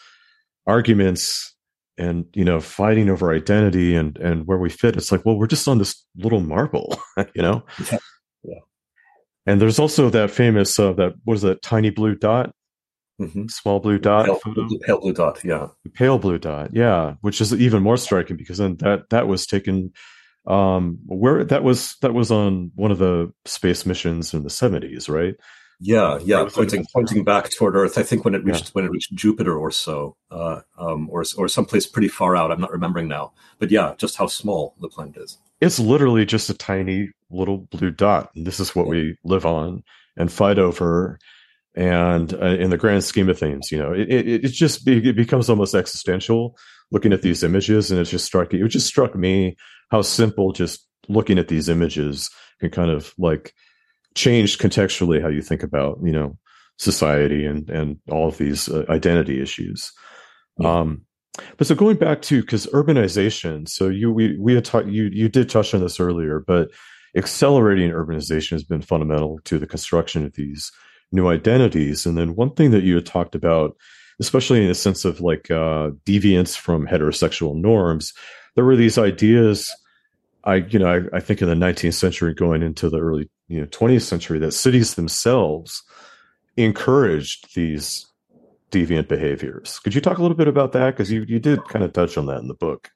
arguments 0.68 1.54
and 1.98 2.26
you 2.34 2.44
know 2.44 2.60
fighting 2.60 3.10
over 3.10 3.34
identity 3.34 3.96
and 3.96 4.18
and 4.18 4.48
where 4.48 4.58
we 4.58 4.70
fit 4.70 4.96
it's 4.96 5.12
like 5.12 5.26
well 5.26 5.38
we're 5.38 5.48
just 5.48 5.68
on 5.68 5.78
this 5.78 6.04
little 6.18 6.42
marble 6.42 6.98
you 7.34 7.42
know 7.42 7.64
yeah. 7.92 7.98
yeah. 8.44 8.60
and 9.46 9.62
there's 9.62 9.80
also 9.80 10.10
that 10.10 10.32
famous 10.32 10.78
uh, 10.80 10.94
that 10.94 11.14
was 11.26 11.42
that 11.42 11.62
tiny 11.62 11.90
blue 11.90 12.16
dot 12.16 12.54
mm-hmm. 13.22 13.48
small 13.48 13.80
blue 13.80 13.98
dot 13.98 14.26
pale, 14.26 14.40
photo. 14.40 14.68
pale 14.82 15.00
blue 15.00 15.14
dot 15.14 15.44
yeah 15.44 15.68
pale 15.94 16.18
blue 16.18 16.38
dot 16.38 16.70
yeah 16.74 17.14
which 17.22 17.40
is 17.40 17.54
even 17.54 17.82
more 17.82 17.98
striking 17.98 18.36
because 18.36 18.58
then 18.58 18.76
that 18.78 19.10
that 19.10 19.28
was 19.28 19.46
taken 19.46 19.92
um 20.48 21.00
where 21.06 21.44
that 21.44 21.64
was 21.64 21.96
that 22.02 22.14
was 22.14 22.32
on 22.32 22.72
one 22.76 22.92
of 22.92 22.98
the 22.98 23.32
space 23.46 23.86
missions 23.86 24.34
in 24.34 24.44
the 24.44 24.50
70s 24.50 25.10
right 25.10 25.36
yeah 25.80 26.20
yeah 26.24 26.48
pointing 26.52 26.86
pointing 26.94 27.24
back 27.24 27.50
toward 27.50 27.76
earth 27.76 27.98
i 27.98 28.04
think 28.04 28.24
when 28.24 28.36
it 28.36 28.44
reached 28.44 28.66
yeah. 28.66 28.70
when 28.74 28.86
it 28.86 28.92
reached 28.92 29.14
jupiter 29.14 29.58
or 29.58 29.72
so 29.72 30.16
uh 30.32 30.62
um 30.78 31.10
or 31.10 31.24
or 31.38 31.48
someplace 31.48 31.86
pretty 31.86 32.08
far 32.08 32.36
out 32.36 32.52
i'm 32.52 32.62
not 32.62 32.72
remembering 32.72 33.08
now 33.08 33.34
but 33.60 33.72
yeah 33.72 33.94
just 33.98 34.16
how 34.16 34.28
small 34.28 34.76
the 34.80 34.88
planet 34.88 35.18
is 35.18 35.38
it's 35.62 35.80
literally 35.80 36.26
just 36.26 36.50
a 36.50 36.54
tiny 36.54 37.10
little 37.30 37.58
blue 37.58 37.92
dot 37.92 38.32
and 38.36 38.46
this 38.46 38.60
is 38.60 38.76
what 38.76 38.86
yeah. 38.86 38.92
we 38.92 39.18
live 39.24 39.46
on 39.46 39.84
and 40.16 40.32
fight 40.32 40.60
over 40.60 41.20
and 41.76 42.34
uh, 42.34 42.46
in 42.46 42.70
the 42.70 42.78
grand 42.78 43.04
scheme 43.04 43.30
of 43.30 43.38
things 43.38 43.72
you 43.72 43.78
know 43.78 43.92
it, 43.92 44.10
it, 44.10 44.46
it 44.46 44.50
just 44.50 44.88
it 44.88 45.16
becomes 45.16 45.50
almost 45.50 45.76
existential 45.76 46.58
looking 46.92 47.14
at 47.14 47.22
these 47.22 47.44
images 47.44 47.92
and 47.92 48.00
it's 48.00 48.10
just 48.10 48.26
striking 48.26 48.64
it 48.64 48.68
just 48.70 48.88
struck 48.88 49.16
me 49.16 49.56
how 49.92 50.02
simple 50.02 50.52
just 50.52 50.88
looking 51.08 51.38
at 51.38 51.48
these 51.48 51.70
images 51.70 52.30
can 52.60 52.70
kind 52.70 52.90
of 52.90 53.14
like 53.18 53.54
change 54.16 54.58
contextually 54.58 55.22
how 55.22 55.28
you 55.28 55.42
think 55.42 55.64
about 55.64 56.00
you 56.04 56.12
know 56.12 56.38
society 56.78 57.46
and 57.46 57.70
and 57.70 57.98
all 58.10 58.28
of 58.28 58.38
these 58.38 58.70
uh, 58.70 58.86
identity 58.90 59.42
issues 59.42 59.92
yeah. 60.60 60.80
um 60.80 61.02
but 61.58 61.68
so 61.68 61.76
going 61.76 61.98
back 61.98 62.22
to 62.22 62.42
because 62.42 62.66
urbanization 62.68 63.68
so 63.68 63.90
you 63.90 64.12
we 64.12 64.38
we 64.38 64.56
had 64.56 64.64
talked 64.64 64.88
you 64.88 65.10
you 65.12 65.28
did 65.28 65.50
touch 65.50 65.74
on 65.74 65.82
this 65.82 66.00
earlier 66.00 66.40
but 66.40 66.70
accelerating 67.16 67.92
urbanization 67.92 68.52
has 68.52 68.64
been 68.64 68.82
fundamental 68.82 69.40
to 69.44 69.58
the 69.58 69.68
construction 69.68 70.26
of 70.26 70.34
these 70.34 70.72
new 71.16 71.28
identities 71.28 72.06
and 72.06 72.18
then 72.18 72.36
one 72.36 72.52
thing 72.52 72.72
that 72.72 72.84
you 72.84 72.96
had 72.96 73.06
talked 73.06 73.36
about 73.36 73.76
especially 74.20 74.62
in 74.62 74.68
the 74.68 74.76
sense 74.76 75.06
of 75.06 75.22
like 75.22 75.50
uh 75.50 75.90
deviance 76.06 76.56
from 76.56 76.86
heterosexual 76.86 77.56
norms 77.56 78.14
there 78.56 78.66
were 78.66 78.76
these 78.76 78.98
ideas 78.98 79.76
I, 80.46 80.56
you 80.56 80.78
know, 80.78 80.88
I, 80.88 81.18
I, 81.18 81.20
think 81.22 81.42
in 81.42 81.50
the 81.50 81.56
19th 81.56 81.96
century 81.96 82.34
going 82.34 82.62
into 82.62 82.88
the 82.88 83.00
early, 83.00 83.30
you 83.48 83.62
know, 83.62 83.66
20th 83.66 84.04
century 84.04 84.38
that 84.40 84.52
cities 84.52 84.94
themselves 84.94 85.84
encouraged 86.56 87.56
these 87.56 88.06
deviant 88.72 89.08
behaviors. 89.08 89.80
Could 89.80 89.96
you 89.96 90.02
talk 90.02 90.18
a 90.18 90.22
little 90.22 90.38
bit 90.38 90.48
about 90.48 90.72
that? 90.74 90.92
Because 90.92 91.12
you, 91.12 91.26
you 91.28 91.40
did 91.40 91.66
kind 91.68 91.84
of 91.84 91.94
touch 91.94 92.18
on 92.18 92.28
that 92.28 92.40
in 92.40 92.48
the 92.48 92.54
book. 92.54 92.92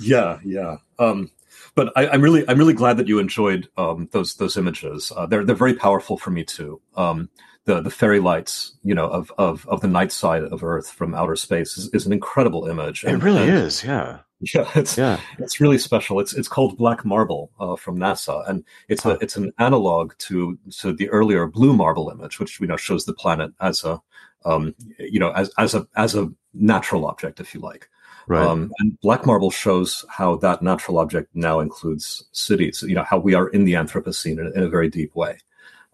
Yeah, 0.00 0.38
yeah. 0.44 0.76
Um, 0.98 1.30
but 1.74 1.92
I, 1.96 2.06
am 2.06 2.20
really, 2.20 2.48
I'm 2.48 2.58
really 2.58 2.74
glad 2.74 2.96
that 2.96 3.08
you 3.08 3.18
enjoyed 3.18 3.68
um, 3.76 4.08
those 4.12 4.34
those 4.36 4.56
images. 4.56 5.12
Uh, 5.14 5.26
they're 5.26 5.44
they're 5.44 5.56
very 5.56 5.74
powerful 5.74 6.16
for 6.16 6.30
me 6.30 6.44
too. 6.44 6.80
Um, 6.96 7.30
the 7.68 7.80
the 7.82 7.90
fairy 7.90 8.18
lights, 8.18 8.72
you 8.82 8.94
know, 8.94 9.08
of 9.08 9.30
of 9.38 9.68
of 9.68 9.82
the 9.82 9.86
night 9.86 10.10
side 10.10 10.42
of 10.42 10.64
Earth 10.64 10.90
from 10.90 11.14
outer 11.14 11.36
space 11.36 11.76
is, 11.76 11.88
is 11.92 12.06
an 12.06 12.12
incredible 12.12 12.66
image. 12.66 13.04
And, 13.04 13.22
it 13.22 13.24
really 13.24 13.42
and, 13.42 13.52
is, 13.52 13.84
yeah. 13.84 14.18
Yeah, 14.54 14.70
it's 14.76 14.96
yeah. 14.96 15.18
it's 15.40 15.60
really 15.60 15.78
special. 15.78 16.20
It's 16.20 16.32
it's 16.32 16.46
called 16.46 16.78
Black 16.78 17.04
Marble 17.04 17.50
uh, 17.58 17.74
from 17.74 17.98
NASA, 17.98 18.48
and 18.48 18.64
it's 18.88 19.04
a 19.04 19.18
it's 19.20 19.36
an 19.36 19.52
analog 19.58 20.16
to 20.18 20.56
to 20.78 20.92
the 20.92 21.08
earlier 21.08 21.48
Blue 21.48 21.72
Marble 21.72 22.08
image, 22.08 22.38
which 22.38 22.60
you 22.60 22.68
know 22.68 22.76
shows 22.76 23.04
the 23.04 23.14
planet 23.14 23.50
as 23.60 23.82
a 23.82 24.00
um, 24.44 24.76
you 25.00 25.18
know 25.18 25.32
as 25.32 25.50
as 25.58 25.74
a 25.74 25.88
as 25.96 26.14
a 26.14 26.30
natural 26.54 27.04
object, 27.04 27.40
if 27.40 27.52
you 27.52 27.60
like. 27.60 27.88
Right. 28.28 28.46
Um, 28.46 28.70
and 28.78 28.96
Black 29.00 29.26
Marble 29.26 29.50
shows 29.50 30.04
how 30.08 30.36
that 30.36 30.62
natural 30.62 30.98
object 30.98 31.34
now 31.34 31.58
includes 31.58 32.28
cities. 32.30 32.84
You 32.86 32.94
know 32.94 33.02
how 33.02 33.18
we 33.18 33.34
are 33.34 33.48
in 33.48 33.64
the 33.64 33.72
Anthropocene 33.72 34.38
in, 34.38 34.52
in 34.54 34.62
a 34.62 34.68
very 34.68 34.88
deep 34.88 35.16
way. 35.16 35.38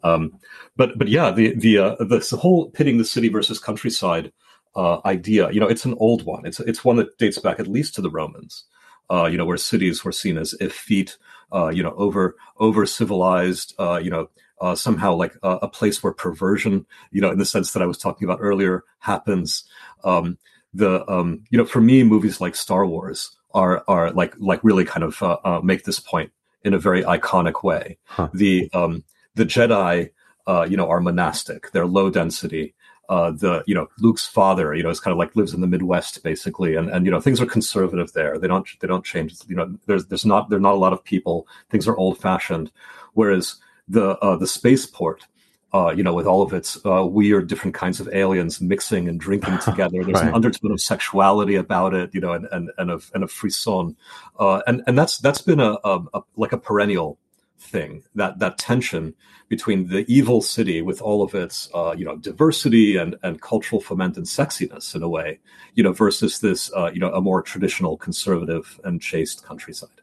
Um, 0.05 0.39
but 0.77 0.97
but 0.97 1.09
yeah, 1.09 1.31
the 1.31 1.55
the 1.55 1.79
uh, 1.79 1.97
the, 1.99 2.27
the 2.31 2.37
whole 2.37 2.71
pitting 2.71 2.99
the 2.99 3.05
city 3.05 3.29
versus 3.29 3.59
countryside 3.59 4.33
uh, 4.77 5.01
idea. 5.05 5.51
You 5.51 5.61
know, 5.61 5.67
it's 5.67 5.85
an 5.85 5.95
old 5.99 6.25
one. 6.25 6.47
It's 6.47 6.61
it's 6.61 6.85
one 6.85 6.97
that 6.97 7.19
dates 7.19 7.39
back 7.39 7.59
at 7.59 7.67
least 7.67 7.95
to 7.97 8.03
the 8.03 8.11
Romans. 8.11 8.65
Uh, 9.11 9.27
you 9.27 9.37
know, 9.37 9.45
where 9.45 9.57
cities 9.57 10.05
were 10.05 10.13
seen 10.13 10.39
as 10.39 10.55
effete, 10.61 11.19
uh, 11.53 11.69
you 11.69 11.83
know, 11.83 11.95
over 11.97 12.37
over 12.59 12.87
civilized. 12.87 13.75
Uh, 13.79 14.01
you 14.03 14.11
know, 14.11 14.29
uh, 14.61 14.75
somehow 14.75 15.15
like 15.15 15.35
a, 15.43 15.59
a, 15.63 15.69
place 15.69 16.03
where 16.03 16.13
perversion, 16.13 16.87
you 17.11 17.21
know, 17.21 17.31
in 17.31 17.39
the 17.39 17.45
sense 17.45 17.73
that 17.73 17.83
I 17.83 17.87
was 17.87 17.99
talking 17.99 18.27
about 18.27 18.39
earlier, 18.41 18.85
happens. 19.01 19.65
Um, 20.05 20.39
the 20.73 21.09
um, 21.11 21.45
you 21.51 21.59
know, 21.59 21.67
for 21.67 21.81
me, 21.81 22.03
movies 22.03 22.41
like 22.41 22.57
Star 22.57 22.87
Wars 22.87 23.31
are 23.53 23.85
are 23.89 24.11
like 24.11 24.35
like 24.39 24.63
really 24.65 24.85
kind 24.85 25.05
of 25.05 25.23
uh, 25.23 25.39
uh, 25.45 25.61
make 25.63 25.85
this 25.85 26.01
point 26.01 26.33
in 26.63 26.75
a 26.75 26.79
very 26.79 27.03
iconic 27.03 27.63
way. 27.63 27.99
Huh. 28.05 28.29
The 28.33 28.71
um, 28.73 29.05
the 29.35 29.45
Jedi, 29.45 30.11
uh, 30.47 30.67
you 30.69 30.77
know, 30.77 30.89
are 30.89 31.01
monastic. 31.01 31.71
They're 31.73 31.87
low 31.87 32.11
density. 32.11 32.75
Uh, 33.09 33.33
the 33.33 33.63
you 33.67 33.75
know 33.75 33.89
Luke's 33.99 34.27
father, 34.27 34.75
you 34.75 34.83
know, 34.83 34.89
is 34.89 35.01
kind 35.01 35.13
of 35.13 35.19
like 35.19 35.37
lives 35.37 35.53
in 35.53 35.61
the 35.61 35.67
Midwest 35.67 36.23
basically, 36.23 36.75
and 36.75 36.89
and 36.89 37.05
you 37.05 37.11
know 37.11 37.21
things 37.21 37.41
are 37.41 37.47
conservative 37.47 38.13
there. 38.13 38.39
They 38.39 38.49
don't 38.49 38.67
they 38.81 38.89
don't 38.89 39.05
change. 39.05 39.37
You 39.47 39.57
know, 39.57 39.79
there's 39.87 40.07
there's 40.07 40.25
not 40.25 40.49
there're 40.49 40.59
not 40.59 40.75
a 40.75 40.79
lot 40.79 40.95
of 40.95 41.05
people. 41.05 41.47
Things 41.71 41.87
are 41.87 41.97
old 41.97 42.19
fashioned. 42.19 42.73
Whereas 43.13 43.57
the 43.89 44.17
uh, 44.19 44.37
the 44.37 44.47
spaceport 44.47 45.27
uh, 45.75 45.91
you 45.91 46.05
know, 46.05 46.15
with 46.15 46.27
all 46.27 46.41
of 46.41 46.53
its 46.53 46.79
uh, 46.87 47.05
weird 47.05 47.49
different 47.49 47.75
kinds 47.75 47.99
of 47.99 48.09
aliens 48.13 48.61
mixing 48.61 49.09
and 49.09 49.19
drinking 49.19 49.59
together. 49.65 50.05
There's 50.05 50.15
right. 50.15 50.29
an 50.29 50.35
undertone 50.35 50.71
of 50.71 50.81
sexuality 50.81 51.57
about 51.57 51.95
it, 51.95 52.15
you 52.15 52.21
know, 52.21 52.33
and 52.33 52.47
and 52.53 52.71
and 52.79 52.91
of 52.93 53.11
and 53.13 53.25
a 53.25 53.29
frisson, 53.29 53.97
uh, 54.39 54.63
and 54.69 54.83
and 54.87 54.97
that's 54.97 55.19
that's 55.19 55.43
been 55.43 55.59
a, 55.59 55.77
a, 55.83 56.01
a, 56.15 56.21
like 56.37 56.53
a 56.53 56.59
perennial 56.59 57.19
thing 57.65 58.05
that 58.15 58.39
that 58.39 58.59
tension 58.59 59.15
between 59.49 59.89
the 59.89 60.05
evil 60.09 60.41
city 60.41 60.83
with 60.83 61.01
all 61.03 61.23
of 61.23 61.35
its 61.35 61.69
uh, 61.75 61.95
you 61.97 62.05
know 62.05 62.17
diversity 62.17 62.97
and 62.97 63.17
and 63.23 63.41
cultural 63.41 63.81
ferment 63.81 64.17
and 64.17 64.27
sexiness 64.27 64.95
in 64.95 65.03
a 65.03 65.09
way, 65.09 65.41
you 65.75 65.83
know, 65.83 65.93
versus 65.93 66.41
this 66.41 66.71
uh, 66.77 66.91
you 66.93 67.01
know 67.01 67.13
a 67.13 67.21
more 67.21 67.43
traditional 67.43 67.97
conservative 67.97 68.81
and 68.85 69.01
chaste 69.01 69.45
countryside. 69.45 70.01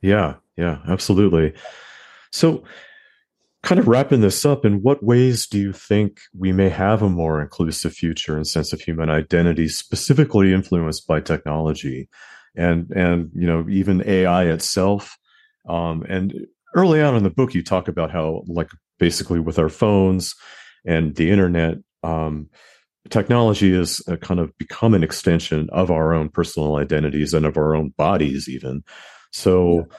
Yeah, 0.00 0.36
yeah, 0.56 0.78
absolutely. 0.88 1.52
So 2.30 2.64
kind 3.62 3.78
of 3.78 3.88
wrapping 3.88 4.22
this 4.22 4.44
up, 4.44 4.64
in 4.64 4.82
what 4.82 5.02
ways 5.02 5.46
do 5.46 5.58
you 5.58 5.72
think 5.72 6.20
we 6.36 6.52
may 6.52 6.68
have 6.68 7.02
a 7.02 7.08
more 7.08 7.42
inclusive 7.42 7.92
future 7.92 8.36
and 8.36 8.46
sense 8.46 8.72
of 8.72 8.80
human 8.80 9.10
identity, 9.10 9.68
specifically 9.68 10.52
influenced 10.52 11.06
by 11.06 11.20
technology, 11.20 12.08
and 12.56 12.90
and 12.92 13.30
you 13.34 13.46
know 13.46 13.66
even 13.68 14.02
AI 14.06 14.44
itself? 14.44 15.18
Um, 15.68 16.04
and 16.08 16.46
early 16.74 17.00
on 17.00 17.16
in 17.16 17.22
the 17.22 17.30
book, 17.30 17.54
you 17.54 17.62
talk 17.62 17.88
about 17.88 18.10
how 18.10 18.42
like 18.46 18.70
basically 18.98 19.40
with 19.40 19.58
our 19.58 19.68
phones 19.68 20.34
and 20.84 21.14
the 21.14 21.30
internet. 21.30 21.76
Um, 22.02 22.48
technology 23.08 23.74
has 23.74 24.00
kind 24.20 24.40
of 24.40 24.56
become 24.58 24.94
an 24.94 25.02
extension 25.02 25.68
of 25.72 25.90
our 25.90 26.12
own 26.12 26.28
personal 26.28 26.76
identities 26.76 27.34
and 27.34 27.46
of 27.46 27.56
our 27.56 27.74
own 27.74 27.88
bodies 27.96 28.46
even 28.46 28.84
so 29.32 29.86
yeah 29.90 29.96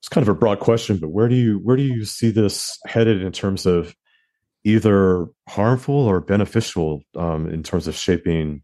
it's 0.00 0.08
kind 0.08 0.26
of 0.26 0.34
a 0.34 0.38
broad 0.38 0.60
question, 0.60 0.96
but 0.96 1.10
where 1.10 1.28
do 1.28 1.34
you 1.34 1.58
where 1.58 1.76
do 1.76 1.82
you 1.82 2.06
see 2.06 2.30
this 2.30 2.78
headed 2.86 3.22
in 3.22 3.32
terms 3.32 3.66
of 3.66 3.94
either 4.64 5.26
harmful 5.46 5.94
or 5.94 6.20
beneficial 6.20 7.02
um, 7.16 7.48
in 7.50 7.62
terms 7.62 7.86
of 7.86 7.94
shaping 7.94 8.62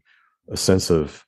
a 0.49 0.57
sense 0.57 0.89
of 0.89 1.23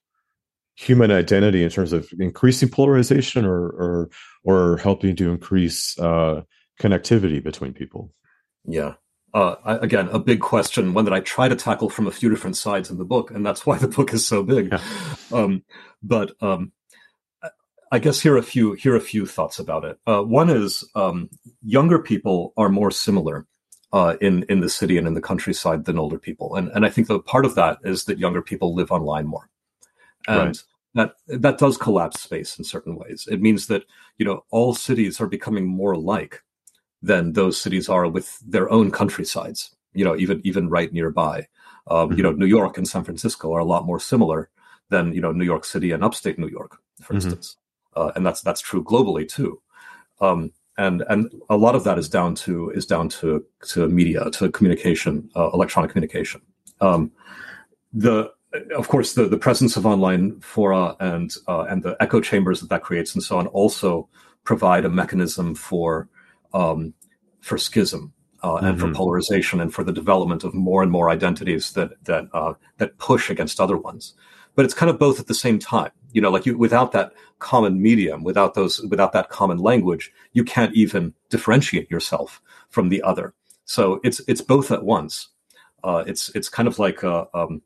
human 0.79 1.11
identity 1.11 1.61
in 1.61 1.69
terms 1.69 1.91
of 1.91 2.09
increasing 2.19 2.69
polarization 2.69 3.45
or 3.45 3.67
or 3.69 4.09
or 4.43 4.77
helping 4.77 5.15
to 5.17 5.29
increase 5.29 5.99
uh, 5.99 6.41
connectivity 6.79 7.43
between 7.43 7.73
people? 7.73 8.13
Yeah. 8.65 8.93
Uh, 9.33 9.55
I, 9.63 9.75
again, 9.75 10.09
a 10.09 10.17
big 10.17 10.39
question, 10.39 10.93
one 10.93 11.05
that 11.05 11.13
I 11.13 11.19
try 11.19 11.47
to 11.49 11.55
tackle 11.55 11.89
from 11.89 12.07
a 12.07 12.11
few 12.11 12.29
different 12.29 12.57
sides 12.57 12.89
in 12.89 12.97
the 12.97 13.05
book, 13.05 13.29
and 13.29 13.45
that's 13.45 13.65
why 13.65 13.77
the 13.77 13.87
book 13.87 14.13
is 14.13 14.25
so 14.25 14.41
big. 14.41 14.71
Yeah. 14.71 14.81
Um, 15.31 15.63
but 16.01 16.31
um, 16.41 16.71
I 17.91 17.99
guess 17.99 18.21
here 18.21 18.35
are 18.35 18.37
a 18.37 18.43
few 18.43 18.73
here 18.73 18.93
are 18.93 18.97
a 18.97 19.01
few 19.01 19.25
thoughts 19.25 19.59
about 19.59 19.83
it. 19.83 19.97
Uh, 20.07 20.21
one 20.21 20.49
is 20.49 20.87
um, 20.95 21.29
younger 21.61 21.99
people 21.99 22.53
are 22.55 22.69
more 22.69 22.91
similar 22.91 23.45
uh, 23.91 24.15
in 24.21 24.43
in 24.43 24.61
the 24.61 24.69
city 24.69 24.97
and 24.97 25.07
in 25.07 25.13
the 25.13 25.21
countryside 25.21 25.85
than 25.85 25.99
older 25.99 26.19
people, 26.19 26.55
and 26.55 26.69
and 26.69 26.85
I 26.85 26.89
think 26.89 27.07
that 27.07 27.25
part 27.25 27.45
of 27.45 27.55
that 27.55 27.79
is 27.83 28.05
that 28.05 28.17
younger 28.17 28.41
people 28.41 28.73
live 28.73 28.91
online 28.91 29.27
more, 29.27 29.49
and 30.29 30.47
right. 30.47 30.63
that 31.27 31.41
that 31.41 31.57
does 31.57 31.77
collapse 31.77 32.21
space 32.21 32.57
in 32.57 32.63
certain 32.63 32.95
ways. 32.95 33.27
It 33.29 33.41
means 33.41 33.67
that 33.67 33.83
you 34.17 34.25
know 34.25 34.43
all 34.51 34.73
cities 34.73 35.19
are 35.21 35.27
becoming 35.27 35.65
more 35.65 35.93
alike 35.93 36.43
than 37.01 37.33
those 37.33 37.61
cities 37.61 37.89
are 37.89 38.07
with 38.07 38.39
their 38.45 38.69
own 38.69 38.91
countrysides. 38.91 39.75
You 39.93 40.05
know, 40.05 40.15
even 40.15 40.41
even 40.43 40.69
right 40.69 40.91
nearby. 40.93 41.47
Um, 41.87 42.09
mm-hmm. 42.09 42.17
You 42.17 42.23
know, 42.23 42.31
New 42.31 42.45
York 42.45 42.77
and 42.77 42.87
San 42.87 43.03
Francisco 43.03 43.53
are 43.53 43.59
a 43.59 43.65
lot 43.65 43.85
more 43.85 43.99
similar 43.99 44.49
than 44.89 45.13
you 45.13 45.21
know 45.21 45.31
New 45.31 45.45
York 45.45 45.65
City 45.65 45.91
and 45.91 46.03
upstate 46.03 46.37
New 46.39 46.49
York, 46.49 46.77
for 47.01 47.13
mm-hmm. 47.13 47.27
instance 47.27 47.57
uh, 47.95 48.11
and 48.15 48.25
that's 48.25 48.41
that's 48.41 48.61
true 48.61 48.83
globally 48.83 49.27
too. 49.27 49.61
Um, 50.21 50.51
and 50.77 51.03
and 51.09 51.31
a 51.49 51.57
lot 51.57 51.75
of 51.75 51.83
that 51.83 51.97
is 51.97 52.07
down 52.07 52.35
to 52.35 52.69
is 52.71 52.85
down 52.85 53.09
to 53.09 53.45
to 53.69 53.87
media, 53.89 54.29
to 54.31 54.49
communication, 54.51 55.29
uh, 55.35 55.49
electronic 55.53 55.91
communication. 55.91 56.41
Um, 56.81 57.11
the 57.91 58.31
of 58.75 58.87
course 58.87 59.13
the 59.13 59.25
the 59.25 59.37
presence 59.37 59.77
of 59.77 59.85
online 59.85 60.39
fora 60.39 60.95
and 60.99 61.35
uh, 61.47 61.65
and 61.69 61.83
the 61.83 61.95
echo 61.99 62.19
chambers 62.19 62.59
that 62.61 62.69
that 62.69 62.83
creates 62.83 63.13
and 63.13 63.23
so 63.23 63.37
on 63.37 63.47
also 63.47 64.07
provide 64.43 64.85
a 64.85 64.89
mechanism 64.89 65.53
for 65.53 66.07
um, 66.53 66.93
for 67.41 67.57
schism 67.57 68.11
uh, 68.43 68.55
and 68.55 68.77
mm-hmm. 68.77 68.87
for 68.87 68.93
polarization 68.93 69.59
and 69.59 69.73
for 69.73 69.83
the 69.83 69.91
development 69.91 70.43
of 70.43 70.53
more 70.53 70.81
and 70.81 70.91
more 70.91 71.09
identities 71.09 71.73
that 71.73 72.03
that 72.05 72.27
uh, 72.33 72.53
that 72.77 72.97
push 72.97 73.29
against 73.29 73.59
other 73.59 73.77
ones. 73.77 74.13
But 74.55 74.65
it's 74.65 74.73
kind 74.73 74.89
of 74.89 74.97
both 74.97 75.19
at 75.19 75.27
the 75.27 75.35
same 75.35 75.59
time 75.59 75.91
you 76.11 76.21
know 76.21 76.29
like 76.29 76.45
you 76.45 76.57
without 76.57 76.91
that 76.91 77.13
common 77.39 77.81
medium 77.81 78.23
without 78.23 78.53
those 78.53 78.81
without 78.81 79.13
that 79.13 79.29
common 79.29 79.57
language 79.57 80.11
you 80.33 80.43
can't 80.43 80.73
even 80.73 81.13
differentiate 81.29 81.89
yourself 81.89 82.41
from 82.69 82.89
the 82.89 83.01
other 83.01 83.33
so 83.65 83.99
it's 84.03 84.21
it's 84.27 84.41
both 84.41 84.71
at 84.71 84.83
once 84.83 85.29
uh, 85.83 86.03
it's 86.05 86.29
it's 86.35 86.49
kind 86.49 86.67
of 86.67 86.77
like 86.79 87.03
uh, 87.03 87.25
um, 87.33 87.61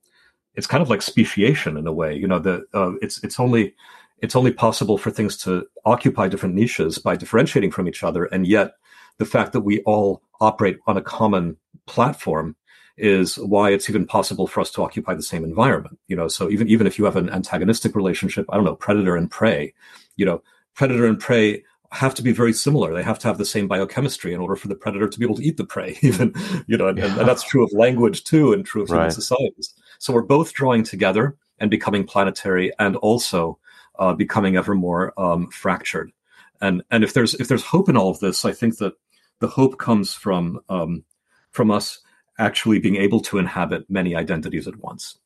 it's 0.56 0.68
kind 0.68 0.82
of 0.82 0.89
like 0.89 1.01
speciation 1.01 1.78
in 1.78 1.88
a 1.88 1.93
way 1.93 2.16
you 2.16 2.28
know 2.28 2.39
the 2.39 2.66
uh, 2.74 2.93
it's 3.01 3.24
it's 3.24 3.39
only 3.39 3.74
it's 4.20 4.36
only 4.36 4.51
possible 4.51 4.97
for 4.97 5.12
things 5.12 5.36
to 5.36 5.66
occupy 5.86 6.28
different 6.28 6.56
niches 6.56 6.97
by 6.97 7.16
differentiating 7.16 7.72
from 7.72 7.88
each 7.88 8.04
other 8.04 8.26
and 8.26 8.47
yet 8.47 8.74
the 9.18 9.26
fact 9.26 9.54
that 9.54 9.62
we 9.62 9.82
all 9.82 10.22
operate 10.41 10.80
on 10.88 10.97
a 10.97 11.01
common 11.01 11.58
platform 11.86 12.56
is 12.97 13.38
why 13.38 13.72
it's 13.72 13.89
even 13.89 14.06
possible 14.06 14.47
for 14.47 14.62
us 14.62 14.72
to 14.72 14.84
occupy 14.84 15.14
the 15.14 15.24
same 15.24 15.43
environment. 15.43 15.97
You 16.08 16.16
know, 16.16 16.28
so 16.28 16.49
even 16.49 16.68
even 16.68 16.88
if 16.88 16.97
you 16.97 17.06
have 17.06 17.16
an 17.16 17.30
antagonistic 17.30 17.95
relationship, 17.95 18.45
I 18.49 18.56
don't 18.56 18.66
know, 18.66 18.76
predator 18.76 19.16
and 19.16 19.30
prey, 19.30 19.74
you 20.16 20.26
know, 20.26 20.43
predator 20.76 21.06
and 21.06 21.20
prey 21.20 21.64
have 21.91 22.16
to 22.16 22.24
be 22.24 22.32
very 22.32 22.54
similar. 22.54 22.93
They 22.93 23.04
have 23.04 23.20
to 23.20 23.28
have 23.28 23.38
the 23.38 23.45
same 23.45 23.68
biochemistry 23.68 24.34
in 24.34 24.39
order 24.39 24.56
for 24.56 24.68
the 24.68 24.76
predator 24.76 25.08
to 25.08 25.20
be 25.20 25.26
able 25.26 25.36
to 25.36 25.43
eat 25.43 25.58
the 25.58 25.66
prey. 25.66 25.97
Even 26.01 26.34
you 26.68 26.78
know, 26.78 26.88
and, 26.88 26.97
yeah. 26.97 27.20
and 27.20 27.28
that's 27.28 27.43
true 27.43 27.64
of 27.64 27.72
language 27.74 28.24
too, 28.24 28.54
and 28.54 28.66
true 28.66 28.84
of 28.84 28.89
human 28.89 29.12
societies. 29.12 29.74
So 30.04 30.12
we're 30.12 30.22
both 30.22 30.51
drawing 30.51 30.84
together 30.84 31.38
and 31.60 31.72
becoming 31.72 32.04
planetary, 32.04 32.74
and 32.78 32.97
also 32.97 33.58
uh, 33.97 34.14
becoming 34.14 34.58
ever 34.58 34.76
more 34.76 35.18
um, 35.18 35.47
fractured. 35.47 36.12
And 36.60 36.84
and 36.91 37.06
if 37.06 37.14
there's 37.14 37.36
if 37.36 37.47
there's 37.47 37.64
hope 37.64 37.88
in 37.88 37.95
all 37.95 38.10
of 38.10 38.20
this, 38.20 38.43
I 38.43 38.51
think 38.51 38.80
that 38.80 38.95
the 39.39 39.47
hope 39.47 39.78
comes 39.78 40.14
from 40.14 40.60
um, 40.68 41.06
from 41.51 41.72
us 41.72 42.01
actually 42.38 42.80
being 42.80 42.97
able 42.97 43.22
to 43.22 43.38
inhabit 43.38 43.89
many 43.89 44.14
identities 44.14 44.68
at 44.68 44.76
once. 44.76 45.20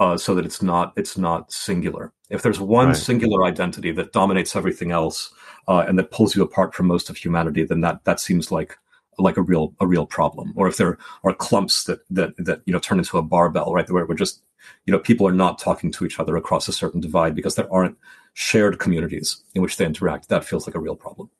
Uh, 0.00 0.16
so 0.16 0.34
that 0.34 0.44
it's 0.44 0.62
not 0.62 0.92
it's 0.96 1.16
not 1.16 1.52
singular. 1.52 2.12
If 2.28 2.42
there's 2.42 2.58
one 2.58 2.88
right. 2.88 2.96
singular 2.96 3.44
identity 3.44 3.92
that 3.92 4.12
dominates 4.12 4.56
everything 4.56 4.90
else 4.90 5.32
uh, 5.68 5.84
and 5.86 5.96
that 5.96 6.10
pulls 6.10 6.34
you 6.34 6.42
apart 6.42 6.74
from 6.74 6.88
most 6.88 7.08
of 7.08 7.16
humanity, 7.16 7.62
then 7.62 7.82
that 7.82 8.02
that 8.02 8.18
seems 8.18 8.50
like 8.50 8.78
like 9.18 9.36
a 9.36 9.42
real 9.42 9.74
a 9.80 9.86
real 9.86 10.06
problem. 10.06 10.52
Or 10.56 10.68
if 10.68 10.76
there 10.76 10.98
are 11.24 11.34
clumps 11.34 11.84
that 11.84 12.00
that 12.10 12.34
that 12.38 12.62
you 12.66 12.72
know 12.72 12.78
turn 12.78 12.98
into 12.98 13.18
a 13.18 13.22
barbell, 13.22 13.72
right, 13.72 13.90
where 13.90 14.06
we're 14.06 14.14
just 14.14 14.42
you 14.86 14.92
know 14.92 14.98
people 14.98 15.26
are 15.26 15.32
not 15.32 15.58
talking 15.58 15.90
to 15.92 16.04
each 16.04 16.18
other 16.20 16.36
across 16.36 16.68
a 16.68 16.72
certain 16.72 17.00
divide 17.00 17.34
because 17.34 17.54
there 17.54 17.72
aren't 17.72 17.96
shared 18.34 18.78
communities 18.78 19.42
in 19.54 19.62
which 19.62 19.76
they 19.76 19.86
interact. 19.86 20.28
That 20.28 20.44
feels 20.44 20.66
like 20.66 20.76
a 20.76 20.80
real 20.80 20.96
problem. 20.96 21.30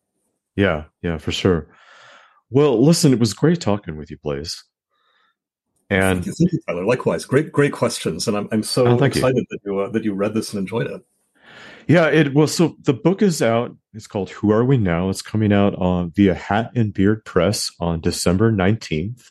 Yeah, 0.57 0.85
yeah, 1.03 1.19
for 1.19 1.33
sure. 1.33 1.69
Well, 2.51 2.83
listen, 2.83 3.13
it 3.13 3.21
was 3.21 3.35
great 3.35 3.61
talking 3.61 3.97
with 3.97 4.11
you, 4.11 4.19
Blaise. 4.19 4.65
And 5.91 6.25
thank 6.25 6.27
you, 6.27 6.33
thank 6.33 6.53
you, 6.53 6.61
Tyler. 6.67 6.85
Likewise, 6.85 7.25
great, 7.25 7.53
great 7.53 7.73
questions, 7.73 8.29
and 8.29 8.37
I'm 8.37 8.49
I'm 8.53 8.63
so 8.63 8.87
oh, 8.87 9.03
excited 9.03 9.37
you. 9.37 9.47
that 9.51 9.59
you 9.65 9.79
uh, 9.79 9.89
that 9.91 10.05
you 10.05 10.13
read 10.13 10.35
this 10.35 10.53
and 10.53 10.61
enjoyed 10.61 10.87
it. 10.87 11.03
Yeah, 11.89 12.07
it 12.09 12.35
well. 12.35 12.47
So 12.47 12.77
the 12.83 12.95
book 12.95 13.23
is 13.23 13.41
out. 13.41 13.75
It's 13.95 14.07
called 14.07 14.31
"Who 14.31 14.53
Are 14.53 14.65
We 14.65 14.77
Now." 14.77 15.09
It's 15.09 15.23
coming 15.23 15.53
out 15.53 15.75
on 15.77 16.11
via 16.11 16.35
Hat 16.35 16.71
and 16.77 16.93
Beard 16.93 17.25
Press 17.25 17.73
on 17.81 18.01
December 18.01 18.53
nineteenth, 18.53 19.31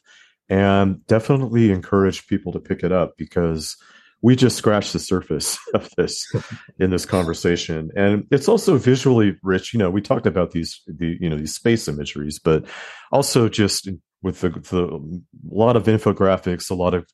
and 0.49 1.05
definitely 1.05 1.71
encourage 1.71 2.27
people 2.27 2.51
to 2.53 2.59
pick 2.59 2.83
it 2.83 2.91
up 2.91 3.15
because 3.15 3.77
we 4.23 4.35
just 4.35 4.57
scratched 4.57 4.93
the 4.93 4.99
surface 4.99 5.59
of 5.75 5.89
this 5.95 6.25
in 6.79 6.89
this 6.89 7.05
conversation 7.05 7.91
and 7.95 8.25
it's 8.31 8.47
also 8.47 8.75
visually 8.75 9.37
rich 9.43 9.73
you 9.73 9.77
know 9.77 9.91
we 9.91 10.01
talked 10.01 10.25
about 10.25 10.49
these 10.49 10.81
the 10.87 11.15
you 11.21 11.29
know 11.29 11.37
these 11.37 11.53
space 11.53 11.87
imageries 11.87 12.39
but 12.39 12.65
also 13.11 13.47
just 13.47 13.87
with 14.21 14.41
the, 14.41 14.49
the 14.49 15.21
a 15.51 15.55
lot 15.55 15.75
of 15.75 15.85
infographics, 15.85 16.69
a 16.69 16.75
lot 16.75 16.93
of 16.93 17.07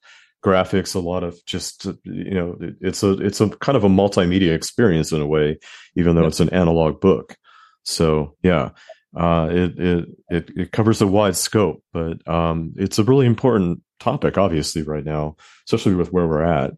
graphics, 0.44 0.96
a 0.96 1.00
lot 1.00 1.24
of 1.24 1.40
just 1.46 1.86
you 2.04 2.34
know 2.34 2.58
it's 2.82 3.04
a 3.04 3.14
it's 3.14 3.42
a 3.42 3.50
kind 3.50 3.76
of 3.78 3.84
a 3.84 3.90
multimedia 3.90 4.54
experience 4.54 5.12
in 5.12 5.22
a 5.22 5.28
way, 5.28 5.58
even 5.96 6.16
though 6.16 6.28
it's 6.28 6.40
an 6.42 6.50
analog 6.50 7.00
book. 7.00 7.36
So 7.84 8.36
yeah, 8.44 8.70
uh, 9.16 9.50
it, 9.52 9.80
it 9.80 10.06
it 10.30 10.50
it 10.56 10.72
covers 10.72 11.02
a 11.02 11.08
wide 11.08 11.36
scope, 11.36 11.84
but 11.94 12.26
um, 12.28 12.74
it's 12.78 13.00
a 13.00 13.04
really 13.04 13.26
important 13.26 13.82
topic, 14.00 14.38
obviously, 14.38 14.84
right 14.84 15.06
now, 15.06 15.36
especially 15.68 15.96
with 15.96 16.12
where 16.12 16.28
we're 16.28 16.44
at. 16.44 16.72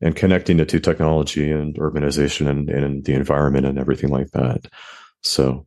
and 0.00 0.16
connecting 0.16 0.60
it 0.60 0.68
to 0.68 0.80
technology 0.80 1.50
and 1.50 1.76
urbanization 1.76 2.48
and, 2.48 2.68
and 2.68 3.04
the 3.04 3.14
environment 3.14 3.64
and 3.64 3.78
everything 3.78 4.10
like 4.10 4.30
that. 4.32 4.66
So 5.22 5.66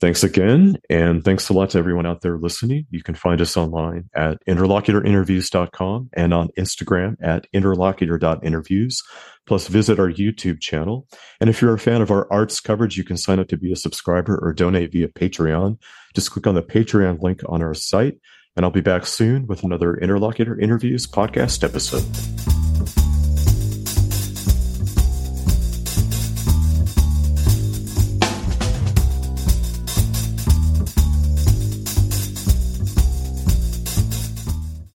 thanks 0.00 0.24
again. 0.24 0.76
And 0.88 1.24
thanks 1.24 1.48
a 1.48 1.52
lot 1.52 1.70
to 1.70 1.78
everyone 1.78 2.06
out 2.06 2.22
there 2.22 2.38
listening. 2.38 2.86
You 2.90 3.02
can 3.02 3.14
find 3.14 3.40
us 3.40 3.56
online 3.56 4.08
at 4.14 4.38
interlocutorinterviews.com 4.48 6.10
and 6.14 6.34
on 6.34 6.48
Instagram 6.58 7.16
at 7.22 7.46
interlocutor.interviews. 7.54 9.02
Plus, 9.46 9.68
visit 9.68 9.98
our 9.98 10.10
YouTube 10.10 10.60
channel. 10.60 11.06
And 11.40 11.50
if 11.50 11.60
you're 11.60 11.74
a 11.74 11.78
fan 11.78 12.02
of 12.02 12.10
our 12.10 12.30
arts 12.32 12.60
coverage, 12.60 12.96
you 12.96 13.04
can 13.04 13.16
sign 13.16 13.38
up 13.38 13.48
to 13.48 13.56
be 13.56 13.72
a 13.72 13.76
subscriber 13.76 14.38
or 14.40 14.52
donate 14.52 14.92
via 14.92 15.08
Patreon. 15.08 15.78
Just 16.14 16.30
click 16.30 16.46
on 16.46 16.54
the 16.54 16.62
Patreon 16.62 17.20
link 17.20 17.42
on 17.48 17.62
our 17.62 17.74
site. 17.74 18.18
And 18.56 18.64
I'll 18.64 18.72
be 18.72 18.80
back 18.80 19.06
soon 19.06 19.46
with 19.46 19.62
another 19.62 19.94
Interlocutor 19.94 20.60
Interviews 20.60 21.06
podcast 21.06 21.62
episode. 21.62 22.49